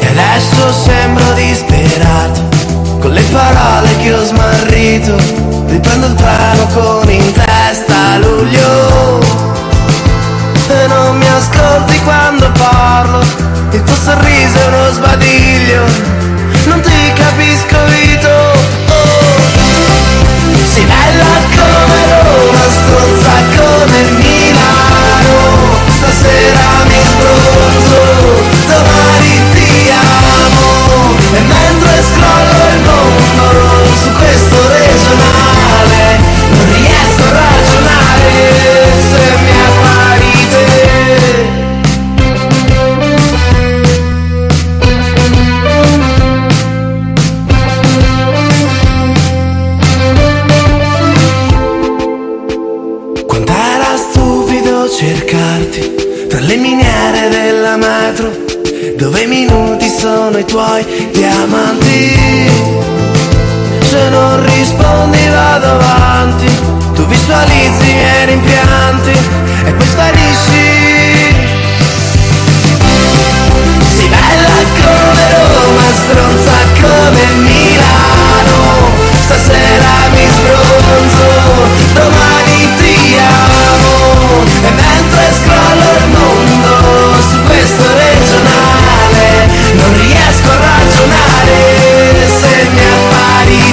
E 0.00 0.06
adesso 0.06 0.72
sembro 0.72 1.32
disperato, 1.32 2.40
con 3.00 3.12
le 3.12 3.22
parole 3.32 3.96
che 3.98 4.14
ho 4.14 4.24
smarrito. 4.24 5.16
Riprendo 5.66 6.06
il 6.06 6.14
treno 6.14 6.66
con 6.74 7.10
in 7.10 7.32
testa 7.32 8.18
luglio 8.18 9.20
e 10.68 10.86
non 10.86 11.16
mi 11.16 11.26
ascolti 11.26 11.98
quando 12.00 12.50
parlo 12.52 13.20
Il 13.72 13.82
tuo 13.82 13.94
sorriso 13.94 14.58
è 14.58 14.66
uno 14.66 14.92
sbadiglio 14.92 15.84
Non 16.66 16.80
ti 16.80 17.12
capisco 17.14 17.84
Vito 17.86 18.28
oh. 18.28 19.40
Sei 20.72 20.84
bella 20.84 21.26
come 21.56 21.79
Stasera 27.00 27.49
tuoi 60.50 60.84
diamanti. 61.12 62.50
Se 63.82 64.08
non 64.10 64.44
rispondi 64.44 65.28
vado 65.28 65.66
avanti. 65.66 66.48
Tu 66.94 67.06
visualizzi 67.06 67.88
i 67.88 67.94
miei 67.94 68.26
rimpianti 68.26 69.12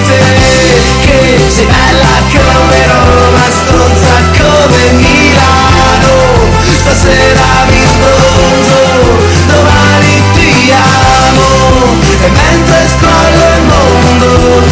appari 0.08 0.56
te 0.64 0.76
Che 1.06 1.20
sei 1.50 1.66
bella 1.66 2.16
come 2.32 2.86
Roma, 2.88 3.44
stronza 3.50 4.14
come 4.38 4.92
Milano 4.94 6.16
Stasera 6.80 7.66
mi 7.68 7.86
sbronzo, 7.86 8.80
domani 9.48 10.22
ti 10.34 10.72
amo 10.72 11.50
E 12.24 12.30
mentre 12.30 12.88
scrollo 12.98 13.46
il 13.56 13.64
mondo 13.64 14.30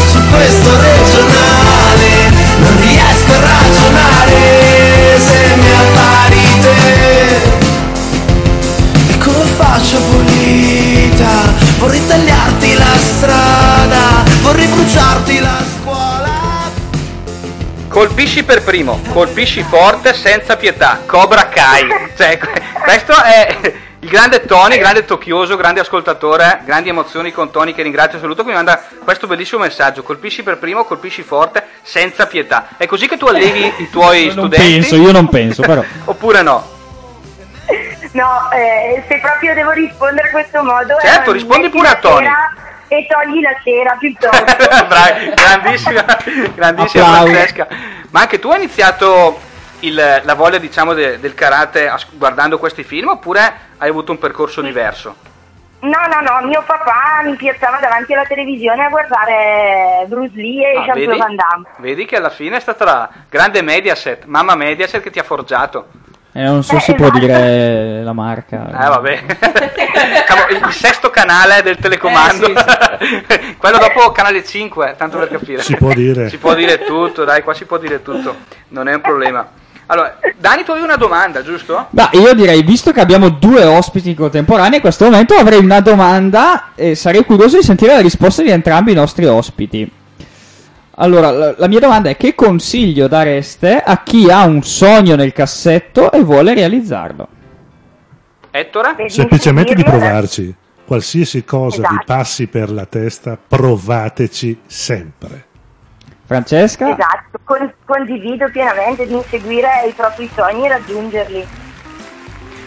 su 0.07 0.19
questo 0.31 0.69
regionale 0.79 2.31
Non 2.57 2.77
riesco 2.79 3.31
a 3.31 3.39
ragionare 3.39 5.19
se 5.19 5.55
mi 5.55 5.71
appari 5.71 6.59
te 6.61 7.53
E 9.07 9.17
come 9.17 9.45
faccio 9.57 9.97
pulita? 9.97 11.53
Vorrei 11.79 12.05
Colpisci 17.95 18.43
per 18.43 18.61
primo, 18.61 18.99
colpisci 19.13 19.63
forte 19.63 20.13
senza 20.13 20.57
pietà, 20.57 20.99
Cobra 21.05 21.47
Kai. 21.47 21.87
Cioè, 22.13 22.37
que- 22.37 22.61
questo 22.83 23.13
è 23.23 23.57
il 23.99 24.09
grande 24.09 24.43
Tony, 24.45 24.77
grande 24.77 25.05
tocchioso, 25.05 25.55
grande 25.55 25.79
ascoltatore, 25.79 26.59
grandi 26.65 26.89
emozioni 26.89 27.31
con 27.31 27.51
Tony 27.51 27.73
che 27.73 27.83
ringrazio 27.83 28.17
e 28.17 28.21
saluto, 28.21 28.41
che 28.43 28.49
mi 28.49 28.55
manda 28.55 28.83
questo 29.01 29.27
bellissimo 29.27 29.61
messaggio. 29.61 30.03
Colpisci 30.03 30.43
per 30.43 30.57
primo, 30.57 30.83
colpisci 30.83 31.21
forte, 31.23 31.65
senza 31.83 32.27
pietà. 32.27 32.67
È 32.75 32.85
così 32.85 33.07
che 33.07 33.15
tu 33.15 33.27
allevi 33.27 33.73
i 33.77 33.87
tuoi 33.89 34.25
Non 34.25 34.31
studenti? 34.49 34.57
penso, 34.57 34.95
io 34.97 35.11
non 35.13 35.29
penso, 35.29 35.61
però. 35.61 35.81
Oppure 36.03 36.41
no? 36.41 36.67
No, 38.11 38.49
eh, 38.51 39.03
se 39.07 39.19
proprio 39.19 39.53
devo 39.53 39.71
rispondere 39.71 40.27
a 40.27 40.31
questo 40.31 40.61
modo... 40.63 40.97
Certo, 41.01 41.29
eh, 41.29 41.33
rispondi 41.33 41.69
pure 41.69 41.87
a 41.87 41.95
Tony. 41.95 42.25
cera 42.25 42.53
E 42.87 43.07
togli 43.07 43.41
la 43.41 43.55
cera 43.63 43.95
piuttosto. 43.99 44.43
Bravi, 44.87 45.31
grandissima, 45.33 46.05
grandissima. 46.53 47.05
Francesca. 47.05 47.67
Ma 48.11 48.21
anche 48.21 48.39
tu 48.39 48.49
hai 48.51 48.57
iniziato 48.59 49.39
il- 49.79 50.21
la 50.23 50.33
voglia, 50.35 50.57
diciamo, 50.59 50.93
de- 50.93 51.19
del 51.19 51.33
karate 51.33 51.87
as- 51.89 52.07
guardando 52.11 52.57
questi 52.59 52.83
film 52.83 53.09
oppure 53.09 53.41
hai 53.77 53.89
avuto 53.89 54.11
un 54.11 54.19
percorso 54.19 54.61
diverso? 54.61 55.15
No, 55.79 55.99
no, 56.07 56.21
no, 56.21 56.47
mio 56.47 56.63
papà 56.65 57.21
mi 57.23 57.35
piazzava 57.35 57.77
davanti 57.77 58.13
alla 58.13 58.25
televisione 58.25 58.85
a 58.85 58.89
guardare 58.89 60.05
Bruce 60.07 60.31
Lee 60.35 60.63
e 60.71 60.77
Ah, 60.77 60.83
Jean-Claude 60.85 61.05
vedi? 61.05 61.17
Van 61.19 61.35
Damme. 61.35 61.67
Vedi 61.77 62.05
che 62.05 62.15
alla 62.15 62.29
fine 62.29 62.57
è 62.57 62.59
stata 62.59 62.85
la 62.85 63.09
grande 63.29 63.61
Mediaset, 63.61 64.25
mamma 64.25 64.55
Mediaset 64.55 65.01
che 65.01 65.11
ti 65.11 65.19
ha 65.19 65.23
forgiato. 65.23 65.87
Eh, 66.37 66.43
non 66.43 66.63
so 66.63 66.75
Eh, 66.75 66.79
si 66.81 66.93
può 66.95 67.05
esatto. 67.05 67.19
dire 67.19 68.03
la 68.03 68.11
marca. 68.11 68.67
Eh 68.67 68.89
vabbè. 68.89 69.23
Il, 70.51 70.73
sesto 70.73 71.09
canale 71.09 71.61
del 71.63 71.77
telecomando. 71.77 72.51
Quello 73.57 73.77
dopo 73.77 74.11
canale 74.11 74.43
5, 74.43 74.95
tanto 74.97 75.17
per 75.17 75.29
capire. 75.29 75.61
Si 75.61 75.77
può 75.77 75.93
dire. 75.93 76.27
Si 76.35 76.37
può 76.37 76.53
dire 76.53 76.83
tutto, 76.83 77.23
dai, 77.23 77.41
qua 77.41 77.53
si 77.53 77.63
può 77.63 77.77
dire 77.77 78.01
tutto. 78.01 78.35
Non 78.69 78.89
è 78.89 78.93
un 78.93 78.99
problema. 78.99 79.47
Allora, 79.85 80.19
Dani, 80.37 80.65
tu 80.65 80.71
avevi 80.71 80.85
una 80.85 80.97
domanda, 80.97 81.41
giusto? 81.41 81.87
Beh, 81.91 82.09
io 82.13 82.33
direi, 82.33 82.63
visto 82.63 82.91
che 82.91 82.99
abbiamo 82.99 83.29
due 83.29 83.63
ospiti 83.63 84.13
contemporanei, 84.13 84.75
in 84.75 84.81
questo 84.81 85.05
momento 85.05 85.35
avrei 85.35 85.59
una 85.59 85.79
domanda 85.79 86.71
e 86.75 86.95
sarei 86.95 87.23
curioso 87.23 87.55
di 87.57 87.63
sentire 87.63 87.93
la 87.93 88.01
risposta 88.01 88.41
di 88.41 88.49
entrambi 88.49 88.91
i 88.91 88.95
nostri 88.95 89.25
ospiti. 89.25 89.89
Allora, 90.97 91.31
la, 91.31 91.53
la 91.57 91.67
mia 91.67 91.79
domanda 91.79 92.09
è 92.09 92.15
che 92.15 92.35
consiglio 92.35 93.07
dareste 93.07 93.81
a 93.81 94.01
chi 94.01 94.29
ha 94.29 94.45
un 94.45 94.63
sogno 94.63 95.15
nel 95.15 95.33
cassetto 95.33 96.11
e 96.11 96.21
vuole 96.23 96.53
realizzarlo? 96.53 97.27
Ettore? 98.51 99.09
Semplicemente 99.09 99.75
di 99.75 99.83
provarci. 99.83 100.55
Qualsiasi 100.85 101.43
cosa 101.43 101.77
vi 101.77 101.83
Esatto. 101.87 102.03
passi 102.05 102.47
per 102.47 102.71
la 102.71 102.85
testa, 102.85 103.37
provateci 103.47 104.59
sempre. 104.67 105.45
Francesca? 106.25 106.91
Esatto, 106.91 107.39
con- 107.43 107.73
condivido 107.85 108.49
pienamente 108.51 109.05
di 109.05 109.13
inseguire 109.13 109.67
i 109.89 109.91
propri 109.93 110.29
sogni 110.33 110.65
e 110.65 110.69
raggiungerli. 110.69 111.47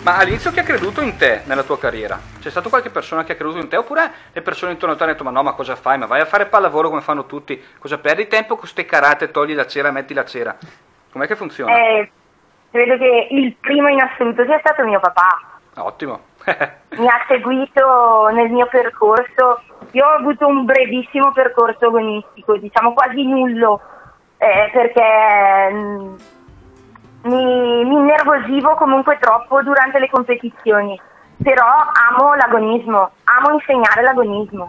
Ma 0.02 0.16
all'inizio 0.16 0.50
chi 0.52 0.60
ha 0.60 0.62
creduto 0.62 1.00
in 1.02 1.16
te 1.16 1.42
nella 1.44 1.64
tua 1.64 1.78
carriera? 1.78 2.18
C'è 2.40 2.50
stata 2.50 2.68
qualche 2.68 2.88
persona 2.88 3.24
che 3.24 3.32
ha 3.32 3.36
creduto 3.36 3.58
in 3.58 3.68
te 3.68 3.76
oppure 3.76 4.10
le 4.32 4.42
persone 4.42 4.72
intorno 4.72 4.94
a 4.94 4.96
te 4.96 5.02
hanno 5.02 5.12
detto 5.12 5.24
ma 5.24 5.30
no 5.30 5.42
ma 5.42 5.52
cosa 5.52 5.76
fai? 5.76 5.98
Ma 5.98 6.06
vai 6.06 6.20
a 6.20 6.24
fare 6.24 6.46
pallavolo 6.46 6.88
come 6.88 7.00
fanno 7.00 7.26
tutti? 7.26 7.62
Cosa 7.78 7.98
perdi 7.98 8.26
tempo 8.28 8.56
con 8.56 8.66
ste 8.66 8.86
karate, 8.86 9.30
togli 9.30 9.54
la 9.54 9.66
cera, 9.66 9.90
metti 9.90 10.14
la 10.14 10.24
cera? 10.24 10.56
Com'è 11.12 11.26
che 11.26 11.36
funziona? 11.36 11.76
Eh, 11.76 12.10
credo 12.70 12.96
che 12.96 13.28
il 13.30 13.54
primo 13.60 13.88
in 13.88 14.00
assoluto 14.00 14.44
sia 14.44 14.58
stato 14.60 14.84
mio 14.84 15.00
papà. 15.00 15.58
Ottimo. 15.74 16.20
Mi 16.96 17.06
ha 17.06 17.24
seguito 17.26 18.28
nel 18.32 18.50
mio 18.50 18.66
percorso. 18.66 19.62
Io 19.92 20.06
ho 20.06 20.16
avuto 20.16 20.46
un 20.46 20.64
brevissimo 20.64 21.32
percorso 21.32 21.86
agonistico, 21.86 22.56
diciamo 22.56 22.92
quasi 22.92 23.24
nullo, 23.24 23.80
eh, 24.38 24.70
perché 24.72 25.70
mm, 25.72 26.14
mi, 27.22 27.84
mi 27.84 27.94
innervosivo 27.94 28.74
comunque 28.74 29.18
troppo 29.20 29.62
durante 29.62 29.98
le 29.98 30.08
competizioni. 30.10 31.00
però 31.42 31.64
amo 31.64 32.34
l'agonismo, 32.34 33.10
amo 33.24 33.54
insegnare 33.54 34.02
l'agonismo. 34.02 34.68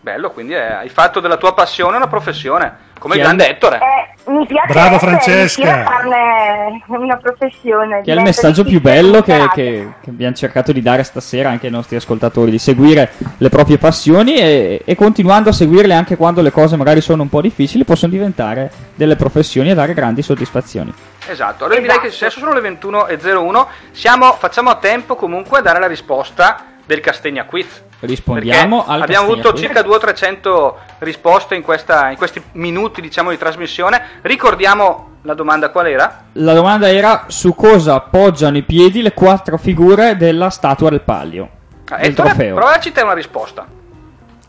Bello, 0.00 0.30
quindi 0.32 0.52
eh, 0.54 0.60
hai 0.72 0.88
fatto 0.88 1.20
della 1.20 1.36
tua 1.36 1.54
passione 1.54 1.96
una 1.96 2.08
professione, 2.08 2.76
come 2.98 3.14
ha- 3.14 3.18
grande 3.18 3.48
Ettore. 3.48 3.78
Eh, 3.78 4.13
mi 4.26 4.46
piace 4.46 4.72
Brava 4.72 4.98
Francesca. 4.98 5.84
farne 5.84 6.82
una 6.86 7.16
professione. 7.16 8.00
Che 8.02 8.12
è 8.12 8.14
il 8.14 8.22
messaggio 8.22 8.64
più 8.64 8.80
bello 8.80 9.22
che, 9.22 9.48
che- 9.54 9.92
che 10.00 10.10
abbiamo 10.10 10.34
cercato 10.34 10.72
di 10.72 10.80
dare 10.82 11.02
stasera 11.02 11.50
anche 11.50 11.66
ai 11.66 11.72
nostri 11.72 11.96
ascoltatori, 11.96 12.50
di 12.50 12.58
seguire 12.58 13.12
le 13.38 13.48
proprie 13.48 13.78
passioni 13.78 14.36
e, 14.36 14.82
e 14.84 14.94
continuando 14.94 15.50
a 15.50 15.52
seguirle 15.52 15.94
anche 15.94 16.16
quando 16.16 16.40
le 16.42 16.50
cose 16.50 16.76
magari 16.76 17.00
sono 17.00 17.22
un 17.22 17.28
po' 17.28 17.40
difficili, 17.40 17.84
possono 17.84 18.12
diventare 18.12 18.70
delle 18.94 19.16
professioni 19.16 19.70
e 19.70 19.74
dare 19.74 19.94
grandi 19.94 20.22
soddisfazioni. 20.22 20.92
Esatto, 21.28 21.64
allora 21.64 21.80
direi 21.80 21.98
che 22.00 22.06
adesso 22.08 22.30
sono 22.30 22.52
le 22.52 22.60
21.01, 22.60 23.66
siamo, 23.92 24.32
facciamo 24.34 24.70
a 24.70 24.76
tempo 24.76 25.14
comunque 25.16 25.58
a 25.58 25.62
dare 25.62 25.80
la 25.80 25.86
risposta 25.86 26.64
del 26.84 27.00
Castegna 27.00 27.44
Quiz. 27.44 27.82
Rispondiamo 28.06 28.84
al 28.86 29.02
abbiamo 29.02 29.34
Castegna 29.34 29.48
avuto 29.48 29.58
circa 29.58 29.80
200-300 29.82 30.74
risposte 30.98 31.54
in, 31.54 31.62
questa- 31.62 32.10
in 32.10 32.16
questi 32.16 32.42
minuti 32.52 33.00
diciamo 33.00 33.30
di 33.30 33.38
trasmissione. 33.38 34.02
Ricordiamo 34.22 35.08
la 35.22 35.34
domanda 35.34 35.70
qual 35.70 35.86
era? 35.86 36.24
La 36.32 36.52
domanda 36.54 36.90
era 36.90 37.24
su 37.28 37.54
cosa 37.54 37.94
appoggiano 37.94 38.56
i 38.56 38.62
piedi 38.62 39.00
le 39.02 39.12
quattro 39.12 39.56
figure 39.56 40.16
della 40.16 40.50
statua 40.50 40.90
del 40.90 41.00
palio. 41.00 41.48
Ah, 41.90 41.96
del 41.98 42.14
trofeo. 42.14 42.54
provaci 42.54 42.92
te 42.92 43.02
una 43.02 43.12
risposta. 43.14 43.66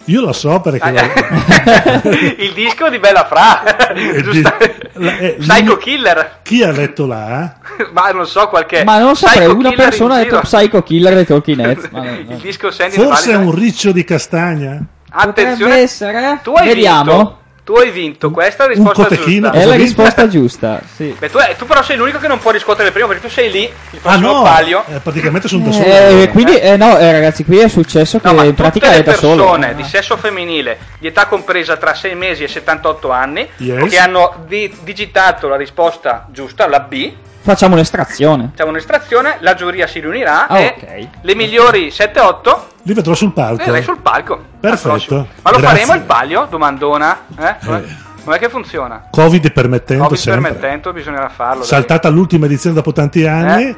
Io 0.05 0.21
lo 0.21 0.33
so 0.33 0.59
perché... 0.61 0.81
Ah, 0.87 0.91
lo- 0.91 2.09
Il 2.37 2.53
disco 2.53 2.89
di 2.89 2.99
Bella 2.99 3.25
Fra, 3.25 3.63
di- 3.93 4.21
Giusta- 4.23 4.57
la- 4.93 5.17
eh, 5.17 5.35
Psycho 5.39 5.77
Killer, 5.77 6.39
Chi 6.43 6.61
ha 6.61 6.71
letto 6.71 7.07
là? 7.07 7.55
ma 7.91 8.11
non 8.11 8.27
so 8.27 8.47
qualche. 8.47 8.83
Ma 8.83 8.99
non 8.99 9.15
saprei, 9.15 9.47
una 9.47 9.71
persona 9.71 10.15
ha 10.15 10.17
detto. 10.19 10.39
Psycho 10.41 10.83
Killer 10.83 11.13
dei 11.15 11.25
Talking 11.25 11.59
Heads. 11.59 11.89
ma 11.91 11.99
no, 12.03 12.11
no. 12.11 12.17
Il 12.17 12.37
disco 12.37 12.69
Sandy 12.71 12.95
Forse 12.95 13.31
è 13.31 13.35
un 13.35 13.53
riccio 13.55 13.91
di 13.91 14.03
castagna? 14.03 14.79
Attenzione, 15.09 15.57
Potrebbe 15.57 15.81
essere. 15.81 16.39
tu 16.43 16.51
hai 16.53 16.67
Vediamo. 16.67 17.11
vinto. 17.15 17.39
Tu 17.65 17.73
hai 17.73 17.89
vinto, 17.89 18.29
questa 18.29 18.65
è 18.65 18.67
la 18.67 18.73
risposta 18.73 19.07
giusta. 19.15 19.51
È 19.51 19.65
la 19.65 19.73
risposta 19.73 20.27
giusta, 20.27 20.81
sì. 20.95 21.15
Beh, 21.17 21.31
tu, 21.31 21.39
tu 21.57 21.65
però 21.65 21.81
sei 21.81 21.97
l'unico 21.97 22.19
che 22.19 22.27
non 22.27 22.37
può 22.37 22.51
riscuotere 22.51 22.87
il 22.89 22.93
primo 22.93 23.07
perché 23.07 23.23
tu 23.25 23.33
sei 23.33 23.49
lì, 23.49 23.63
il 23.63 23.71
Ah 23.97 23.99
prossimo 24.01 24.33
no, 24.33 24.41
palio. 24.43 24.83
eh, 24.87 24.99
praticamente 24.99 25.47
sono 25.47 25.63
da 25.65 25.71
solo. 25.71 25.85
Eh, 25.85 26.29
quindi, 26.31 26.55
eh, 26.59 26.77
no, 26.77 26.95
eh, 26.95 27.11
ragazzi, 27.11 27.43
qui 27.43 27.57
è 27.57 27.67
successo 27.67 28.19
che 28.19 28.31
No, 28.31 28.43
in 28.43 28.53
pratica 28.53 28.91
le 28.91 28.97
è 28.97 29.01
da 29.03 29.15
solo. 29.15 29.45
persone 29.45 29.73
di 29.73 29.83
sesso 29.83 30.15
femminile 30.15 30.77
di 30.99 31.07
età 31.07 31.25
compresa 31.25 31.75
tra 31.77 31.95
6 31.95 32.13
mesi 32.13 32.43
e 32.43 32.47
78 32.47 33.09
anni 33.09 33.49
Yes. 33.57 33.89
che 33.89 33.97
hanno 33.97 34.43
di- 34.47 34.71
digitato 34.83 35.47
la 35.47 35.55
risposta 35.57 36.27
giusta, 36.29 36.67
la 36.67 36.81
B, 36.81 37.11
Facciamo 37.45 37.75
un'estrazione. 37.75 38.49
facciamo 38.51 38.71
un'estrazione, 38.71 39.37
la 39.41 39.53
giuria 39.53 39.85
si 39.85 39.99
riunirà 39.99 40.47
Ah, 40.47 40.57
e 40.59 40.75
ok. 40.77 41.07
le 41.21 41.35
migliori 41.35 41.89
7-8 41.91 42.59
Li 42.81 42.93
vedrò 42.93 43.13
sul 43.13 43.33
palco. 43.33 43.57
le 43.59 43.63
vedrai 43.65 43.83
sul 43.83 43.99
palco. 43.99 44.43
Perfetto. 44.59 45.27
Ma 45.43 45.51
lo 45.51 45.57
Grazie. 45.59 45.67
faremo 45.67 45.93
il 45.93 46.01
palio? 46.01 46.47
Domandona? 46.49 47.17
Eh? 47.37 47.55
Com'è, 47.63 47.77
Eh. 47.77 47.95
com'è 48.23 48.39
che 48.39 48.49
funziona? 48.49 49.03
Covid 49.11 49.51
permettendo 49.51 50.03
Covid 50.05 50.17
sempre. 50.19 50.41
permettendo 50.41 50.91
bisognerà 50.91 51.29
farlo. 51.29 51.59
dai. 51.59 51.67
Saltata 51.67 52.09
l'ultima 52.09 52.47
edizione 52.47 52.75
dopo 52.75 52.91
tanti 52.91 53.27
anni, 53.27 53.75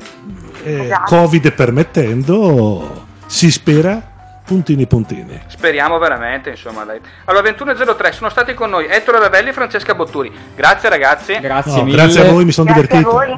eh, 0.63 0.83
Esatto. 0.85 1.15
Covid 1.15 1.51
permettendo, 1.51 3.05
si 3.25 3.51
spera 3.51 4.01
puntini 4.47 4.87
puntini. 4.87 5.41
Speriamo 5.47 5.97
veramente, 5.99 6.51
insomma, 6.51 6.85
dai. 6.85 6.99
Allora, 7.25 7.49
21.03 7.51 8.11
sono 8.13 8.29
stati 8.29 8.53
con 8.53 8.69
noi 8.69 8.87
Ettore 8.87 9.19
Ravelli 9.19 9.49
e 9.49 9.53
Francesca 9.53 9.93
Botturi. 9.93 10.31
Grazie 10.55 10.87
ragazzi. 10.87 11.37
Grazie 11.39 11.75
No, 11.79 11.83
mille. 11.83 11.97
grazie 11.97 12.21
a 12.27 12.31
voi, 12.31 12.45
mi 12.45 12.51
sono 12.53 12.71
divertito. 12.71 13.11
voi. 13.11 13.37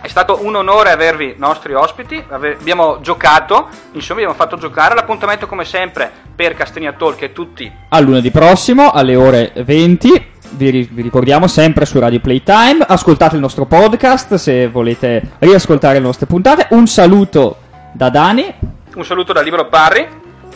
È 0.00 0.06
stato 0.06 0.40
un 0.44 0.54
onore 0.54 0.90
avervi 0.92 1.34
nostri 1.38 1.72
ospiti, 1.74 2.22
abbiamo 2.28 3.00
giocato, 3.00 3.66
insomma 3.92 4.20
abbiamo 4.20 4.38
fatto 4.38 4.56
giocare, 4.56 4.94
l'appuntamento 4.94 5.46
come 5.48 5.64
sempre 5.64 6.08
per 6.36 6.54
Castegna 6.54 6.92
Talk 6.92 7.20
e 7.22 7.32
tutti 7.32 7.70
A 7.88 7.98
lunedì 7.98 8.30
prossimo 8.30 8.90
alle 8.92 9.16
ore 9.16 9.50
20. 9.56 10.26
Vi, 10.50 10.70
ri- 10.70 10.88
vi 10.92 11.02
ricordiamo 11.02 11.48
sempre 11.48 11.84
su 11.84 11.98
Radio 11.98 12.20
Playtime. 12.20 12.84
Ascoltate 12.86 13.34
il 13.34 13.40
nostro 13.40 13.64
podcast 13.66 14.34
se 14.36 14.68
volete 14.68 15.32
riascoltare 15.40 15.94
le 15.94 16.00
nostre 16.04 16.26
puntate. 16.26 16.68
Un 16.70 16.86
saluto 16.86 17.56
da 17.92 18.08
Dani, 18.08 18.54
un 18.94 19.04
saluto 19.04 19.32
da 19.32 19.40
Libero 19.40 19.66
Parri, 19.68 20.06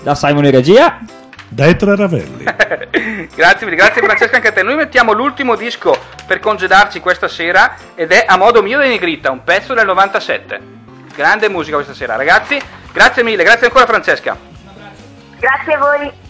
da 0.03 0.15
Simon 0.15 0.45
in 0.45 0.51
regia. 0.51 0.99
Da 1.49 1.67
Ettore 1.67 1.97
Ravelli. 1.97 2.45
grazie, 3.35 3.67
mille, 3.67 3.77
grazie 3.77 4.03
Francesca 4.03 4.37
anche 4.37 4.49
a 4.49 4.53
te, 4.53 4.63
noi 4.63 4.75
mettiamo 4.75 5.13
l'ultimo 5.13 5.55
disco 5.55 5.95
per 6.27 6.41
congedarci 6.41 7.01
questa 7.01 7.29
sera 7.29 7.75
ed 7.95 8.11
è 8.11 8.25
A 8.27 8.39
modo 8.39 8.63
mio 8.63 8.79
dei 8.79 8.89
Negrita, 8.89 9.31
un 9.31 9.45
pezzo 9.45 9.75
del 9.75 9.85
97. 9.85 10.61
Grande 11.15 11.51
musica 11.51 11.77
questa 11.77 11.95
sera 11.95 12.17
ragazzi, 12.17 12.59
grazie 12.91 13.23
mille, 13.23 13.45
grazie 13.45 13.67
ancora 13.67 13.87
Francesca. 13.87 14.35
Grazie 15.39 15.75
a 15.75 15.79
voi. 15.79 16.22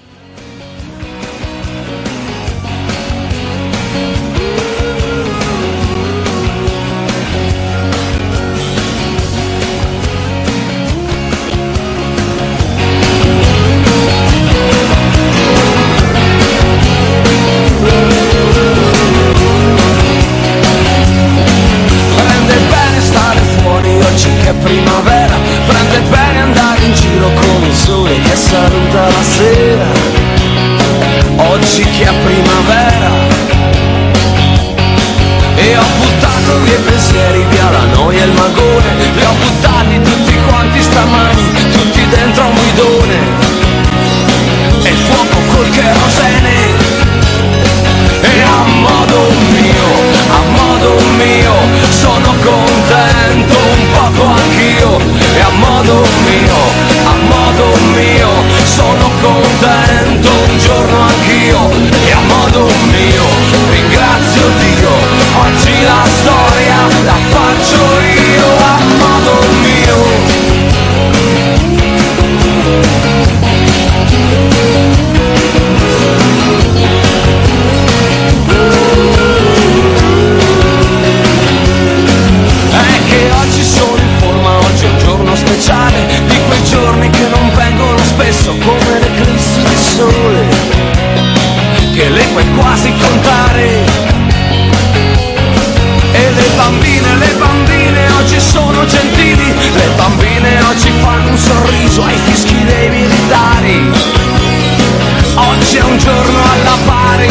Giorno 106.03 106.38
alla 106.53 106.78
pari. 106.84 107.30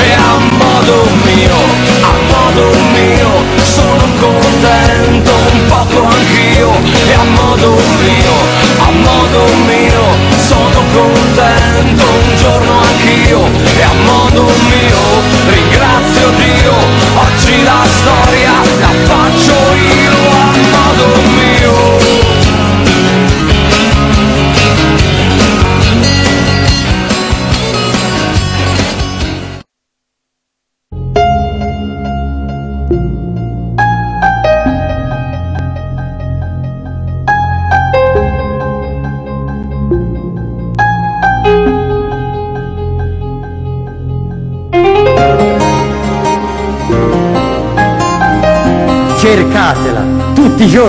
E 0.00 0.12
a 0.12 0.38
modo 0.56 1.04
mio, 1.24 1.56
a 2.00 2.14
modo 2.32 2.70
mio, 2.94 3.30
sono 3.64 4.06
contento 4.18 5.32
un 5.52 5.66
poco 5.66 6.06
anch'io, 6.06 6.70
e 7.06 7.12
a 7.12 7.24
modo 7.24 7.76
mio, 8.02 8.34
a 8.78 8.90
modo 8.90 9.44
mio, 9.66 10.02
sono 10.38 10.82
contento 10.92 12.04
un 12.06 12.36
giorno 12.36 12.80
anch'io, 12.80 13.40
e 13.76 13.82
a 13.82 13.92
modo 14.04 14.44
mio, 14.70 15.00
ringrazio 15.48 16.30
Dio, 16.30 16.74
oggi 17.14 17.62
la 17.62 17.84
storia 17.84 18.27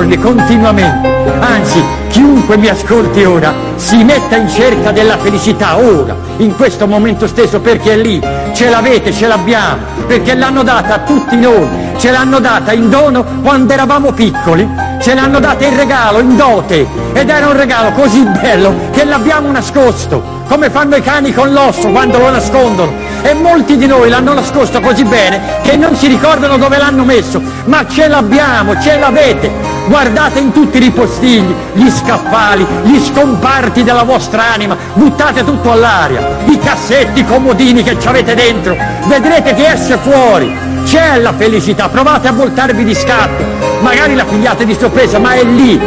giorni, 0.10 0.18
continuamente. 0.18 1.18
Anzi, 1.40 1.84
chiunque 2.10 2.58
mi 2.58 2.68
ascolti 2.68 3.24
ora 3.24 3.54
si 3.76 4.04
metta 4.04 4.36
in 4.36 4.50
cerca 4.50 4.92
della 4.92 5.18
felicità 5.18 5.78
ora, 5.78 6.16
in 6.38 6.56
questo 6.56 6.88
momento 6.88 7.28
stesso, 7.28 7.60
perché 7.60 7.94
è 7.94 7.98
lì, 7.98 8.22
ce 8.54 8.70
l'avete, 8.70 9.14
ce 9.14 9.28
l'abbiamo, 9.28 9.78
perché 10.08 10.36
l'hanno 10.36 10.64
data 10.64 10.96
a 10.96 11.00
tutti 11.00 11.38
noi, 11.38 11.68
ce 11.98 12.12
l'hanno 12.12 12.40
data 12.40 12.74
in 12.74 12.90
dono 12.90 13.24
quando 13.42 13.72
eravamo 13.74 14.12
piccoli, 14.12 14.68
ce 15.00 15.14
l'hanno 15.14 15.40
data 15.40 15.66
in 15.66 15.76
regalo, 15.76 16.20
in 16.20 16.36
dote, 16.36 16.88
ed 17.14 17.30
era 17.30 17.48
un 17.48 17.58
regalo 17.58 17.92
così 17.92 18.24
bello 18.42 18.74
che 18.92 19.06
l'abbiamo 19.06 19.52
nascosto 19.52 20.38
come 20.50 20.72
fanno 20.72 20.96
i 20.96 21.02
cani 21.02 21.32
con 21.32 21.54
l'osso 21.54 21.90
quando 21.90 22.18
lo 22.18 22.32
nascondono. 22.32 22.92
E 23.22 23.36
molti 23.36 23.78
di 23.78 23.86
noi 23.86 24.10
l'hanno 24.10 24.34
nascosto 24.34 24.82
così 24.82 25.04
bene 25.04 25.60
che 25.62 25.78
non 25.78 25.96
si 25.96 26.08
ricordano 26.08 26.58
dove 26.58 26.78
l'hanno 26.78 27.04
messo. 27.04 27.40
Ma 27.66 27.86
ce 27.88 28.08
l'abbiamo, 28.08 28.82
ce 28.82 28.98
l'avete. 28.98 29.69
Guardate 29.88 30.40
in 30.40 30.52
tutti 30.52 30.78
i 30.78 30.82
ripostigli, 30.82 31.54
gli 31.74 31.90
scaffali, 31.90 32.66
gli 32.84 33.00
scomparti 33.00 33.84
della 33.84 34.04
vostra 34.04 34.54
anima, 34.54 34.78
buttate 34.94 35.44
tutto 35.44 35.72
all'aria, 35.72 36.38
i 36.46 36.60
cassetti, 36.60 37.22
i 37.22 37.26
comodini 37.26 37.82
che 37.82 38.00
ci 38.00 38.08
avete 38.08 38.36
dentro, 38.36 38.78
vedrete 39.08 39.56
che 39.56 39.72
esce 39.72 39.98
fuori. 39.98 40.56
C'è 40.86 41.18
la 41.20 41.34
felicità, 41.34 41.90
provate 41.90 42.28
a 42.28 42.32
voltarvi 42.32 42.84
di 42.84 42.94
scatto, 42.94 43.44
magari 43.82 44.16
la 44.16 44.26
pigliate 44.26 44.66
di 44.66 44.76
sorpresa, 44.80 45.20
ma 45.20 45.34
è 45.34 45.44
lì. 45.44 45.80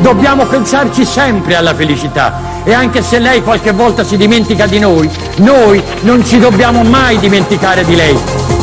Dobbiamo 0.00 0.44
pensarci 0.44 1.04
sempre 1.04 1.56
alla 1.56 1.74
felicità 1.74 2.40
e 2.62 2.72
anche 2.72 3.02
se 3.02 3.18
lei 3.18 3.42
qualche 3.42 3.72
volta 3.72 4.04
si 4.04 4.16
dimentica 4.16 4.66
di 4.66 4.78
noi, 4.78 5.10
noi 5.38 5.82
non 6.02 6.24
ci 6.24 6.38
dobbiamo 6.38 6.82
mai 6.82 7.18
dimenticare 7.18 7.84
di 7.84 7.96
lei. 7.96 8.57